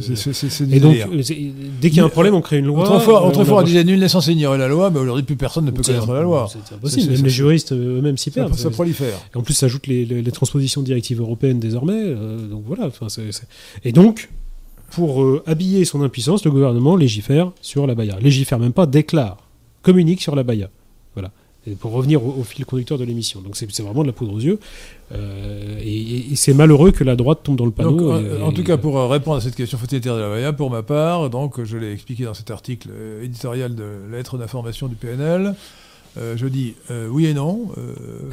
[0.74, 1.22] Et donc, euh,
[1.80, 2.84] dès qu'il y a un problème, on crée une loi.
[2.84, 5.66] Autrefois, euh, on autrefois on, disait nul naissance ignorer la loi, mais aujourd'hui plus personne
[5.66, 6.48] ne peut connaître la loi.
[6.50, 7.12] C'est impossible.
[7.12, 8.54] Même les juristes euh, eux-mêmes s'y perdent.
[8.54, 9.18] ça prolifère.
[9.34, 11.92] En plus, ça ajoute les, les- les transpositions de directives européennes désormais.
[12.04, 12.90] euh, donc voilà.
[13.84, 14.28] Et donc,
[14.90, 18.18] pour euh, habiller son impuissance, le gouvernement légifère sur la Baïa.
[18.20, 19.36] Légifère même pas, déclare,
[19.82, 20.70] communique sur la Baïa.
[21.14, 21.30] Voilà.
[21.66, 23.40] Et pour revenir au, au fil conducteur de l'émission.
[23.42, 24.58] Donc c'est vraiment de la poudre aux yeux.
[25.12, 28.12] Euh, et c'est malheureux que la droite tombe dans le panneau.
[28.12, 30.52] Donc, et- en, tout cas, pour euh, répondre à cette question, faut-il interdire la Baïa?
[30.54, 34.86] Pour ma part, donc, je l'ai expliqué dans cet article euh, éditorial de lettre d'information
[34.88, 35.54] du PNL,
[36.16, 37.68] euh, je dis euh, oui et non.
[37.76, 37.92] Euh,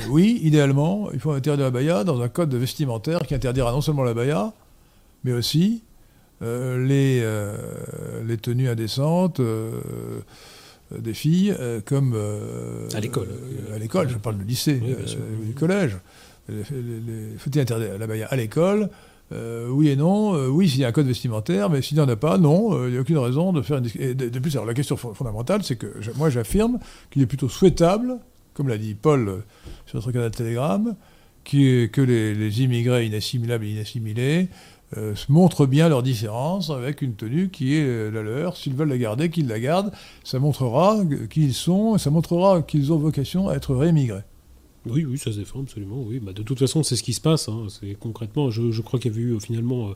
[0.09, 4.03] oui, idéalement, il faut interdire la Baïa dans un code vestimentaire qui interdira non seulement
[4.03, 4.53] la Baïa,
[5.25, 5.94] mais aussi euh,
[6.41, 7.55] les, euh,
[8.27, 9.71] les tenues indécentes euh,
[10.97, 12.13] des filles, euh, comme...
[12.15, 13.27] euh, À l'école.
[13.31, 15.97] euh, à l'école, je parle du lycée, Oui, euh, du collège.
[16.47, 17.33] Les- les-
[17.79, 18.89] les- la Baïa à l'école?
[19.31, 20.35] Euh, oui et non.
[20.35, 22.75] Euh, oui, s'il y a un code vestimentaire, mais s'il n'y en a pas, non.
[22.77, 23.87] euh, Il n'y a aucune raison de faire une.
[23.97, 26.77] Et de, de plus, alors, la question fo- fondamentale, c'est que je- moi, j'affirme
[27.09, 28.19] qu'il est plutôt souhaitable,
[28.53, 29.37] comme l'a dit Paul euh,
[29.87, 30.95] sur notre canal Telegram,
[31.43, 34.74] qui- que les, les immigrés inassimilables et inassimilés euh,
[35.29, 38.57] montrent bien leur différence avec une tenue qui est euh, la leur.
[38.57, 39.91] S'ils veulent la garder, qu'ils la gardent.
[40.23, 40.97] Ça montrera
[41.29, 44.23] qui ils sont, ça montrera qu'ils ont vocation à être réémigrés.
[44.87, 46.01] Oui, oui, ça se défend absolument.
[46.05, 47.49] Oui, bah, de toute façon, c'est ce qui se passe.
[47.49, 47.65] hein.
[47.69, 49.93] C'est concrètement, je, je crois qu'il y a eu euh, finalement euh,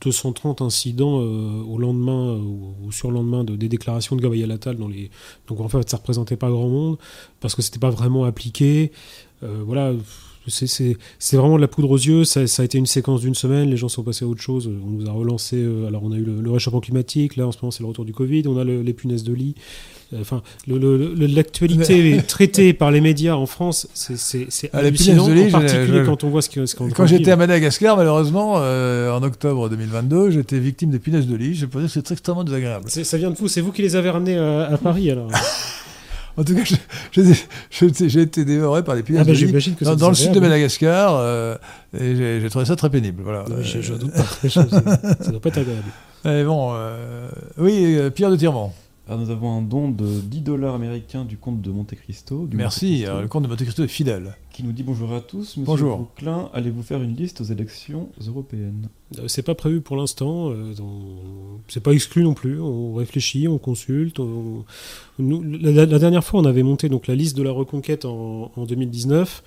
[0.00, 4.20] 230 incidents euh, au lendemain euh, ou, ou sur le lendemain de, des déclarations de
[4.22, 5.10] Gabriel Attal dans les.
[5.48, 6.98] Donc en fait, ça représentait pas grand monde
[7.40, 8.92] parce que c'était pas vraiment appliqué.
[9.42, 9.92] Euh, voilà.
[10.48, 10.96] C'est-
[11.36, 12.24] vraiment de la poudre aux yeux.
[12.24, 13.68] Ça, ça a été une séquence d'une semaine.
[13.70, 14.68] Les gens sont passés à autre chose.
[14.86, 15.56] On nous a relancé.
[15.56, 17.36] euh, alors, on a eu le, le réchauffement climatique.
[17.36, 18.42] Là, en ce moment, c'est le retour du Covid.
[18.46, 19.54] On a le- les punaises de lit.
[20.14, 25.26] Euh, Enfin, l'actualité traitée par les médias en France, c'est- Ah, les hallucinant.
[25.26, 27.30] punaises de lit, en particulier je- quand on voit ce que- ce qu'on Quand j'étais
[27.30, 31.54] à Madagascar, malheureusement, euh, en octobre 2022, j'étais victime des punaises de lit.
[31.54, 32.88] Je peux dire que c'est extrêmement désagréable.
[32.88, 35.30] Ça vient de vous, c'est vous qui les avez ramenés à, à Paris alors.
[36.38, 36.62] En tout cas,
[38.06, 40.38] j'ai été dévoré par les pillages Ah bah, de que dans, le sud de.
[40.38, 41.56] Madagascar, euh,
[41.98, 43.22] et j'ai trouvé ça très pénible.
[43.24, 43.44] Voilà.
[43.48, 44.48] Oui, je, je Euh, doute pas.
[44.48, 44.62] Ça
[45.32, 45.82] doit pas être agréable.
[46.46, 47.28] bon, euh,
[47.58, 48.72] oui, Pierre de Tirement.
[49.08, 52.46] Alors, nous avons un don de 10 dollars américains du comte de Monte Cristo.
[52.46, 52.84] du Merci.
[52.86, 54.36] Monte Cristo, Alors, le comte de Monte Cristo est fidèle.
[54.50, 55.38] qui nous dit bonjour à tous.
[55.56, 55.96] Monsieur Bonjour.
[55.98, 58.88] Bouclin, allez-vous faire une liste aux élections européennes?
[59.18, 60.50] Euh, C'est pas prévu pour l'instant.
[60.50, 62.60] euh, on- C'est pas exclu non plus.
[62.60, 64.20] On réfléchit, on consulte.
[64.20, 64.64] on-
[65.18, 68.04] nous, la, la- la dernière fois, on avait monté donc la liste de la reconquête
[68.04, 69.42] en, en 2019.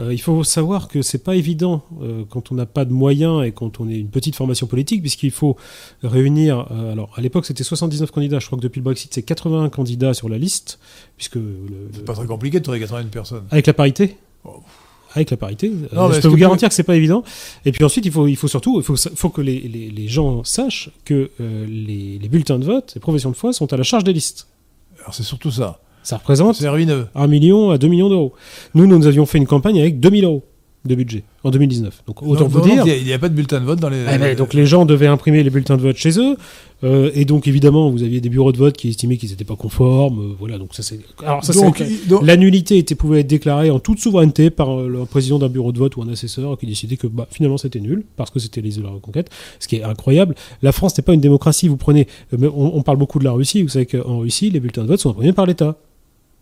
[0.00, 3.44] Euh, il faut savoir que c'est pas évident euh, quand on n'a pas de moyens
[3.44, 5.56] et quand on est une petite formation politique, puisqu'il faut
[6.02, 6.66] réunir.
[6.70, 8.38] euh, alors, à l'époque, c'était 79 candidats.
[8.38, 10.78] Je crois que depuis le Brexit, c'est 81 candidats sur la liste,
[11.16, 13.44] puisque le- le- C'est pas très compliqué de trouver 81 personnes.
[13.50, 14.60] avec la parité Oh.
[15.14, 15.70] avec la parité.
[15.92, 17.24] Non, je peux vous que- garantir que c'est pas évident.
[17.64, 20.06] Et puis ensuite, il faut, il faut surtout, il faut, faut que les, les- les
[20.08, 23.76] gens sachent que euh, les, les bulletins de vote, les professions de foi, sont à
[23.76, 24.46] la charge des listes.
[25.00, 25.80] Alors, c'est surtout ça.
[26.02, 27.06] Ça représente C'est ruineux.
[27.14, 28.32] 1 million à 2 millions d'euros.
[28.74, 30.44] Nous, nous avions fait une campagne avec 2000 euros
[30.84, 32.02] de budget en 2019.
[32.06, 32.86] Donc autant Donc, vous dire.
[32.86, 34.04] Il n'y a, pas de bulletin de vote dans les.
[34.12, 36.36] Eh ben, donc les gens devaient imprimer les bulletins de vote chez eux,
[36.84, 39.56] euh, et donc évidemment vous aviez des bureaux de vote qui estimaient qu'ils n'étaient pas
[39.56, 40.58] conformes, euh, voilà.
[40.58, 41.00] Donc ça c'est.
[41.24, 45.04] Alors ça Donc, donc- L'annulité était, pouvait être déclarée en toute souveraineté par euh, le
[45.04, 48.04] président d'un bureau de vote ou un assesseur qui décidait que bah, finalement c'était nul
[48.16, 50.34] parce que c'était les de la reconquête, ce qui est incroyable.
[50.62, 51.68] La France n'est pas une démocratie.
[51.68, 53.62] Vous prenez, on, on parle beaucoup de la Russie.
[53.62, 55.76] Vous savez qu'en Russie, les bulletins de vote sont imprimés par l'État.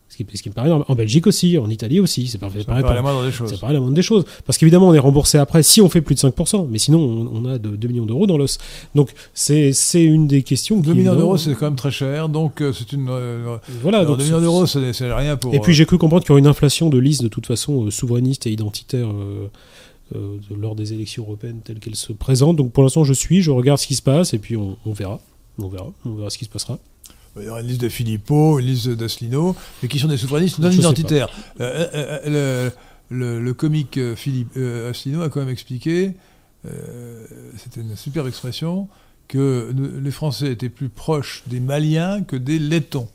[0.09, 0.71] Ce qui, ce qui me paraît.
[0.71, 2.61] En Belgique aussi, en Italie aussi, c'est parfait.
[2.61, 3.59] ça pareil paraît par- la moindre des choses.
[3.61, 4.25] pareil la moindre des choses.
[4.47, 7.43] Parce qu'évidemment, on est remboursé après si on fait plus de 5%, mais sinon, on,
[7.43, 8.57] on a de 2 millions d'euros dans l'os.
[8.95, 10.99] Donc, c'est une des questions 2 qui.
[10.99, 12.29] millions d'euros, c'est quand même très cher.
[12.29, 13.09] Donc, euh, c'est une.
[13.11, 15.53] euh, Voilà, alors, donc 2 millions d'euros, c'est rien pour.
[15.55, 17.47] Et puis euh, j'ai cru comprendre qu'il y aurait une inflation de listes de toute
[17.47, 19.09] façon euh, souverainiste et identitaire
[20.15, 22.57] de- lors des élections européennes telles qu'elles se présentent.
[22.57, 24.93] Donc pour l'instant je suis, je regarde ce qui se passe et puis on, on
[24.93, 25.21] verra.
[25.59, 26.79] On verra, on verra ce qui se passera.
[27.39, 30.59] Il y aura une liste de Philippot, une liste d'Asselineau, mais qui sont des souverainistes
[30.59, 31.29] non Je identitaires.
[31.61, 32.71] Euh, euh, euh,
[33.11, 34.57] le, le- le comique Philippe
[34.91, 36.13] Asselineau a quand même expliqué,
[37.59, 38.89] c'était une superbe expression,
[39.29, 39.73] que
[40.03, 43.09] les Français étaient plus proches des Maliens que des Lettons.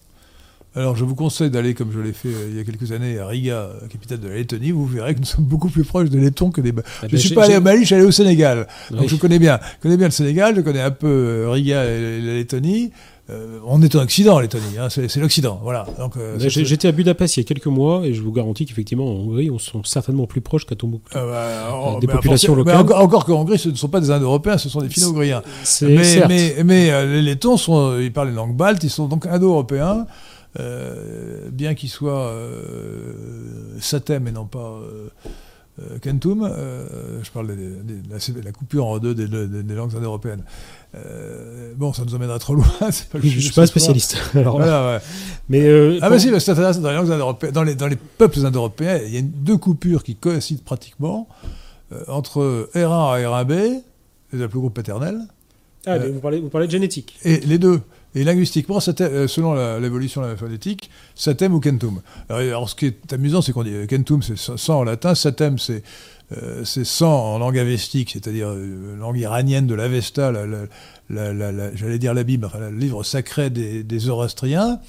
[0.74, 3.20] Alors je vous conseille d'aller, comme je l'ai fait euh, il y a quelques années,
[3.20, 6.18] à Riga, capitale de la Lettonie, vous verrez que nous sommes beaucoup plus proches des
[6.20, 6.72] Lettons que des...
[6.78, 8.68] Ah Je ben, ne suis j'ai- pas allé au Mali, je suis allé au Sénégal.
[8.90, 11.84] Donc je connais bien, je connais bien le Sénégal, je connais un peu euh, Riga
[11.84, 12.92] et la Lettonie.
[13.32, 15.86] Euh, on est en Occident, Lettonie, hein, c'est l'Occident, voilà.
[15.98, 18.66] Donc, euh, c'est- J'étais à Budapest il y a quelques mois et je vous garantis
[18.66, 21.18] qu'effectivement en Hongrie on sont certainement plus proches qu'à Tombouctou.
[21.18, 22.78] Ah bah, oh, des populations mais locales.
[22.78, 25.42] encore, encore qu'en Hongrie, ce ne sont pas des Indo-Européens, ce sont des Finno-Ougriens.
[25.82, 26.28] Mais, certes.
[26.30, 30.06] mais, mais, euh, les Lettons, sont, ils parlent les langues baltes, ils sont donc Indo-Européens,
[31.52, 32.34] bien qu'ils soient
[33.80, 34.80] Satem et non pas
[36.02, 36.44] Kentum.
[36.44, 37.54] euh, je parle de
[38.10, 39.28] la, la coupure en deux des,
[39.76, 40.44] langues indo-européennes.
[40.96, 42.66] Euh, bon, ça nous emmènera trop loin.
[42.80, 42.90] pas
[43.24, 44.18] je suis de pas spécialiste.
[44.36, 45.00] Alors, Voilà, ouais.
[45.50, 47.96] Mais euh, Ah bah si, parce que dans les langues indo-européennes, dans les, dans les
[47.96, 51.28] peuples indo-européens, il y a une- deux coupures qui coïncident pratiquement
[51.94, 53.82] euh, entre R1 et R1b,
[54.34, 55.20] les haplogroupe paternels,
[55.86, 57.18] Ah, mais vous parlez, vous parlez de génétique.
[57.24, 57.82] et les deux.
[58.14, 62.02] Et linguistiquement, euh, selon l'évolution phonétique, satem ou kentum.
[62.30, 65.58] Alors, ce qui est amusant, c'est qu'on dit euh, kentum, c'est 100 en latin, satem,
[65.58, 65.84] c'est
[66.38, 70.66] euh, c'est 100 en langue avestique, c'est-à-dire euh, langue iranienne de l'Avesta, la- la-
[71.10, 74.80] la- la- la- j'allais dire la Bible, enfin, le livre sacré des, des Zoroastriens.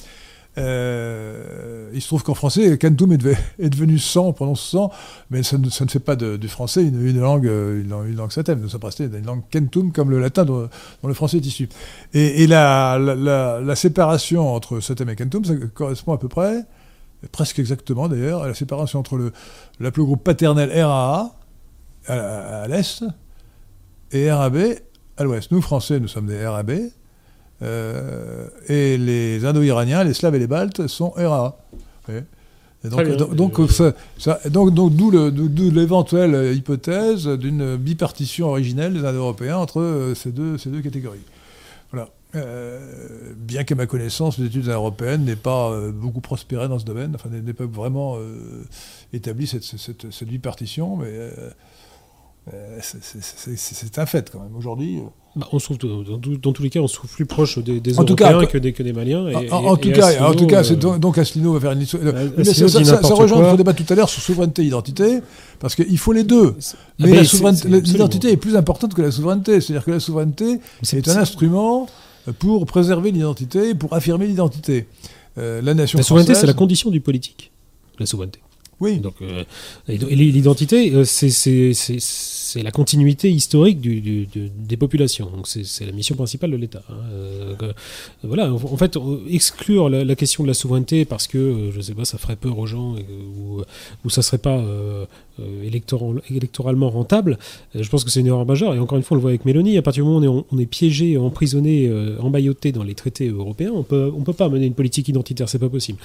[0.58, 4.90] Euh, il se trouve qu'en français, Kentum est, deve- est devenu 100, on prononce 100,
[5.30, 8.60] mais ça ne, fait pas du français une, une langue, euh, une, langue- satem.
[8.60, 10.68] Nous sommes restés une langue Kentum comme le latin dont,
[11.04, 11.68] le français est issu.
[12.12, 16.64] Et, la, séparation entre satem et Kentum, ça correspond à peu près,
[17.30, 19.32] presque exactement d'ailleurs, à la séparation entre le
[19.80, 21.34] l'aplogroupe paternel RAA
[22.08, 23.04] à l'est
[24.10, 24.58] et RAB
[25.16, 25.50] à l'ouest.
[25.50, 26.72] Nous, Français, nous sommes des RAB.
[27.62, 31.12] Euh, et les Indo-Iraniens, les Slaves et les Baltes sont
[32.84, 33.16] Et donc, bien.
[33.16, 38.92] donc, donc, ça- ça- donc, donc, d'où le- d'où- d'où l'éventuelle hypothèse d'une bipartition originelle
[38.94, 41.20] des Indo-Européens entre euh, ces deux, ces deux catégories.
[41.92, 42.08] Voilà.
[42.34, 42.80] Euh,
[43.36, 47.12] bien qu'à ma connaissance, les études européennes n'aient pas euh, beaucoup prospéré dans ce domaine,
[47.14, 48.64] enfin, n'aient pas vraiment euh,
[49.12, 51.12] établi cette, cette, cette bipartition, mais
[52.80, 54.56] c'est- un fait quand même.
[54.56, 54.98] Aujourd'hui,
[55.34, 57.98] Bah, on se trouve, dans, tous les cas, on se trouve plus proche des, des
[57.98, 59.28] En tout Européens cas, que, des, que des Maliens.
[59.28, 61.60] Et, en, et- tout et cas, Asselineau, en tout cas, c'est euh, donc, Asselineau va
[61.60, 62.02] faire une histoire.
[62.36, 65.20] Mais ça, rejoint notre débat tout à l'heure sur souveraineté et identité,
[65.58, 66.54] parce qu'il faut les deux.
[66.58, 69.60] Ah Mais ben, l'identité est plus importante que la souveraineté.
[69.62, 71.86] C'est-à-dire que la souveraineté C'est- est un instrument
[72.38, 74.86] pour préserver l'identité, pour affirmer l'identité.
[75.38, 77.52] Euh, la nation La souveraineté, c'est la condition du politique.
[77.98, 78.38] La souveraineté.
[78.82, 78.98] Oui.
[78.98, 79.44] Donc, euh,
[79.88, 85.30] l'identité, euh, c'est- la continuité historique du- du- du- des populations.
[85.34, 86.82] Donc, c'est la mission principale de l'État.
[86.90, 86.94] hein.
[87.12, 87.54] Euh,
[88.24, 88.52] voilà.
[88.52, 88.98] En fait,
[89.30, 92.58] exclure la, la question de la souveraineté parce que, je sais pas, ça ferait peur
[92.58, 93.06] aux gens et
[93.38, 93.62] ou,
[94.04, 95.06] ou ça serait pas euh,
[95.64, 97.38] électoral- électoralement rentable.
[97.74, 98.74] je pense que c'est une erreur majeure.
[98.74, 99.78] Et encore une fois, on le voit avec Mélanie.
[99.78, 101.90] À partir du moment où on est, on est piégé, emprisonné,
[102.20, 105.48] emmailloté dans les traités européens, on peut, on peut pas mener une politique identitaire.
[105.48, 105.98] C'est pas possible.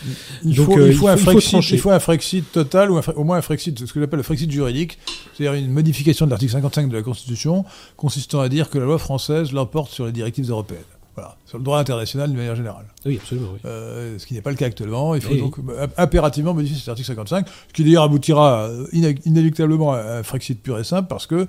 [0.46, 1.40] Il, Donc, faut, il, il faut il faut
[1.76, 4.50] il faut un Frexit total, ou au moins un Frexit, ce que j'appelle le Frexit
[4.52, 4.98] juridique,
[5.34, 7.66] c'est-à-dire une modification de l'article 55 de la Constitution,
[7.96, 10.82] consistant à dire que la loi française l'emporte sur les directives européennes.
[11.16, 12.86] Voilà, sur le droit international d'une manière générale.
[13.06, 13.48] Oui, absolument.
[13.54, 13.60] oui.
[13.66, 15.16] Euh, ce qui n'est pas le cas actuellement.
[15.16, 15.40] Il faut Oui.
[15.40, 18.86] donc euh, impérativement modifier cet article 55, ce qui d'ailleurs aboutira euh,
[19.26, 21.48] inéluctablement à un Frexit pur et simple, parce que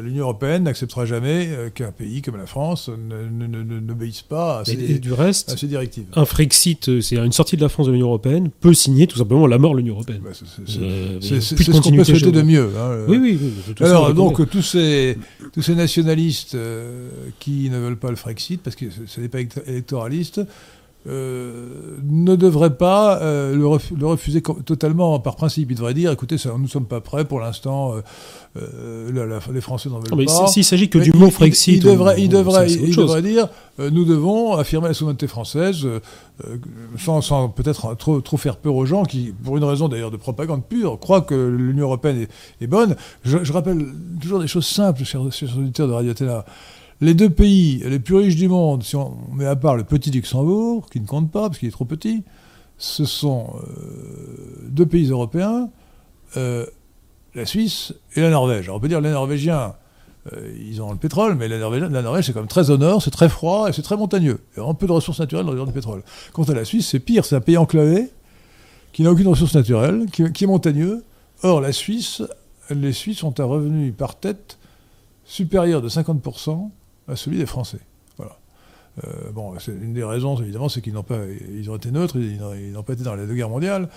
[0.00, 4.98] l'Union européenne n'acceptera jamais qu'un pays comme la France n'obéisse pas à Et, et ces,
[4.98, 6.06] du reste, à ces directives.
[6.14, 9.46] un Frexit, c'est une sortie de la France de l'Union européenne, peut signer tout simplement
[9.46, 10.20] la mort de l'Union européenne.
[10.24, 12.70] Bah, c'est- Euh, de ce qu'on peut souhaiter de mieux.
[12.78, 13.04] hein.
[13.08, 15.18] Oui, oui, de on Alors, le donc, tous ces,
[15.52, 17.08] tous ces nationalistes euh,
[17.38, 20.40] qui ne veulent pas le Frexit, parce que ce n'est pas électoraliste,
[21.06, 25.70] euh, ne devraient pas euh, le, ref- le refuser totalement par principe.
[25.70, 27.94] Ils devraient dire, écoutez, ça, nous ne sommes pas prêts pour l'instant,
[28.58, 30.46] euh, la- la- les Français n'en veulent Non, mais pas.
[30.48, 32.94] si- s'il s'agit que Mais du il- mot il- Frexit, il, devrait, il devrait, il
[32.94, 33.48] devrait dire
[33.78, 35.86] nous devons affirmer la souveraineté française
[36.98, 40.18] sans, sans peut-être trop, trop faire peur aux gens qui, pour une raison d'ailleurs de
[40.18, 42.18] propagande pure, croient que l'Union européenne
[42.60, 42.94] est, est bonne.
[43.24, 43.86] Je, je rappelle
[44.20, 46.44] toujours des choses simples, chers, chers auditeurs de Radio Athéna.
[47.02, 50.10] Les deux pays les plus riches du monde, si on met à part le petit
[50.10, 52.24] Luxembourg, qui ne compte pas parce qu'il est trop petit,
[52.76, 55.70] ce sont euh, deux pays européens,
[56.36, 56.66] euh,
[57.34, 58.66] la Suisse et la Norvège.
[58.66, 59.76] Alors on peut dire les Norvégiens,
[60.30, 63.10] euh, ils ont le pétrole, mais la Norvège, c'est quand même très au nord, c'est
[63.10, 64.38] très froid et c'est très montagneux.
[64.52, 66.02] Il y a vraiment peu de ressources naturelles dans le du pétrole.
[66.34, 68.10] Quant à la Suisse, c'est pire, c'est un pays enclavé,
[68.92, 71.02] qui n'a aucune ressource naturelle, qui est montagneux.
[71.42, 72.22] Or, la Suisse,
[72.68, 74.58] les Suisses ont un revenu par tête
[75.24, 76.70] supérieur de 50%
[77.10, 77.78] à celui des Français.
[78.16, 78.36] Voilà.
[79.04, 81.18] Euh, bon, une des raisons, évidemment, c'est qu'ils n'ont pas,
[81.56, 83.88] ils ont été neutres, ils n'ont, pas été dans les deux guerres mondiales,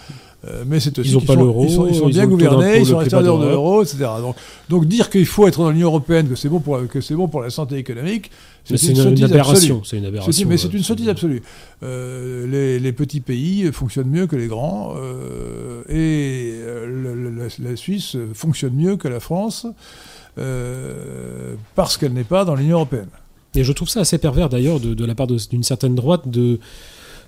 [0.45, 2.27] Euh, mais c'est aussi Ils ont pas sont- l'euro, ils sont, ils sont ils bien
[2.27, 3.97] gouvernés, ils sont restés de l'euro, etc.
[4.19, 4.35] Donc,
[4.69, 7.27] donc dire qu'il faut être dans l'Union européenne, que c'est bon pour, que c'est bon
[7.29, 8.29] pour la santé économique,
[8.65, 9.77] C'est une une, aberration.
[9.77, 9.85] absolue.
[9.85, 10.47] C'est une aberration.
[10.49, 11.41] mais c'est une sottise absolue.
[11.81, 17.29] Euh, les, les petits pays fonctionnent mieux que les grands, euh, et euh, le- le-
[17.31, 19.65] la, la Suisse fonctionne mieux que la France,
[20.35, 23.09] parce qu'elle n'est pas dans l'Union européenne.
[23.55, 26.59] Et je trouve ça assez pervers d'ailleurs de, de la part d'une certaine droite de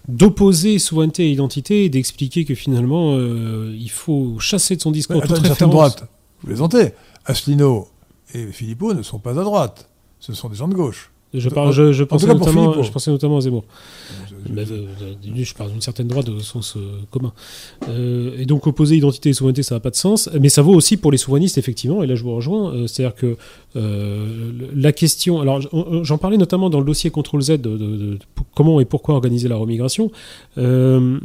[0.07, 5.21] d'opposer souveraineté et identité et d'expliquer que finalement euh, il faut chasser de son discours
[5.21, 5.95] toute une certaine référence.
[5.95, 6.03] droite,
[6.41, 6.91] vous plaisantez.
[7.25, 7.87] Asselineau
[8.33, 11.11] et Philippot ne sont pas à droite, ce sont des gens de gauche.
[11.37, 12.83] Je, parle, je, je pensais notamment, Philippot.
[12.83, 13.63] je pensais notamment à Zemmour.
[14.47, 14.63] Je- euh,
[15.01, 16.81] euh, je parle d'une certaine droite au sens euh,
[17.11, 17.33] commun.
[17.89, 20.29] Euh, et donc opposer identité et souveraineté, ça n'a pas de sens.
[20.39, 22.03] Mais ça vaut aussi pour les souverainistes, effectivement.
[22.03, 22.73] Et là, je vous rejoins.
[22.73, 23.35] Euh, C'est-à-dire que
[24.75, 25.41] la question.
[25.41, 25.59] Alors,
[26.03, 29.15] j'en parlais notamment dans le dossier Contrôle Z de, de- de- pour- comment et pourquoi
[29.15, 30.11] organiser la remigration.
[30.55, 31.19] Le-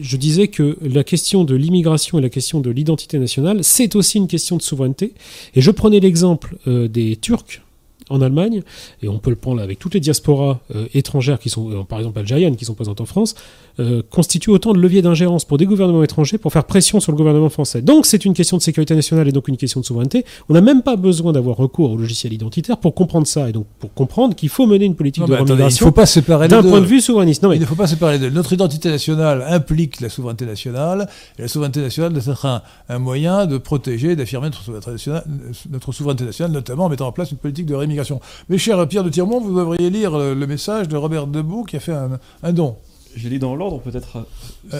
[0.00, 4.18] je disais que la question de l'immigration et la question de l'identité nationale, c'est aussi
[4.18, 5.12] une question de souveraineté.
[5.54, 7.62] Et je prenais l'exemple euh, des Turcs
[8.08, 8.62] en Allemagne,
[9.02, 11.98] et on peut le prendre avec toutes les diasporas euh, étrangères qui sont, euh, par
[11.98, 13.34] exemple algériennes, qui sont présentes en France,
[13.80, 17.18] euh, constituent autant de leviers d'ingérence pour des gouvernements étrangers pour faire pression sur le
[17.18, 17.82] gouvernement français.
[17.82, 20.24] Donc c'est une question de sécurité nationale et donc une question de souveraineté.
[20.48, 23.66] On n'a même pas besoin d'avoir recours au logiciel identitaire pour comprendre ça, et donc
[23.78, 26.48] pour comprendre qu'il faut mener une politique Non, de attendez, il ne faut pas séparer
[26.48, 27.42] d'un point de vue souverainiste.
[27.42, 28.30] Non, mais Il ne faut pas séparer les deux.
[28.30, 31.08] Notre identité nationale implique la souveraineté nationale,
[31.38, 35.24] et la souveraineté nationale doit être un, un moyen de protéger, d'affirmer notre souveraineté nationale,
[35.70, 38.20] notre souveraineté nationale, notamment en mettant en place une politique de rémigration.
[38.48, 41.76] Mes chers Pierre de Tirmont, vous devriez lire le, le message de Robert Debout qui
[41.76, 42.76] a fait un, un don.
[43.16, 44.18] Je lis dans l'ordre, peut-être.
[44.18, 44.22] euh,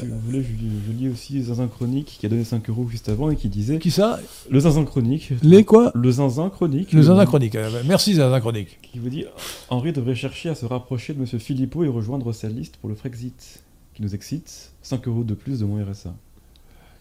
[0.01, 0.09] Si Euh.
[0.11, 0.49] vous voulez, je,
[0.87, 3.79] je lis aussi Zinzin Chronique qui a donné 5 euros juste avant et qui disait
[3.79, 4.21] Qui ça?
[4.51, 5.33] Le Zinzin Chronique.
[5.43, 5.91] Les quoi?
[5.95, 6.93] Le Zinzin Chronique.
[6.93, 7.55] Le Zinzin Chronique.
[7.57, 8.79] Euh, Merci Zinzin Chronique.
[8.83, 9.25] Qui vous dit
[9.71, 12.95] Henri devrait chercher à se rapprocher de Monsieur Philippot et rejoindre sa liste pour le
[12.95, 13.63] Frexit.
[13.95, 16.15] Qui nous excite 5 euros de plus de mon RSA.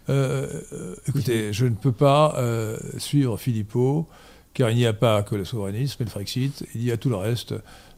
[0.08, 4.08] Euh, euh, écoutez, je ne peux pas euh, suivre Philippot,
[4.54, 7.10] car il n'y a pas que le souverainisme et le Frexit, il y a tout
[7.10, 7.54] le reste.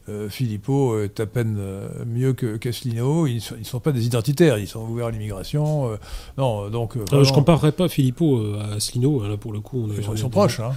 [0.08, 4.58] Euh, Philippot est à peine euh, mieux que qu'Asselineau, ils ne sont, pas des identitaires,
[4.58, 5.90] ils sont ouverts à l'immigration.
[5.90, 5.96] euh,
[6.38, 6.96] non, donc.
[6.96, 9.84] euh, Euh, je vraiment, comparerais pas Philippot euh, à Asselineau, là pour le coup.
[9.86, 10.72] On est- Ils sont, on ils est sont dans- proches, hein.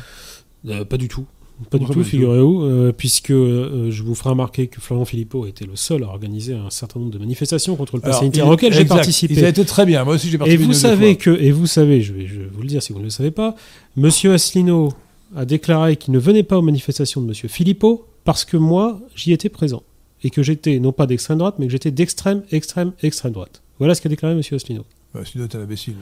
[0.67, 1.25] Euh, pas du tout.
[1.69, 4.81] Pas du tout, pas du tout figurez-vous, euh, puisque euh, je vous ferai remarquer que
[4.81, 8.09] Florent Philippot était le seul à organiser un certain nombre de manifestations contre le pass
[8.09, 9.35] Alors, sanitaire il- auxquelles j'ai participé.
[9.35, 10.63] Ils ont été très bien, moi aussi j'ai Et participé.
[10.63, 12.81] vous ou deux savez que, et vous savez, je vais, je vais vous le dire
[12.81, 13.55] si vous ne le savez pas,
[13.95, 14.91] Monsieur Asselineau
[15.35, 19.31] a déclaré qu'il ne venait pas aux manifestations de Monsieur Philippot parce que moi, j'y
[19.33, 19.83] étais présent.
[20.23, 23.61] Et que j'étais, non pas d'extrême droite, mais que j'étais d'extrême, extrême, extrême droite.
[23.79, 24.41] Voilà ce qu'a déclaré M.
[24.51, 24.85] Asselineau.
[25.13, 25.95] Bah, sinon, t'es un imbécile.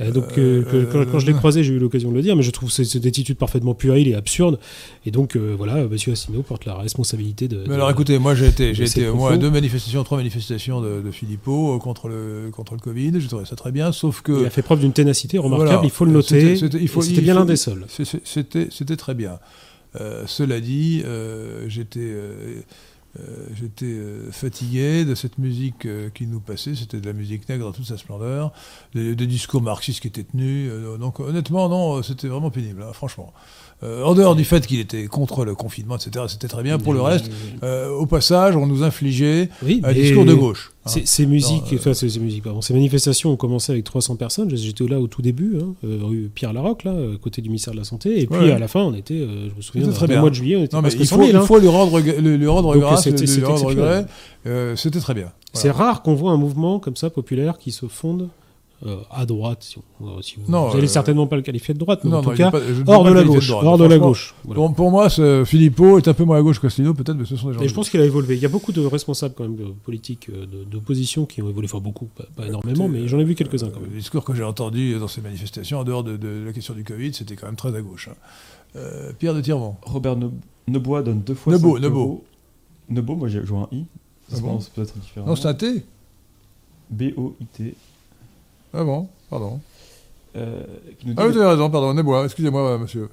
[0.00, 2.16] Et donc, Euh, euh, que- quand, quand je l'ai euh, croisé, j'ai eu l'occasion de
[2.16, 4.58] le dire, mais je trouve que c'est c'est une attitude parfaitement puérile et absurde.
[5.06, 5.88] Et donc, euh, voilà, M.
[6.10, 7.58] Asselineau porte la responsabilité de.
[7.58, 10.80] Mais de- alors écoutez, moi j'ai été, j'ai été moi, à deux manifestations, trois manifestations
[10.80, 13.12] de, de Philippot euh, contre le, contre le Covid.
[13.20, 14.40] J'ai trouvé ça très bien, sauf que.
[14.40, 15.84] Il a fait preuve d'une ténacité remarquable, Voilà.
[15.86, 16.56] il faut le noter.
[16.56, 17.84] C'était- bien l'un des seuls.
[18.24, 19.38] C'était très bien.
[19.96, 22.62] Euh, cela dit, euh, j'étais, euh,
[24.30, 26.74] fatigué de cette musique qui nous passait.
[26.74, 28.52] C'était de la musique nègre dans toute sa splendeur,
[28.94, 30.70] des, discours marxistes qui étaient tenus.
[30.98, 33.32] donc honnêtement, non, c'était vraiment pénible, hein, franchement.
[33.84, 36.78] Euh, en dehors du fait qu'il était contre le confinement, etc., c'était très bien.
[36.78, 37.30] Pour le reste,
[37.62, 40.72] euh, au passage, on nous infligeait oui, un discours de gauche.
[40.84, 40.90] hein.
[41.04, 44.50] Ces, musiques, euh, enfin ces, ces musiques, pardon, ces manifestations ont commencé avec 300 personnes.
[44.56, 47.78] J'étais là au tout début, hein, rue Pierre Larocque, là, à côté du ministère de
[47.78, 48.20] la Santé.
[48.20, 48.50] Et puis Ouais.
[48.50, 50.20] à la fin, on était, je me souviens, très bien.
[50.22, 51.46] mois de juillet, on était Non, mais presque il 100 faut, 000, il hein.
[51.46, 55.30] faut lui rendre, lui, lui rendre Donc, grâce, c'était- très bien.
[55.52, 58.28] C'est rare qu'on voit un mouvement comme ça populaire qui se fonde
[58.86, 59.62] euh, à droite.
[59.62, 62.10] Si, on- si vous, Non, vous allez euh, certainement pas le qualifier de droite, mais
[62.10, 63.48] Non, en tout non, cas, pas- hors de la gauche.
[63.48, 63.64] droite.
[63.66, 64.34] hors de la gauche.
[64.44, 64.54] Voilà.
[64.56, 67.36] Pour, pour moi, ce Philippot est un peu moins à gauche qu'Asselineau, peut-être, mais ce
[67.36, 67.60] sont des gens.
[67.60, 68.36] Et de je pense qu'il a évolué.
[68.36, 71.82] Il y a beaucoup de responsables quand même politiques euh, d'opposition qui ont évolué, enfin
[71.82, 73.90] beaucoup, pas, pas énormément, Écoutez, mais j'en ai vu quelques-uns quand Euh, même.
[73.92, 76.84] Le discours que j'ai entendu dans ces manifestations, en dehors de, de la question du
[76.84, 78.08] Covid, c'était quand même très à gauche.
[78.12, 78.16] hein.
[78.76, 79.76] Euh, Pierre de Tirmont.
[79.82, 80.28] Robert Ne-
[80.68, 81.98] Neubois donne deux fois Neubeau, 5 Neubeau.
[82.00, 82.24] euros.
[82.90, 83.86] Neubeau, moi j'ai joué un I.
[84.30, 85.30] Ah Ça bon prononce peut-être différemment.
[85.32, 85.82] Non, c'est un T
[86.90, 87.74] B-O-I-T.
[88.74, 89.60] Ah bon, pardon.
[90.36, 90.62] euh,
[90.98, 93.08] qui nous dit Ah oui, vous avez raison, pardon, Nebois, excusez-moi, euh, monsieur.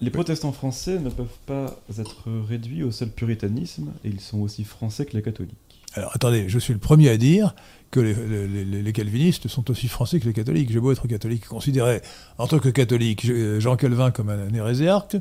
[0.00, 4.64] Les protestants français ne peuvent pas être réduits au seul puritanisme, et ils sont aussi
[4.64, 5.54] français que les catholiques.
[5.94, 7.54] Alors attendez, je suis le premier à dire
[7.90, 10.72] que les, les- les- les calvinistes sont aussi français que les catholiques.
[10.72, 12.00] J'ai beau être catholique, considéré
[12.38, 15.16] en tant que catholique euh, Jean Calvin comme un hérésiarque,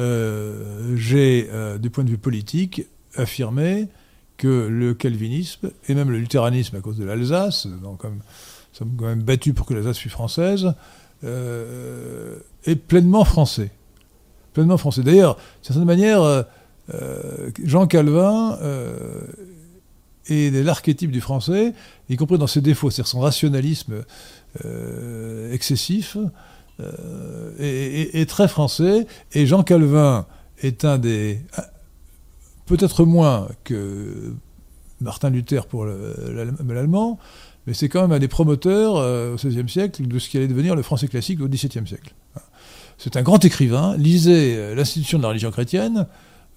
[0.00, 2.82] euh, j'ai, euh, du point de vue politique,
[3.14, 3.88] affirmé
[4.36, 8.18] que le calvinisme, et même le luthéranisme à cause de l'Alsace, donc comme,
[8.72, 10.72] nous sommes quand même battus pour que l'Alsace fût française,
[11.24, 13.70] euh, est pleinement français.
[14.52, 15.02] Pleinement français.
[15.02, 16.42] D'ailleurs, d'une certaine manière, euh,
[16.94, 19.20] euh, Jean Calvin euh,
[20.26, 21.72] est l'archétype du français,
[22.08, 24.04] y compris dans ses défauts, c'est-à-dire son rationalisme
[24.64, 26.16] euh, excessif,
[26.80, 29.06] euh, est, très français.
[29.32, 30.26] Et Jean Calvin
[30.60, 31.40] est un des.
[32.66, 34.34] Peut-être moins que
[35.00, 37.18] Martin Luther pour le- l'Allem- l'allemand,
[37.68, 40.48] mais c'est quand même un des promoteurs euh, au XVIe siècle de ce qui allait
[40.48, 42.14] devenir le français classique au XVIIe siècle.
[42.96, 43.94] C'est un grand écrivain.
[43.98, 46.06] Lisez euh, l'institution de la religion chrétienne.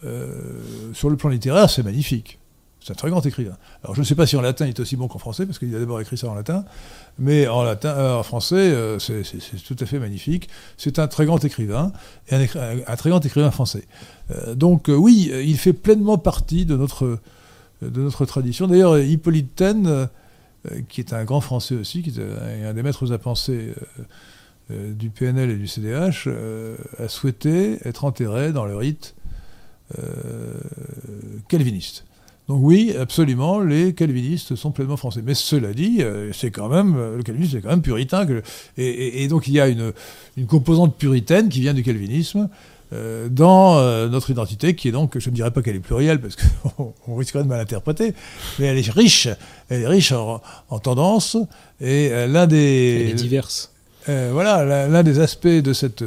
[0.05, 0.61] euh,
[0.93, 2.39] sur le plan littéraire, c'est magnifique.
[2.79, 3.57] C'est un très grand écrivain.
[3.83, 5.59] Alors je ne sais pas si en latin il est aussi bon qu'en français, parce
[5.59, 6.63] qu'il a d'abord écrit ça en latin,
[7.19, 9.21] mais en, latin, en français, c'est
[9.67, 10.47] tout à fait magnifique.
[10.77, 11.91] C'est un très grand écrivain,
[12.29, 13.83] et un, très grand écrivain français.
[14.55, 17.19] Donc oui, il fait pleinement partie de notre,
[17.83, 18.65] de notre tradition.
[18.65, 20.09] D'ailleurs, Hippolyte Taine,
[20.89, 24.03] qui est un grand français aussi, qui est un, un des maîtres à penser euh,
[24.71, 29.15] euh, du PNL et du CDH, euh, a souhaité être enterré dans le rite
[29.99, 30.53] euh,
[31.47, 32.05] calviniste.
[32.47, 35.21] Donc oui, absolument, les calvinistes sont pleinement français.
[35.23, 38.25] Mais cela dit, euh, c'est quand même euh, le calvinisme, c'est quand même puritain.
[38.77, 39.93] Et, donc il y a une
[40.47, 42.49] composante puritaine qui vient du calvinisme
[42.93, 46.19] euh, dans euh, notre identité, qui est donc, je ne dirais pas qu'elle est plurielle
[46.19, 48.13] parce qu'on on risquerait de mal interpréter,
[48.59, 49.29] mais elle est riche,
[49.69, 51.37] elle est riche en, en tendance.
[51.79, 53.71] Et euh, l'un des Elle est diverse.
[54.07, 56.03] voilà, l'un des aspects de cette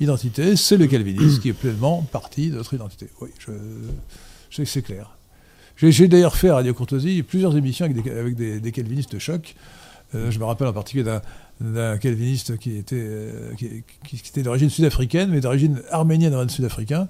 [0.00, 3.08] identité, c'est le calvinisme qui est pleinement partie de notre identité.
[3.20, 3.52] Oui, je,
[4.50, 5.10] je sais que c'est clair.
[5.76, 9.54] J'ai d'ailleurs fait à Radio Courtoisie plusieurs émissions avec des, avec des, des calvinistes chocs.
[10.14, 11.20] Euh, je me rappelle en particulier d'un
[11.60, 16.48] d'un calviniste qui était, euh, qui, qui- qui était d'origine sud-africaine, mais d'origine arménienne avant
[16.48, 17.08] sud-africain.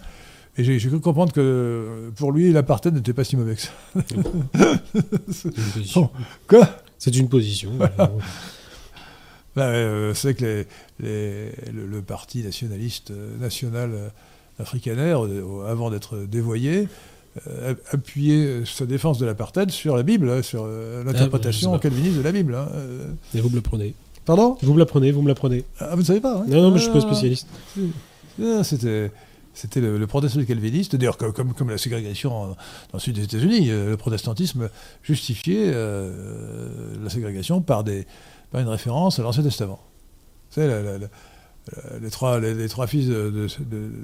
[0.58, 3.70] Et j'ai cru comprendre que pour lui, l'apartheid n'était pas si mauvais que ça.
[3.94, 6.10] C'est une position.
[6.48, 6.68] Quoi?
[6.98, 7.72] C'est une position.
[7.76, 8.12] voilà.
[9.54, 10.66] Bah, euh, c'est que les-
[11.00, 14.08] les- le, le parti nationaliste euh, national euh,
[14.58, 16.88] africanaire, euh, avant d'être dévoyé,
[17.90, 21.82] appuyait sa défense de l'apartheid sur la Bible, hein, sur l'interprétation je sais pas.
[21.88, 22.54] calviniste de la Bible.
[22.54, 22.68] hein.
[23.34, 23.94] Et vous me l'apprenez.
[24.26, 24.58] Pardon?
[24.60, 25.64] Vous me l'apprenez, vous me l'apprenez.
[25.78, 27.46] ah, Vous ne savez pas hein Non, non, mais je suis pas Ah, spécialiste.
[28.42, 29.10] ah, C'était.
[29.54, 32.56] C'était le, le protestantisme calviniste, d'ailleurs comme, comme, comme la ségrégation en- dans
[32.92, 34.68] le sud des États-Unis, euh, le protestantisme
[35.02, 38.06] justifiait euh, la ségrégation par, des,
[38.50, 39.80] par une référence à l'Ancien Testament.
[40.50, 41.06] Vous savez, la- la- la-
[41.92, 43.48] la- les, trois, les, les trois fils de, de, de-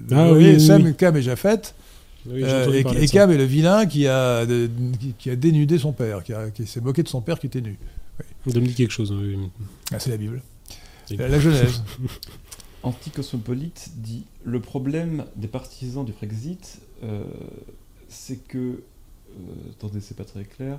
[0.09, 0.94] de Ah Noé, oui, oui, Sam, oui.
[0.97, 1.74] Cam et Japheth,
[2.31, 3.09] euh, et, et.
[3.09, 6.49] Cam est le vilain qui a, de- qui, qui a dénudé son père, qui, a-
[6.49, 7.78] qui s'est moqué de son père qui était nu.
[8.49, 9.13] Ça me dit quelque chose.
[9.13, 9.39] oui.
[9.93, 10.43] Ah, c'est la Bible.
[11.11, 11.83] La, la Genèse.
[12.83, 17.23] Anticosmopolite dit le problème des partisans du Frexit, euh,
[18.09, 19.35] c'est que, euh,
[19.71, 20.79] attendez, c'est pas très clair,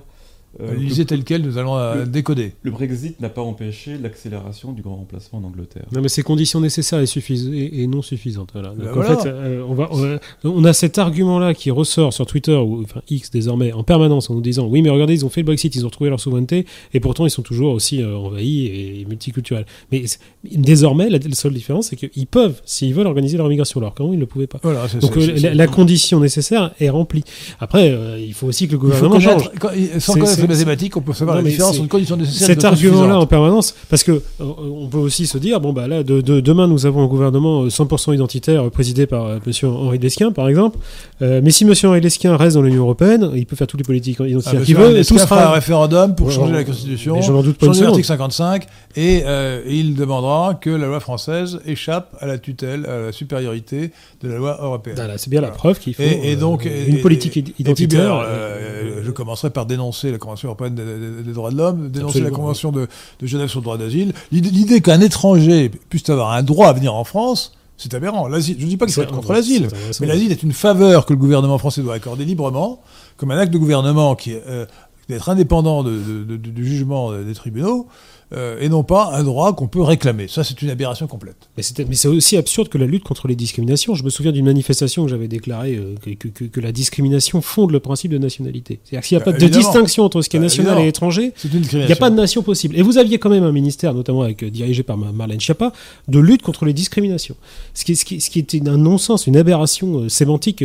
[0.76, 2.52] Lisez tel quel, nous allons euh, le- décoder.
[2.62, 5.84] le, Brexit n'a pas empêché l'accélération du grand remplacement en Angleterre.
[5.92, 8.50] Non, mais c'est conditions nécessaires et, suffis- et, et non suffisantes.
[8.52, 8.68] Voilà.
[8.70, 9.16] Donc, Ben en voilà.
[9.16, 12.82] fait, euh, on, va, on, a, on a cet argument-là qui ressort sur Twitter, ou
[12.82, 15.46] enfin X désormais, en permanence, en nous disant Oui, mais regardez, ils ont fait le
[15.46, 19.04] Brexit, ils ont retrouvé leur souveraineté, et pourtant ils sont toujours aussi euh, envahis et,
[19.08, 19.66] multiculturels.
[19.92, 20.04] Mais
[20.44, 24.12] désormais, la, la seule différence, c'est qu'ils peuvent, s'ils veulent, organiser leur migration, alors qu'avant,
[24.12, 24.60] ils ne le pouvaient pas.
[24.62, 27.24] Voilà, c'est- Donc euh, la, la condition nécessaire est remplie.
[27.60, 29.48] Après, euh, il faut aussi que le gouvernement change.
[29.50, 30.14] connaître, quand- sans
[30.46, 33.26] Les mathématiques, on peut savoir Non, la différence entre conditions nécessaires et cet argument-là en
[33.26, 36.66] permanence, parce que euh, on peut aussi se dire, bon bah là, de, de- demain
[36.68, 40.48] nous avons un gouvernement euh, 100% identitaire euh, présidé par euh, Monsieur Henri Lesquin, par
[40.48, 40.78] exemple.
[41.22, 43.84] Euh, mais si Monsieur Henri Lesquin reste dans l'Union européenne, il peut faire toutes les
[43.84, 45.52] politiques Ah, identitaires qu'il veut, et tout fera un sera.
[45.52, 48.66] référendum pour Ouais, changer la Constitution, je n'en doute pas changer l'article 55,
[48.96, 53.90] et euh, il demandera que la loi française échappe à la tutelle, à la supériorité
[54.22, 54.96] de la loi européenne.
[54.96, 57.40] Voilà, c'est bien la preuve qu'il faut Et, et euh, donc, une et- politique et-
[57.40, 58.00] et puis, identitaire.
[58.04, 61.88] alors, euh, je commencerai par dénoncer la Convention européenne des, des- des droits de l'homme,
[61.90, 62.88] dénoncer Absolument, la Convention de,
[63.20, 64.12] de Genève sur le droit d'asile.
[64.32, 68.28] L'idée, qu'un étranger puisse avoir un droit à venir en France, c'est aberrant.
[68.30, 69.68] Je ne dis pas faut être contre l'asile,
[70.00, 72.80] mais l'asile est une faveur que le gouvernement français doit accorder librement,
[73.16, 74.66] comme un acte de gouvernement qui est euh,
[75.08, 77.86] d'être indépendant de- de- de- du jugement des tribunaux,
[78.34, 80.26] euh, et non pas un droit qu'on peut réclamer.
[80.28, 81.36] Ça, c'est une aberration complète.
[81.56, 83.94] Mais c'est aussi absurde que la lutte contre les discriminations.
[83.94, 87.40] Je me souviens d'une manifestation que j'avais déclarée euh, que, que- que- que la discrimination
[87.40, 88.80] fonde le principe de nationalité.
[88.84, 90.88] C'est-à-dire qu'il n'y a Bah, pas de distinction entre ce qui est Bah, national et
[90.88, 91.32] étranger.
[91.44, 92.76] Il n'y a pas de nation possible.
[92.76, 95.72] Et vous aviez quand même un ministère, notamment avec, euh, dirigé par Ma- Marlène Schiappa,
[96.08, 97.36] de lutte contre les discriminations.
[97.74, 100.62] Ce qui, ce qui, ce qui était un non-sens, une aberration euh, sémantique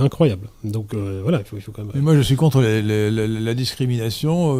[0.00, 0.48] incroyable.
[0.64, 1.92] Donc voilà, il faut, il faut quand même.
[1.94, 4.56] Mais moi, je suis contre les- les- la, la discrimination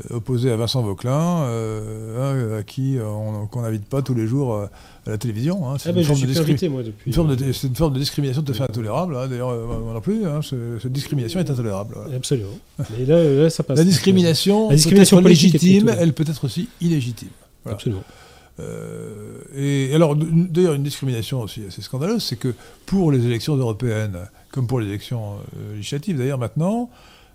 [0.00, 4.14] euh, euh, opposée à Vincent Vauquelin, euh, hein, à qui on qu'on n'invite pas tous
[4.14, 4.66] les jours euh,
[5.06, 5.68] à la télévision.
[5.70, 5.76] hein.
[5.78, 7.08] C'est Ah une forme de discri- invité, moi, depuis.
[7.10, 9.16] une forme de- c'est une forme de discrimination tout à fait intolérable.
[9.16, 9.26] hein.
[9.28, 11.94] D'ailleurs, euh, moi non plus, hein, ce- cette discrimination est intolérable.
[11.96, 12.16] voilà.
[12.16, 12.50] Absolument.
[12.98, 13.78] Mais là, là, ça passe.
[13.78, 17.28] La discrimination, La discrimination peut être légitime, elle peut être aussi illégitime.
[17.64, 17.74] Voilà.
[17.76, 18.02] Absolument.
[18.60, 22.54] Euh, et alors, d'ailleurs, une discrimination aussi assez scandaleuse, c'est que
[22.86, 24.18] pour les élections européennes,
[24.50, 26.90] comme pour les élections euh, législatives d'ailleurs maintenant,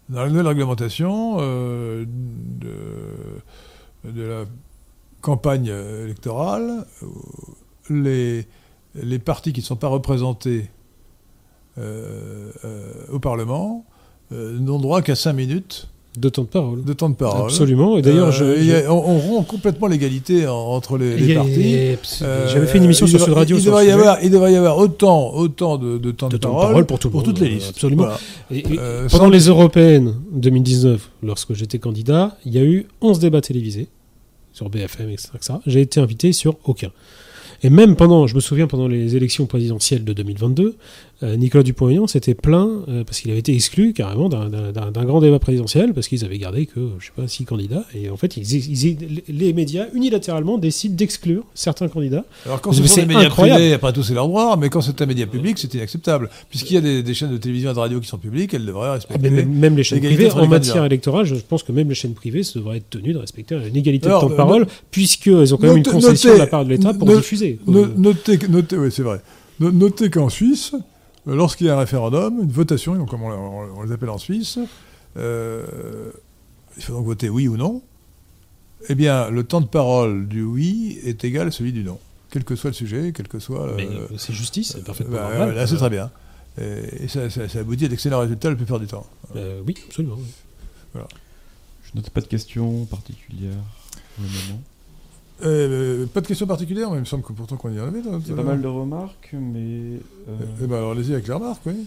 [0.09, 4.45] dans la nouvelle réglementation euh, de, de la
[5.21, 6.85] campagne électorale,
[7.91, 8.43] euh,
[8.95, 10.69] les, partis qui ne sont pas représentés
[11.77, 12.51] euh,
[13.11, 13.85] au Parlement
[14.31, 16.83] n'ont droit qu'à 5 minutes De temps de parole.
[16.83, 17.45] de temps de parole.
[17.45, 17.97] Absolument.
[17.97, 21.75] Et d'ailleurs, Euh, je- on, on rompt complètement l'égalité en- entre les, partis.
[22.21, 24.55] Euh, J'avais fait une émission sur Sud Radio Il, devrait y avoir, il devrait y
[24.55, 27.39] avoir autant, autant de, de temps de, De temps parole, parole pour tout monde, toutes
[27.39, 27.69] les listes.
[27.69, 28.03] absolument.
[28.03, 28.19] Voilà.
[28.51, 32.85] Et- et Euh, pendant sans- les européennes 2019, lorsque j'étais candidat, il y a eu
[33.01, 33.87] 11 débats télévisés
[34.51, 35.29] sur BFM, etc.
[35.35, 35.53] etc.
[35.65, 36.91] J'ai été invité sur aucun.
[37.65, 40.73] Et même pendant, je me souviens, pendant les élections présidentielles de 2022, euh,
[41.37, 44.49] Nicolas Dupont-Aignan s'était plaint euh, parce qu'il avait été exclu carrément d'un-
[45.05, 47.83] grand débat présidentiel parce qu'ils avaient gardé que, je sais pas, six candidats.
[47.95, 52.25] Et en fait, ils- ils- les médias unilatéralement décident d'exclure certains candidats.
[52.45, 53.59] Alors quand ce sont c'est des médias incroyable.
[53.59, 56.29] privés, après tout c'est leur droit, mais quand c'est un média public, c'est inacceptable.
[56.49, 58.65] Puisqu'il y a des, des chaînes de télévision et de radio qui sont publiques, elles
[58.65, 59.29] devraient Ah, respecter.
[59.29, 62.43] mais même, les chaînes privées, en matière électorale, je pense que même les chaînes privées
[62.43, 65.53] se devraient être tenues de respecter une égalité Alors, de temps de euh, parole, puisqu'elles
[65.53, 67.59] ont quand même une concession notez- de la part de l'État pour diffuser.
[67.67, 69.21] No- Euh, notez, notez, oui, c'est vrai.
[69.59, 70.77] No- Notez qu'en Suisse, euh,
[71.25, 74.17] lorsqu'il y a un référendum, une votation, donc comme on, on- on les appelle en
[74.17, 74.59] Suisse,
[75.17, 76.11] euh,
[76.77, 77.81] il faut donc voter oui ou non.
[78.89, 81.99] Eh bien, le temps de parole du oui est égal à celui du non,
[82.31, 83.73] quel que soit le sujet, quel que soit.
[83.77, 85.55] mais euh, euh, c'est justice, c'est parfaitement bah, normal.
[85.55, 86.11] là, c'est très bien.
[86.59, 89.05] Et, et ça, ça- ça aboutit à d'excellents résultats la plupart du temps.
[89.35, 90.17] Euh, oui, absolument.
[90.17, 91.01] oui.
[91.85, 93.53] Je note pas de questions particulières
[94.15, 94.61] pour le moment.
[95.43, 97.99] Euh, pas de questions particulières, mais il me semble que pourtant qu'on y en avait.
[97.99, 99.99] Il y a pas mal de remarques, mais
[100.29, 101.85] euh, Eh ben, alors allez-y avec les remarques, oui.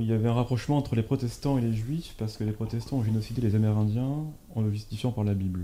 [0.00, 2.96] il y avait un rapprochement entre les protestants et les juifs, parce que les protestants
[2.96, 4.24] ont génocidé les Amérindiens
[4.54, 5.60] en le justifiant par la Bible.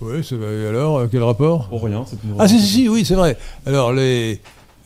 [0.00, 0.54] Oui, c'est vrai.
[0.54, 1.68] Et alors, euh, quel rapport?
[1.70, 3.36] Oh rien, c'est une Ah si, si, si, oui, c'est vrai.
[3.66, 4.40] Alors, les,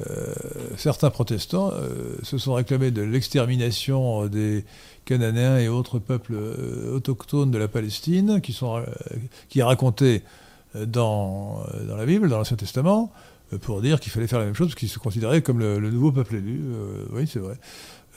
[0.09, 0.35] euh,
[0.77, 4.65] certains protestants euh, se sont réclamés de l'extermination des
[5.05, 8.85] Cananéens et autres peuples euh, autochtones de la Palestine, qui, sont, euh,
[9.49, 10.19] qui euh,
[10.75, 13.13] dans, euh, dans la Bible, dans l'Ancien Testament,
[13.53, 15.79] euh, pour dire qu'il fallait faire la même chose, parce qu'ils se considéraient comme le,
[15.91, 16.61] nouveau peuple élu.
[16.65, 17.57] Euh, oui, c'est vrai.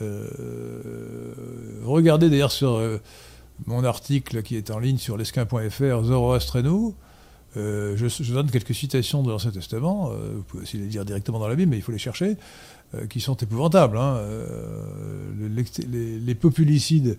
[0.01, 1.33] Euh,
[1.83, 2.99] regardez d'ailleurs sur euh,
[3.65, 6.95] mon article qui est en ligne sur lesquin.fr, Zoroastre et nous,
[7.55, 11.39] euh, je, donne quelques citations de l'Ancien Testament, euh, vous pouvez aussi les dire directement
[11.39, 12.35] dans la Bible, mais il faut les chercher,
[12.95, 13.97] euh, qui sont épouvantables.
[13.97, 14.15] hein.
[14.17, 14.85] Euh,
[15.39, 17.17] le- l'ex- les, les populicides,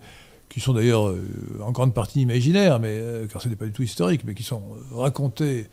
[0.49, 1.21] qui sont d'ailleurs euh,
[1.61, 4.43] en grande partie imaginaires, mais, euh, car ce n'est pas du tout historique, mais qui
[4.43, 5.67] sont euh, racontés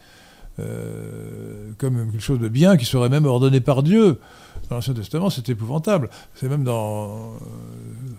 [1.78, 4.20] comme quelque chose de bien, qui serait même ordonné par Dieu.
[4.68, 6.10] Dans l'Ancien Testament, c'est épouvantable.
[6.34, 7.32] C'est même dans,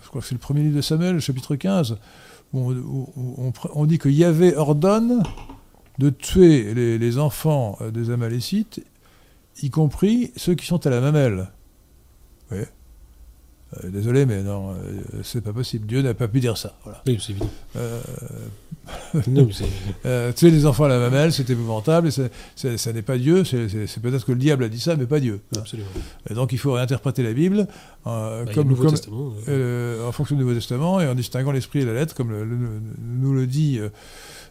[0.02, 1.96] je crois que c'est le premier livre de Samuel, chapitre 15,
[2.52, 2.74] où
[3.72, 5.22] on, dit que Yahvé ordonne
[6.00, 8.84] de tuer les, les enfants des Amalécites,
[9.62, 11.52] y compris ceux qui sont à la mamelle.
[12.48, 12.66] Vous voyez?
[13.82, 14.74] Euh, Désolé, mais non, euh,
[15.22, 15.86] c'est pas possible.
[15.86, 16.76] Dieu n'a pas pu dire ça.
[16.84, 17.02] Voilà.
[17.06, 17.50] Oui, c'est évident.
[17.76, 18.00] Euh,
[19.28, 19.48] Non,
[20.06, 22.08] euh, tuer les enfants à la mamelle, c'est épouvantable.
[22.08, 23.42] Et ça n'est pas Dieu.
[23.44, 25.40] C'est peut-être que le diable a dit ça, mais pas Dieu.
[25.56, 25.60] hein.
[25.60, 25.88] absolument.
[26.28, 27.66] Et donc il faut réinterpréter la Bible
[28.04, 28.68] Bah, comme,
[29.48, 32.44] euh, en fonction du Nouveau Testament et en distinguant l'esprit et la lettre, comme le-
[32.44, 33.80] le- nous le dit,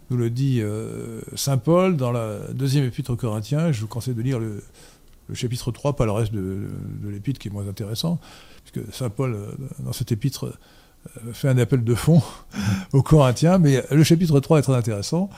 [0.09, 3.71] nous le dit euh, saint Paul dans la deuxième épître aux Corinthiens.
[3.71, 4.63] Je vous conseille de lire le,
[5.29, 6.67] le chapitre 3, pas le reste de,
[7.03, 8.19] de l'épître qui est moins intéressant,
[8.65, 12.21] puisque saint Paul, euh, dans cette épître, euh, fait un appel de fond
[12.93, 15.29] aux Corinthiens, mais le chapitre 3 est très intéressant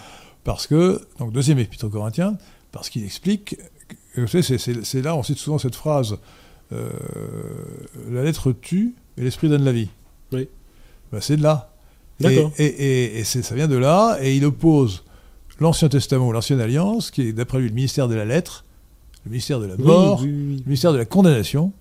[0.43, 2.37] parce que, donc deuxième épître aux Corinthiens,
[2.71, 3.57] parce qu'il explique,
[4.13, 6.17] que, vous savez, c'est- là, on cite souvent cette phrase,
[6.71, 6.89] euh,
[8.11, 9.89] la lettre tue et l'esprit donne la vie.
[10.31, 10.47] Oui.
[11.11, 11.71] Ben, c'est de là.
[12.19, 12.51] Et, D'accord.
[12.57, 15.03] et, et- et c'est- ça vient de là, et il oppose
[15.59, 18.65] l'Ancien Testament ou l'Ancienne Alliance, qui est d'après lui le ministère de la lettre,
[19.25, 20.55] le ministère de la mort, oui, oui, oui.
[20.59, 21.71] le ministère de la condamnation,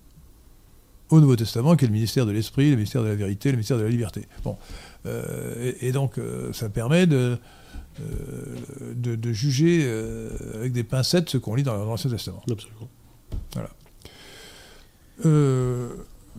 [1.09, 3.57] au Nouveau Testament, qui est le ministère de l'Esprit, le ministère de la vérité, le
[3.57, 4.27] ministère de la liberté.
[4.43, 4.57] Bon.
[5.05, 7.37] Euh, et, et donc, euh, ça permet de,
[8.01, 8.55] euh,
[8.95, 12.41] de, de juger euh, avec des pincettes ce qu'on lit dans l'Ancien Testament.
[12.51, 12.89] Absolument.
[15.25, 15.89] Euh,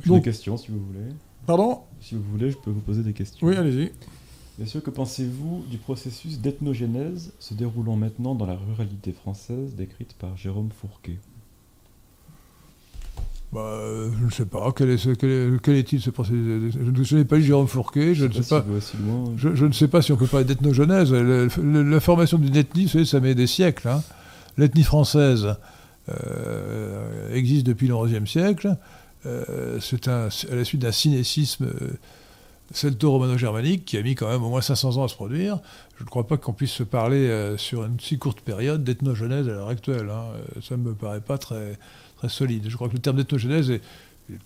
[0.02, 1.08] J'ai Donc- des questions si vous voulez.
[1.46, 1.80] pardon?
[2.00, 3.46] Si vous voulez, je peux vous poser des questions.
[3.46, 3.92] Oui, allez-y.
[4.58, 10.36] Messieurs, que pensez-vous du processus d'ethnogénèse se déroulant maintenant dans la ruralité française décrite par
[10.36, 11.18] Jérôme Fourquet?
[13.56, 14.70] Bah, euh, je ne sais pas.
[14.76, 18.14] Quel est ce- quel est- quel est-il ce processus Je n'ai pas lu Jérôme Fourquet.
[18.14, 18.62] Je ne sais pas.
[18.82, 18.96] si.
[19.38, 21.10] Je, je ne sais pas si on peut parler d'ethnogenèse.
[21.14, 23.88] La formation d'une ethnie, vous savez, ça met des siècles.
[23.88, 24.02] hein.
[24.58, 25.54] L'ethnie française
[26.10, 28.76] euh, existe depuis le XIe siècle.
[29.24, 31.66] Euh, c'est à la suite d'un cinécisme
[32.72, 35.58] celto-romano-germanique qui a mis quand même au moins 500 ans à se produire.
[35.98, 39.48] Je ne crois pas qu'on puisse se parler euh, sur une si courte période d'ethnogenèse
[39.48, 40.10] à l'heure actuelle.
[40.10, 40.24] hein.
[40.62, 41.78] Ça ne me paraît pas très,
[42.16, 42.64] très solide.
[42.68, 43.80] Je crois que le terme d'ethnogenèse est,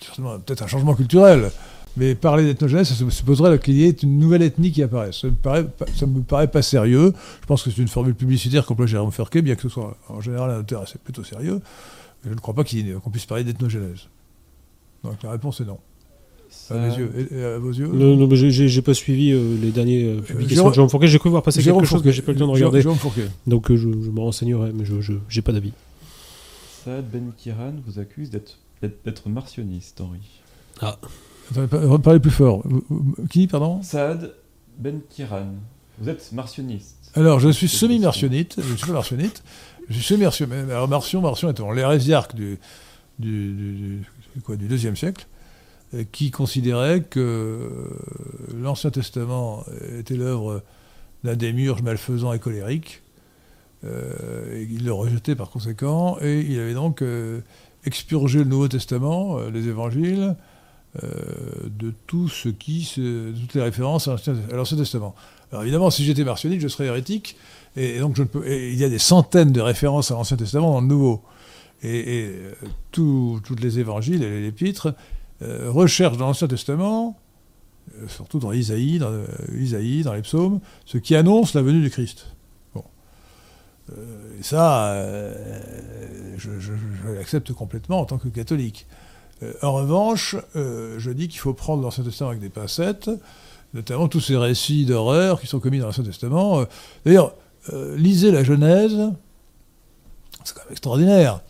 [0.00, 1.50] certainement peut-être un changement culturel.
[1.96, 5.20] Mais parler d'ethnogenèse, ça supposerait qu'il y ait une nouvelle ethnie qui apparaisse.
[5.22, 7.12] Ça me paraît, pas- ça me paraît pas sérieux.
[7.42, 10.20] Je pense que c'est une formule publicitaire qu'emploie Jérôme Fourquet, bien que ce soit en
[10.20, 11.60] général un auteur assez plutôt sérieux.
[12.24, 14.06] Je ne crois pas qu'on puisse parler d'ethnogenèse.
[15.02, 15.78] Donc la réponse est non.
[15.78, 17.28] À, Ça- mes yeux.
[17.32, 20.56] Et- à vos yeux Non, non, mais j'ai- pas suivi euh, les dernières euh, publications
[20.56, 21.06] Jérôme- de Jérôme Fourquet.
[21.08, 22.12] J'ai cru voir passer Jérôme quelque chose, Fourquet.
[22.12, 22.82] j'ai pas eu le temps de regarder.
[22.82, 23.26] Jérôme Fourquet.
[23.46, 24.94] Donc euh, je, je me renseignerai, mais je
[25.28, 25.72] j'ai pas d'avis.
[26.84, 30.20] Saad Ben Kiran vous accuse d'être martionniste, Henri.
[30.80, 32.62] Attendez, pa- Parlez plus fort.
[33.30, 33.82] Qui, pardon?
[33.82, 34.34] Saad
[34.78, 35.46] Ben Kiran,
[35.98, 36.96] vous êtes martionniste.
[37.14, 38.56] Alors, je suis semi-martionnite.
[38.58, 39.42] Je suis pas martionnite.
[39.88, 40.54] Je suis semi-martionnite.
[40.70, 42.58] Alors, Marcion, Marcion était l'hérésiarque du,
[43.18, 43.72] du, du,
[44.36, 45.26] du- quoi, du deuxième siècle,
[45.94, 47.68] euh, qui considérait que euh,
[48.56, 49.64] l'Ancien Testament
[49.98, 50.62] était l'œuvre
[51.24, 53.02] d'un démiurge malfaisant et colérique.
[53.84, 57.40] Euh, et il le rejetait par conséquent, et il avait donc euh,
[57.84, 60.36] expurgé le Nouveau Testament, euh, les évangiles,
[61.02, 64.16] de tout ce qui, toutes les références à
[64.52, 65.14] l'Ancien Testament.
[65.52, 67.36] Alors évidemment, si j'étais martionnite, je serais hérétique,
[67.76, 70.72] et, donc je ne peux, il y a des centaines de références à l'Ancien Testament
[70.72, 71.22] dans le Nouveau.
[71.84, 72.32] Et, et,
[72.90, 74.92] toutes les évangiles et les épîtres
[75.40, 77.16] recherchent dans l'Ancien Testament,
[78.08, 79.12] surtout dans Isaïe, dans,
[79.56, 82.26] Isaïe, dans les psaumes, ce qui annonce la venue du Christ.
[83.90, 85.34] Euh, et ça, euh,
[86.36, 86.72] je, je-
[87.14, 88.86] l'accepte complètement en tant que catholique.
[89.42, 93.10] Euh, en revanche, je dis qu'il faut prendre l'Ancien Testament avec des pincettes,
[93.74, 96.64] notamment tous ces récits d'horreur qui sont commis dans l'Ancien Testament.
[97.04, 97.34] D'ailleurs,
[97.96, 98.98] lisez la Genèse,
[100.44, 101.40] c'est quand même extraordinaire.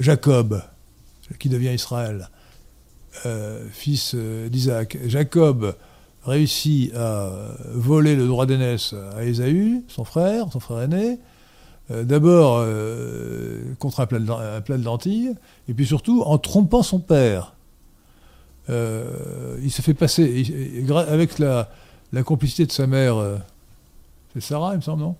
[0.00, 0.62] Jacob,
[1.38, 2.28] qui devient Israël,
[3.72, 4.98] fils d'Isaac.
[5.06, 5.74] Jacob
[6.24, 7.30] réussit à
[7.72, 11.18] voler le droit d'aînesse à Ésaü, son frère, son frère aîné,
[11.90, 15.34] euh, d'abord euh, contre un plat, de, lentilles,
[15.68, 17.52] et puis surtout en trompant son père.
[18.70, 21.68] Euh, il se fait passer, avec la,
[22.12, 23.16] la complicité de sa mère,
[24.32, 25.16] c'est Sarah, il me semble, non?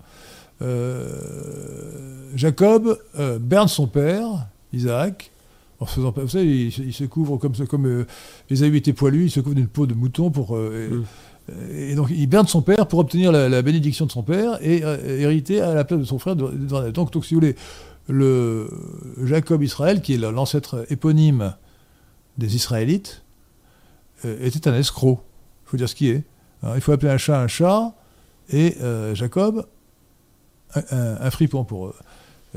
[2.34, 2.98] Jacob
[3.40, 5.30] berne son père, Isaac,
[5.80, 8.06] en se faisant, vous savez, il, se- il se couvre comme, comme euh,
[8.50, 10.56] Ésaü était poilu, il se couvre d'une peau de mouton pour.
[10.56, 11.04] euh, et- Mm.
[11.74, 14.82] et donc il berne son père pour obtenir la, la bénédiction de son père et
[14.84, 16.36] euh, hériter à la place de son frère.
[16.36, 17.54] de- de- donc, donc, si vous voulez,
[18.08, 18.68] le
[19.24, 21.54] Jacob Israël, qui est la- l'ancêtre éponyme
[22.38, 23.22] des Israélites,
[24.24, 25.20] euh, était un escroc.
[25.66, 26.22] Il faut dire ce qui est.
[26.62, 26.72] hein.
[26.76, 27.92] il faut appeler un chat un chat,
[28.50, 29.66] et euh, Jacob,
[30.74, 31.94] un, un- un fripon, pour,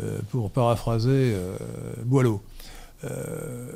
[0.01, 1.55] euh, pour paraphraser euh,
[2.05, 2.41] Boileau.
[3.03, 3.71] Euh,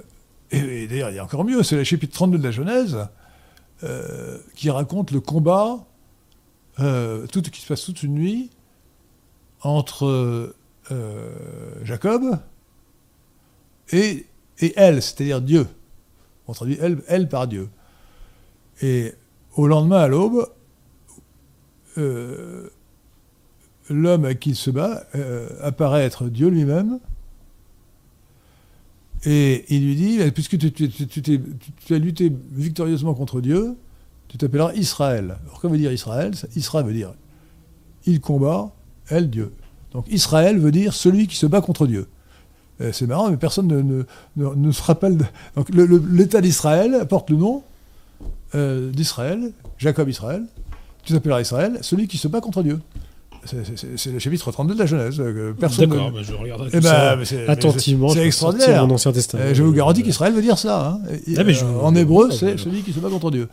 [0.52, 3.08] et, d'ailleurs, il y a encore mieux, c'est le chapitre 32 de la Genèse.
[3.84, 5.84] euh, qui raconte le combat,
[6.80, 8.52] euh, tout, qui se passe toute une nuit,
[9.62, 10.54] entre
[11.84, 12.38] Jacob
[13.92, 14.28] et,
[14.60, 15.68] et elle, c'est-à-dire Dieu.
[16.48, 16.78] On traduit
[17.08, 17.70] elle, par Dieu.
[18.82, 19.16] Et
[19.56, 20.48] au lendemain, à l'aube,
[21.96, 22.70] l'homme
[24.26, 25.08] avec qui il se bat
[25.62, 27.00] apparaît être Dieu lui-même.
[29.24, 33.76] Et il lui dit, puisque tu, as lutté victorieusement contre Dieu,
[34.28, 35.38] tu t'appelleras Israël.
[35.46, 37.14] Alors, que veut dire Israël Israël veut dire
[38.06, 38.72] il combat,
[39.10, 39.54] elle, Dieu.
[39.94, 42.08] Donc Israël veut dire celui qui se bat contre Dieu.
[42.94, 44.04] C'est marrant, mais personne ne,
[44.36, 45.30] ne- se rappelle.
[45.56, 47.64] Donc l'État d'Israël porte le nom
[48.56, 50.44] euh, d'Israël, Jacob Israël.
[51.04, 52.80] Tu t'appelleras Israël, celui qui se bat contre Dieu.
[53.46, 55.20] C'est- le chapitre 32 de la Genèse.
[55.20, 58.10] euh, Personne ne- D'accord, bah, je regarderai Eh tout ben, ça attentivement.
[58.10, 58.86] c'est extraordinaire.
[58.88, 59.44] Mon ancien testament.
[59.44, 60.88] euh, je vous garantis qu'Israël veut dire ça.
[60.90, 61.00] hein.
[61.28, 63.48] Et- Ah, mais je- euh, en hébreu, c'est celui qui se bat contre Dieu.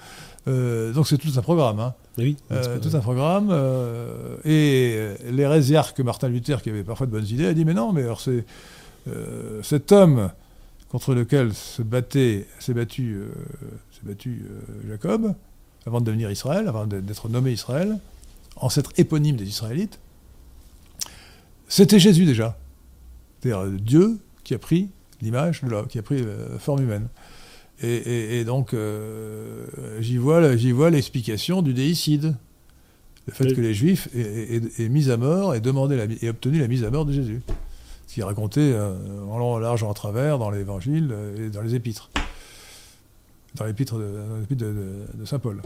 [0.47, 1.81] Euh, donc c'est tout un programme.
[1.81, 1.95] hein.
[2.19, 3.49] Oui, Euh, tout un programme.
[3.51, 4.99] euh, et
[5.31, 8.21] l'hérésiarque Martin Luther, qui avait parfois de bonnes idées, a dit Mais non, mais alors
[8.21, 8.45] c'est
[9.09, 10.31] euh, cet homme
[10.91, 13.27] contre lequel se battait, s'est battu, euh,
[14.05, 15.35] battu euh, Jacob,
[15.87, 17.99] avant de devenir Israël, avant d'être nommé Israël,
[18.61, 19.99] ancêtre éponyme des Israélites,
[21.69, 22.59] c'était Jésus déjà.
[23.41, 24.89] C'est-à-dire euh, Dieu qui a pris
[25.21, 27.09] l'image de l'homme, qui a pris euh, la forme humaine.
[27.83, 29.67] Et, et- et donc, euh,
[30.01, 32.35] j'y vois, j'y vois l'explication du déicide.
[33.27, 33.55] Le fait Oui.
[33.55, 36.67] que les Juifs aient, aient- aient mis à mort et, demandé la, aient obtenu la
[36.67, 37.43] mise à mort de Jésus.
[38.07, 38.97] Ce qui est raconté euh,
[39.29, 42.11] en long, en large, en travers dans l'Évangile euh, et dans les Épîtres.
[43.55, 45.61] Dans l'Épître de- de Saint Paul.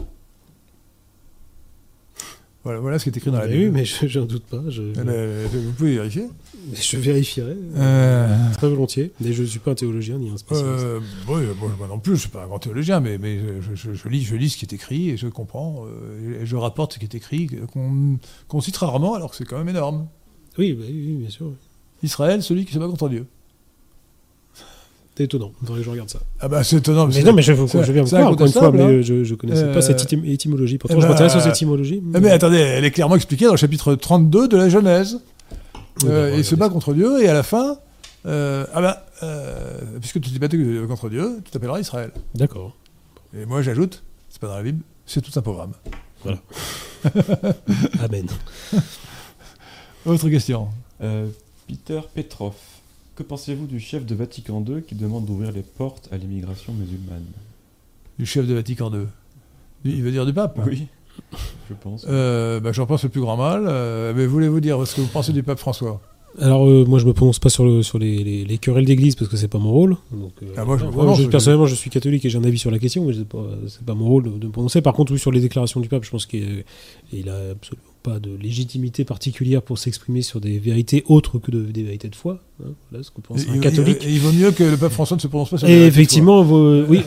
[2.63, 3.71] Voilà, voilà ce qui est écrit dans la Oui, Bible.
[3.71, 4.61] mais je n'en doute pas.
[4.69, 6.27] Je, Eh ben, vous pouvez vérifier.
[6.73, 9.11] je vérifierai Euh, très volontiers.
[9.19, 10.85] Mais je ne suis pas un théologien ni un spécialiste.
[10.85, 13.37] Euh, oui, bon, moi non plus, je ne suis pas un grand théologien, mais, mais
[13.61, 16.45] je, je- je lis, je lis ce qui est écrit et je comprends, euh, et
[16.45, 17.49] je rapporte ce qui est écrit,
[18.47, 20.07] qu'on cite rarement alors que c'est quand même énorme.
[20.57, 21.51] Oui, bah oui, oui, bien sûr.
[22.01, 23.25] Israël, celui qui se bat contre Dieu.
[25.15, 25.51] C'est étonnant.
[25.61, 26.19] Il faudrait que je regarde ça.
[26.39, 27.07] Ah bah c'est étonnant.
[27.07, 27.83] Mais non, mais je, je me c'est
[28.15, 29.01] croire, encore une fois, mais hein.
[29.03, 30.79] je ne connaissais Euh, pas cette étym- étymologie.
[30.79, 32.01] Pourtant, eh je ben, m'intéresse aux étymologies.
[32.15, 35.19] Ah, mais attendez, elle est clairement expliquée dans le chapitre 32 de la Genèse.
[36.01, 36.71] Oui, Euh, bah, il se bat ça.
[36.71, 37.77] contre Dieu et à la fin,
[38.25, 42.09] euh, ah bah, euh, puisque tu t'es battu contre Dieu, tu t'appelleras Israël.
[42.33, 42.75] D'accord.
[43.37, 45.73] Et moi j'ajoute, c'est pas dans la Bible, c'est tout un programme.
[48.03, 48.25] Amen.
[50.05, 50.69] Autre question.
[51.01, 51.27] Euh,
[51.67, 52.53] Peter Petrov,
[53.15, 57.23] que pensez-vous du chef de Vatican II qui demande d'ouvrir les portes à l'immigration musulmane?
[58.19, 59.05] Du chef de Vatican II.
[59.85, 60.87] Il veut dire du pape Oui,
[61.69, 62.05] je pense.
[62.09, 63.65] Euh, bah, J'en pense le plus grand mal.
[63.67, 66.01] euh, mais voulez-vous dire ce que vous pensez du pape François?
[66.39, 69.15] Alors, euh, moi, je me prononce pas sur, le, sur les, les, les querelles d'église
[69.15, 69.97] parce que c'est pas mon rôle.
[70.11, 72.71] Donc, euh, Ah, moi, je je- personnellement, je suis catholique et j'ai un avis sur
[72.71, 73.45] la question, mais c'est pas,
[73.85, 74.81] pas mon rôle de, de me prononcer.
[74.81, 76.63] Par contre, oui, sur les déclarations du pape, je pense qu'il
[77.11, 81.63] il a absolument pas de légitimité particulière pour s'exprimer sur des vérités autres que de-
[81.63, 82.39] des vérités de foi.
[82.61, 82.67] hein.
[82.91, 84.03] Voilà ce que pense un catholique.
[84.03, 85.89] il- il vaut mieux que le pape François ne se prononce pas sur Et vérités
[85.89, 86.99] de effectivement, vos- oui,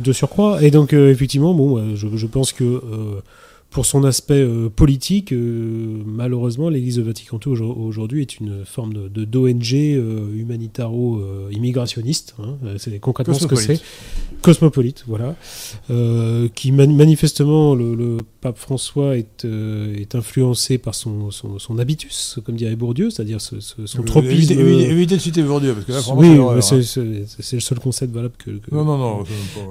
[0.00, 0.62] de, surcroît.
[0.62, 3.20] Et donc, euh, effectivement, bon, euh, je, je pense que euh,
[3.70, 5.34] pour son aspect euh, politique,
[6.06, 9.72] malheureusement, l'Église de Vatican II aujourd- aujourd'hui est une forme de d'ONG
[10.34, 12.34] humanitaro-immigrationniste.
[12.38, 12.56] hein.
[12.78, 13.80] C'est concrètement ce que c'est.
[14.42, 15.36] Cosmopolite, voilà.
[16.54, 21.78] Qui man- manifestement, le, le pape François est, euh, est influencé par son, son, son
[21.78, 24.52] habitus, comme dirait Bourdieu, c'est-à-dire ce- ce- son tropisme.
[24.52, 27.24] Évitez, de citer Bourdieu, parce que là, oui, c'est hein.
[27.40, 28.50] c'est- le seul concept valable que.
[28.52, 29.24] que- Non, non, non.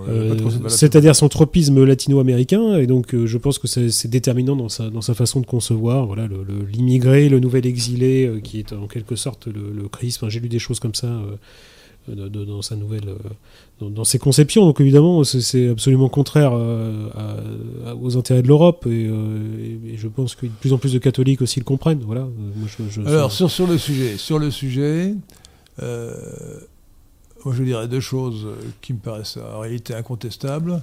[0.10, 0.36] euh.
[0.68, 5.02] C'est-à-dire son tropisme latino-américain, et donc euh, je pense que c'est déterminant dans sa, dans
[5.02, 9.16] sa façon de concevoir voilà, le- le- l'immigré, le, nouvel exilé, qui est en quelque
[9.16, 10.18] sorte le, le Christ.
[10.18, 11.08] Enfin, J'ai lu des choses comme ça
[12.08, 13.18] de- de- dans sa nouvelle, euh,
[13.80, 14.66] dans, dans ses conceptions.
[14.66, 19.94] Donc évidemment, c'est- absolument contraire euh, à- à- aux intérêts de l'Europe, et, euh, et-
[19.94, 22.02] et je pense que de plus en plus de catholiques aussi le comprennent.
[22.06, 22.22] Voilà.
[22.22, 25.14] Moi, je- je- Alors, sur, sur le sujet, sur le sujet
[25.82, 26.14] euh,
[27.46, 28.48] moi je dirais deux choses
[28.82, 30.82] qui me paraissent en réalité incontestables.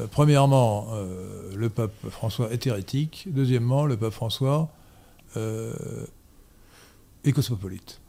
[0.00, 3.26] Euh, premièrement, euh, le pape François est hérétique.
[3.30, 4.68] Deuxièmement, le pape François
[7.24, 8.00] est cosmopolite.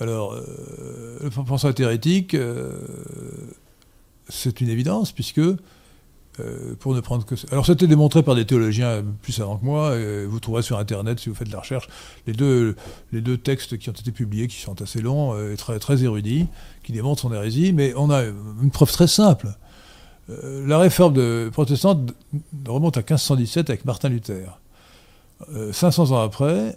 [0.00, 2.72] Alors, euh, le est hérétique, euh,
[4.28, 5.56] c'est une évidence, puisque euh,
[6.78, 9.96] pour ne prendre que ça- Alors, c'était démontré par des théologiens plus avant que moi,
[9.96, 11.88] et vous trouverez sur Internet, si vous faites de la recherche,
[12.28, 12.76] les deux,
[13.10, 16.04] les deux textes qui ont été publiés, qui sont assez longs euh, et très, très
[16.04, 16.46] érudits,
[16.84, 19.48] qui démontrent son hérésie, mais on a une preuve très simple.
[20.66, 22.12] La réforme protestante
[22.66, 24.60] remonte à 1517 avec Martin Luther.
[25.54, 26.76] Euh, 500 ans après,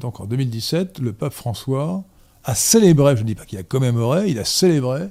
[0.00, 2.04] donc en 2017, le pape François
[2.46, 5.08] a célébré, je ne dis pas qu'il a commémoré, il a célébré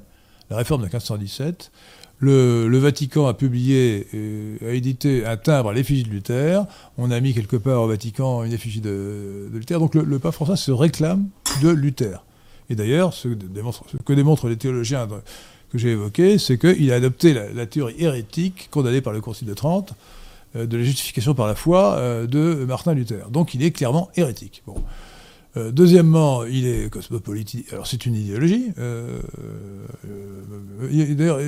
[0.50, 1.72] la réforme de 1517
[2.20, 4.08] le, Vatican a publié,
[4.66, 6.66] a édité un timbre à l'effigie de Luther.
[6.98, 9.80] On a mis quelque part au Vatican une effigie de, Luther.
[9.80, 11.28] Donc le, pape François se réclame
[11.62, 12.24] de Luther.
[12.70, 15.08] Et d'ailleurs, ce, que démontrent- les théologiens
[15.72, 19.48] que j'ai évoqués, c'est qu'il a adopté la, la théorie hérétique condamnée par le Concile
[19.48, 19.94] de Trente
[20.56, 23.30] euh, de la justification par la foi euh, de Martin Luther.
[23.30, 24.64] Donc il est clairement hérétique.
[24.66, 24.76] Bon.
[25.58, 27.66] Euh, deuxièmement, il est cosmopolite.
[27.72, 29.20] Alors c'est une idéologie, euh,
[30.82, 31.40] euh, d'ailleurs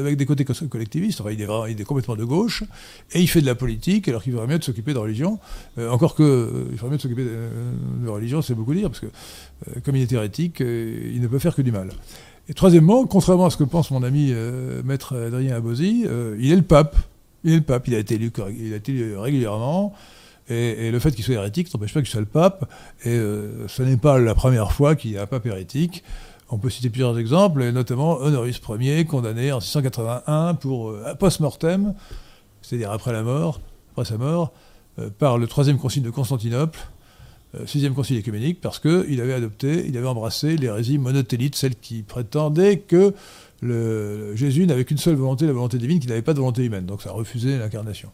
[0.00, 1.20] avec des côtés collectivistes.
[1.20, 2.64] Enfin, il est, vraiment- il est complètement de gauche
[3.12, 5.38] et il fait de la politique alors qu'il faudrait mieux de s'occuper de religion.
[5.78, 9.06] Encore que il faudrait mieux de s'occuper de, de religion, c'est beaucoup dire parce que
[9.84, 11.90] comme il est hérétique, il ne peut faire que du mal.
[12.48, 14.32] Et troisièmement, contrairement à ce que pense mon ami
[14.84, 16.06] maître Adrien Abosi,
[16.38, 16.96] il est le pape.
[17.44, 17.86] Il est le pape.
[17.88, 19.92] Il a été élu, il a été élu régulièrement.
[20.52, 22.70] Et, le fait qu'il soit hérétique n'empêche pas qu'il soit le pape.
[23.04, 26.02] Et euh, ce n'est pas la première fois qu'il y a un pape hérétique.
[26.50, 31.94] On peut citer plusieurs exemples, notamment Honoris Ier, condamné en 681 pour euh, post-mortem,
[32.60, 33.22] c'est-à-dire après sa
[34.18, 34.52] mort,
[34.98, 36.78] euh, par le troisième concile de Constantinople,
[37.66, 42.78] sixième concile écuménique, parce qu'il avait adopté, il avait embrassé l'hérésie monotélite, celle qui prétendait
[42.78, 43.12] que
[44.34, 46.86] Jésus n'avait qu'une seule volonté, la volonté divine, qu'il n'avait pas de volonté humaine.
[46.86, 48.10] Donc ça refusait l'incarnation.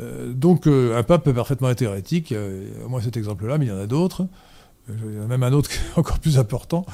[0.00, 3.66] Euh, donc euh, un pape peut parfaitement être hérétique, euh, au moins cet exemple-là, mais
[3.66, 4.26] il y en a d'autres.
[4.90, 6.84] Euh, Il y en a même un autre qui est encore plus important,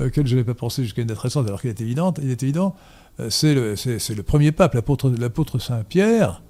[0.00, 2.14] euh, auquel je n'ai pas pensé jusqu'à une date récente, alors qu'il est évident.
[2.22, 2.74] Il est évident.
[3.20, 6.42] Euh, c'est le, premier pape, l'apôtre Saint Pierre,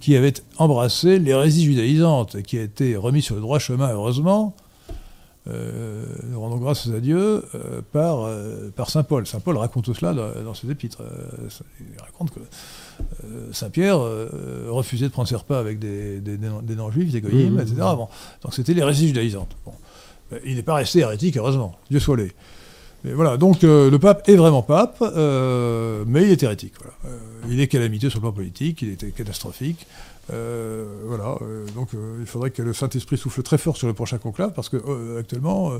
[0.00, 4.54] qui avait embrassé l'hérésie judaïsante et qui a été remis sur le droit chemin, heureusement.
[5.48, 9.26] Euh, nous rendons grâce à Dieu euh, par, euh, Saint Paul.
[9.26, 11.02] Saint Paul raconte tout cela dans, dans ses épîtres.
[11.02, 11.48] Euh,
[11.80, 12.40] il raconte que
[13.24, 16.74] euh, Saint Pierre euh, refusait de prendre ses repas avec des, des, des non- des
[16.76, 17.60] non-juifs, des goyim, Mhm.
[17.60, 17.74] etc.
[17.78, 18.08] Bon.
[18.42, 19.56] Donc c'était l'hérésie judaïsante.
[19.64, 19.72] Bon.
[20.44, 21.76] Il n'est pas resté hérétique, heureusement.
[21.90, 22.32] Dieu soit loué.
[23.04, 26.72] Mais voilà, donc euh, le pape est vraiment pape, euh, mais il est hérétique.
[26.80, 27.16] Voilà.
[27.48, 29.86] Il est calamiteux sur le plan politique, il était catastrophique.
[30.28, 31.38] Voilà,
[31.76, 31.90] donc
[32.20, 35.72] il faudrait que le Saint-Esprit souffle très fort sur le prochain conclave, parce que actuellement,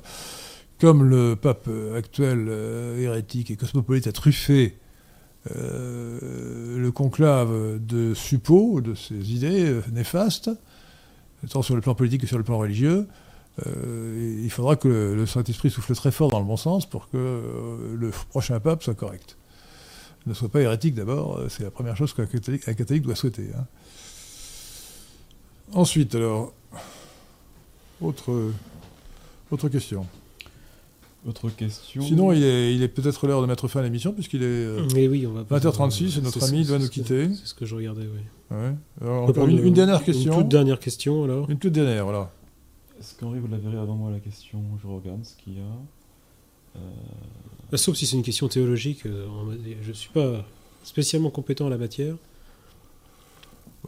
[0.80, 2.48] comme le pape actuel
[2.98, 4.76] hérétique et cosmopolite a truffé
[5.54, 10.50] euh, le conclave de suppôts, de ses idées euh, néfastes,
[11.50, 13.06] tant sur le plan politique que sur le plan religieux,
[13.66, 17.94] euh, il faudra que le, Saint-Esprit souffle très fort dans le bon sens pour que
[17.94, 19.36] le prochain pape soit correct.
[20.26, 23.50] Ne soit pas hérétique d'abord, c'est la première chose qu'un catholique, un catholique doit souhaiter.
[23.56, 23.66] hein.
[25.72, 26.52] Ensuite, alors,
[28.00, 28.50] autre,
[29.50, 30.06] autre question.
[31.26, 32.02] Autre question.
[32.02, 34.86] Sinon, il est, il est peut-être l'heure de mettre fin à l'émission, puisqu'il est euh,
[34.94, 37.28] Mais oui, on va pas- 20h36 et notre c'est- ami doit nous quitter.
[37.34, 38.20] C'est ce que je regardais, oui.
[38.56, 38.56] Ouais.
[39.00, 40.32] Alors, On peut encore prendre une, une dernière question.
[40.34, 41.50] Une toute dernière question, alors.
[41.50, 42.30] Une toute dernière, voilà.
[43.00, 44.62] Est-ce qu'Henri, vous la verrez avant moi la question?
[44.80, 46.78] Je regarde ce qu'il y a.
[46.78, 46.80] Euh,
[47.72, 49.26] Ah, Sauf si c'est une question théologique, euh,
[49.82, 50.44] je ne suis pas
[50.84, 52.14] spécialement compétent en la matière.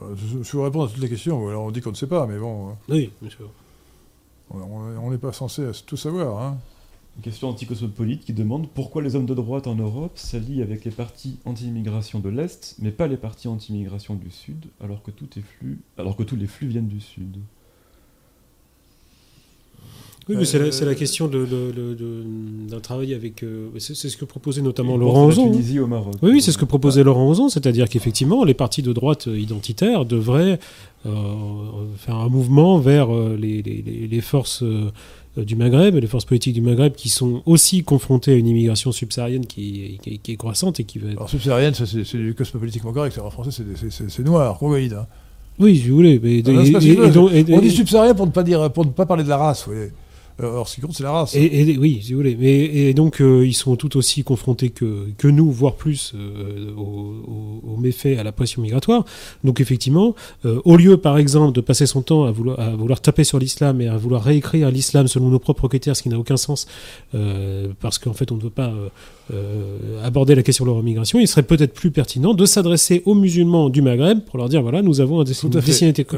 [0.00, 1.48] Bah, Je, vais répondre à toutes les questions.
[1.48, 3.48] Alors, on dit qu'on ne sait pas, mais bon, Oui, bien sûr.
[4.50, 6.42] on- on n'est pas censé tout savoir.
[6.42, 6.58] Hein.
[7.18, 10.92] Une question anticosmopolite qui demande pourquoi les hommes de droite en Europe s'allient avec les
[10.92, 15.42] partis anti-immigration de l'Est, mais pas les partis anti-immigration du Sud, alors que, tout est
[15.42, 17.38] flux, alors que tous les flux viennent du Sud.
[20.28, 22.22] Oui, mais c'est la, Euh, la question de- de- de- de-
[22.68, 23.42] d'un travail avec.
[23.42, 25.50] euh, c'est ce que proposait notamment Laurent Ozon.
[25.50, 26.14] Tunisie au Maroc.
[26.22, 29.38] Oui, oui, c'est ce que proposait Laurent Ozon, c'est-à-dire qu'effectivement, les partis de droite euh,
[29.40, 30.60] identitaires devraient
[31.06, 31.10] euh,
[31.96, 34.62] faire un mouvement vers les, les- les- les forces
[35.44, 39.46] du Maghreb, les forces politiques du Maghreb qui sont aussi confrontées à une immigration subsaharienne
[39.46, 41.16] qui, qui- qui est croissante et qui va être...
[41.18, 43.18] Alors, subsaharienne, c'est du cosmopolitiquement correct.
[43.18, 43.50] En français,
[43.90, 44.94] c'est- noir, congoïde.
[44.94, 45.06] Hein.
[45.58, 46.20] Oui, si vous voulez.
[46.22, 49.06] Mais, non, et- et- et On dit subsaharien pour ne pas, dire, pour ne pas
[49.06, 49.64] parler de la race.
[49.66, 49.90] vous voyez.
[50.40, 51.34] Euh, Alors, ce qui compte, c'est la race.
[51.34, 52.36] Et, et- oui, si vous voulez.
[52.38, 56.70] Mais, et donc, euh, ils sont tout aussi confrontés que, que nous, voire plus, euh,
[56.76, 59.04] aux, aux- méfaits, à la pression migratoire.
[59.44, 63.00] Donc, effectivement, euh, au lieu, par exemple, de passer son temps à vouloir, à vouloir
[63.00, 66.18] taper sur l'islam et à vouloir réécrire l'islam selon nos propres critères, ce qui n'a
[66.18, 66.66] aucun sens,
[67.14, 68.88] euh, parce qu'en fait, on ne veut pas euh,
[69.32, 73.14] euh, aborder la question de leur immigration, il serait peut-être plus pertinent de s'adresser aux
[73.14, 75.48] musulmans du Maghreb pour leur dire voilà, nous avons un destin-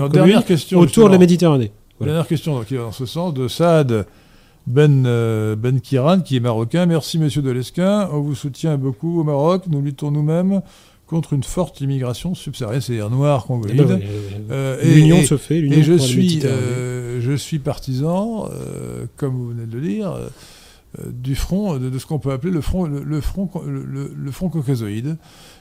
[0.09, 0.79] commune question.
[0.81, 1.19] autour de la.
[1.19, 1.71] Méditerranée.
[2.01, 2.15] Voilà.
[2.15, 4.07] Dernière question donc, qui va dans ce sens de Saad
[4.67, 6.87] Ben, euh, ben Kiran, qui est marocain.
[6.87, 8.09] Merci, monsieur Delesquin.
[8.13, 9.65] On vous soutient beaucoup au Maroc.
[9.69, 10.63] Nous luttons nous-mêmes
[11.07, 13.83] contre une forte immigration subsaharienne, c'est-à-dire noire, Eh congoïde.
[13.83, 14.01] ben.
[14.51, 18.49] Euh, L'union et- se fait, l'union Et je suis, euh, je suis partisan,
[19.17, 20.15] comme vous venez de le dire,
[21.07, 24.49] du front, de, de ce qu'on peut appeler le front, le, le front, le front
[24.49, 25.17] caucasoïde,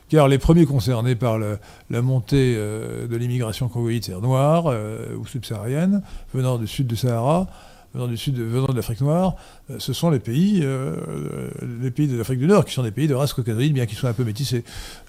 [0.10, 6.02] car les premiers concernés par la montée euh, de l'immigration c'est-à-dire noire euh, ou subsaharienne,
[6.34, 7.48] venant du sud du Sahara,
[7.94, 9.36] venant du sud, de l'Afrique noire,
[9.69, 13.14] euh, ce sont les pays, les de l'Afrique du Nord, qui sont des pays de
[13.14, 14.64] race caucasienne, bien qu'ils soient un peu métissés.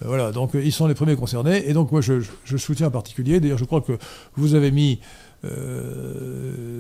[0.05, 1.69] Voilà, donc ils sont les premiers concernés.
[1.69, 2.21] Et donc moi, je,
[2.57, 3.41] soutiens en particulier.
[3.41, 3.93] D'ailleurs, je crois que
[4.37, 5.01] vous avez mis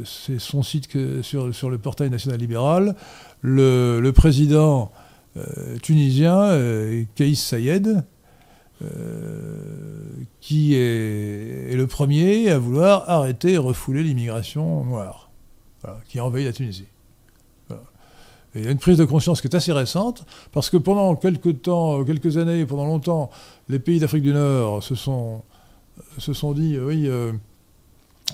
[0.05, 0.91] c'est son site
[1.23, 2.95] sur, le portail national libéral.
[3.43, 4.93] Le président
[5.83, 6.51] tunisien,
[7.15, 8.05] Kaïs Sayed,
[10.41, 15.31] qui est, le premier à vouloir arrêter et refouler l'immigration noire,
[16.09, 16.87] qui a envahi la Tunisie.
[18.55, 21.63] Il y a une prise de conscience qui est assez récente, parce que pendant quelques
[21.63, 23.31] temps, quelques années, pendant longtemps,
[23.69, 25.45] les pays d'Afrique du Nord se sont,
[26.55, 27.33] dit, oui, euh,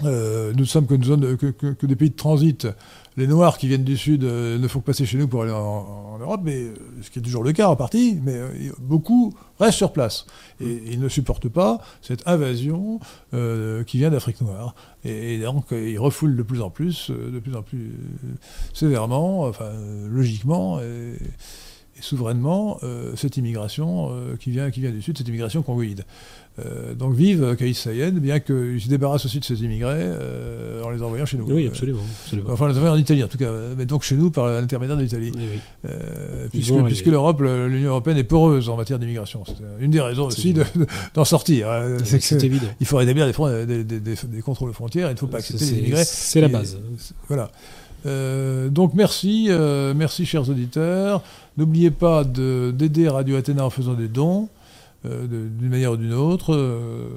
[0.04, 2.66] euh, nous ne sommes que, que, des pays de transit
[3.16, 5.52] les Noirs qui viennent du Sud euh, ne font que passer chez nous pour aller
[5.52, 9.34] en, Europe, mais euh, ce qui est toujours le cas en partie, mais euh, beaucoup
[9.58, 10.26] restent sur place.
[10.60, 13.00] Et ils ne supportent pas cette invasion
[13.86, 14.74] qui vient d'Afrique noire.
[15.04, 17.92] Et, donc ils refoulent de plus en plus, de plus en plus
[18.72, 19.70] sévèrement, enfin
[20.10, 20.80] logiquement.
[20.80, 21.16] Et,
[21.98, 22.78] souverainement
[23.14, 26.04] cette immigration qui, vient, qui vient du Sud, cette immigration congoïde.
[26.58, 30.90] Euh, donc vive Kaïs Sayed, bien qu'il se débarrasse aussi de ces immigrés euh, en
[30.90, 31.44] les envoyant chez nous.
[31.46, 32.00] Oui, absolument.
[32.24, 32.50] absolument.
[32.50, 35.02] Enfin, les envoyant en Italie en tout cas, mais donc chez nous par l'intermédiaire de
[35.02, 35.32] l'Italie.
[35.86, 39.44] Euh, puisque, puisque l'Europe, l'Union Européenne est poreuse en matière d'immigration.
[39.46, 40.54] C'est une des raisons aussi
[41.14, 41.70] d'en sortir.
[41.70, 41.98] Hein.
[42.04, 42.68] C'est évident.
[42.80, 45.78] Il faut rétablir des, des, des, des, contrôles frontières, il ne faut pas accepter les
[45.78, 46.04] immigrés.
[46.04, 46.78] C'est la base.
[47.28, 47.50] voilà.
[48.70, 49.50] donc merci,
[49.94, 51.22] merci chers auditeurs.
[51.58, 54.48] N'oubliez pas d'aider Radio Athéna en faisant des dons.
[55.06, 57.08] Euh, d'une manière ou d'une autre, euh,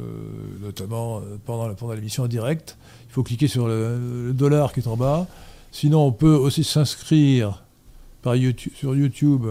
[0.62, 2.78] notamment euh, pendant, pendant l'émission en direct.
[3.08, 5.28] Il faut cliquer sur le, dollar qui est en bas.
[5.72, 7.64] Sinon, on peut aussi s'inscrire
[8.22, 9.46] par YouTube, sur YouTube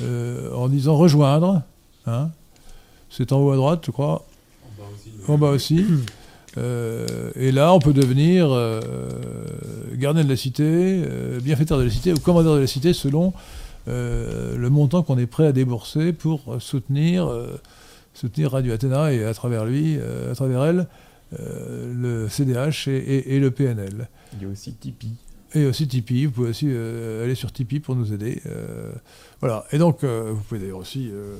[0.00, 1.62] en disant rejoindre.
[2.06, 2.30] Hein.
[3.10, 4.24] C'est en haut à droite, je crois.
[5.28, 5.84] En bas aussi.
[6.56, 8.48] et là, on peut devenir
[9.94, 11.02] gardien de la cité,
[11.42, 13.32] bienfaiteur de la cité ou commandeur de la cité selon
[13.88, 17.60] euh, le montant qu'on est prêt à débourser pour soutenir, euh,
[18.14, 20.86] soutenir Radio Athéna et à travers lui, euh, à travers elle,
[21.38, 24.08] le CDH et, et, le PNL.
[24.34, 25.14] Il y a aussi Tipeee.
[25.54, 28.42] Et aussi Tipeee, vous pouvez aussi aller sur Tipeee pour nous aider.
[29.42, 29.64] Voilà.
[29.72, 31.34] Et donc, euh, vous pouvez d'ailleurs aussi euh,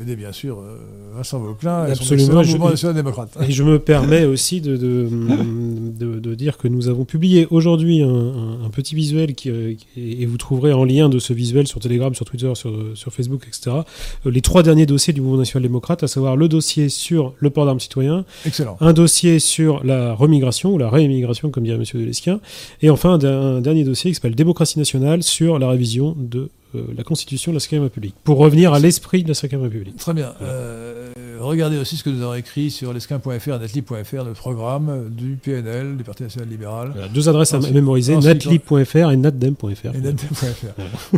[0.00, 0.78] aider, bien sûr, euh,
[1.16, 3.36] Vincent Vauclin et Absolument, son mouvement national-démocrate.
[3.48, 5.08] Et je me permets aussi de, de,
[6.20, 9.50] de, dire que nous avons publié aujourd'hui un, petit visuel qui,
[9.96, 13.42] et vous trouverez en lien de ce visuel sur Telegram, sur Twitter, sur, sur Facebook,
[13.48, 13.78] etc.
[14.24, 17.80] Les trois derniers dossiers du mouvement national-démocrate, à savoir le dossier sur le port d'armes
[17.80, 18.76] citoyen, Excellent.
[18.80, 21.84] un dossier sur la remigration ou la réémigration, comme dirait M.
[21.92, 22.38] Delesquin,
[22.82, 26.48] et enfin un, un dernier dossier qui s'appelle Démocratie nationale sur la révision de euh,
[26.74, 29.96] la Constitution de la Ve République, pour revenir à l'esprit de la Ve République.
[29.96, 30.34] Très bien.
[30.42, 35.96] Euh, regardez aussi ce que nous avons écrit sur lesquin.fr, netlib.fr, le programme du PNL,
[35.96, 36.94] du Parti national libéral.
[37.12, 39.92] deux adresses à mémoriser, netlib.fr et natdem.fr.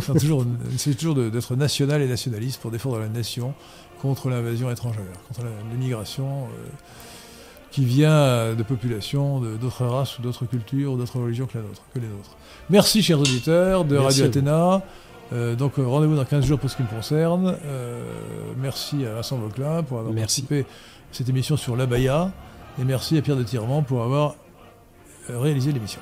[0.01, 0.45] C'est toujours,
[0.97, 3.53] toujours d'être national et nationaliste pour défendre la nation
[4.01, 6.45] contre l'invasion étrangère, contre l'immigration.
[6.45, 6.69] Euh,
[7.71, 11.81] qui vient de populations d'autres races ou d'autres cultures ou d'autres religions que, la nôtre,
[11.93, 12.37] que les nôtres.
[12.69, 14.81] Merci, chers auditeurs de Radio Athéna.
[15.33, 17.57] Euh, donc euh, rendez-vous dans 15 jours pour ce qui me concerne.
[17.65, 18.03] Euh,
[18.57, 20.63] merci à Vincent Vauclin pour avoir participé à
[21.11, 22.31] cette émission sur l'abaya.
[22.79, 24.35] Et merci à Pierre de Tirement pour avoir
[25.29, 26.01] réalisé l'émission.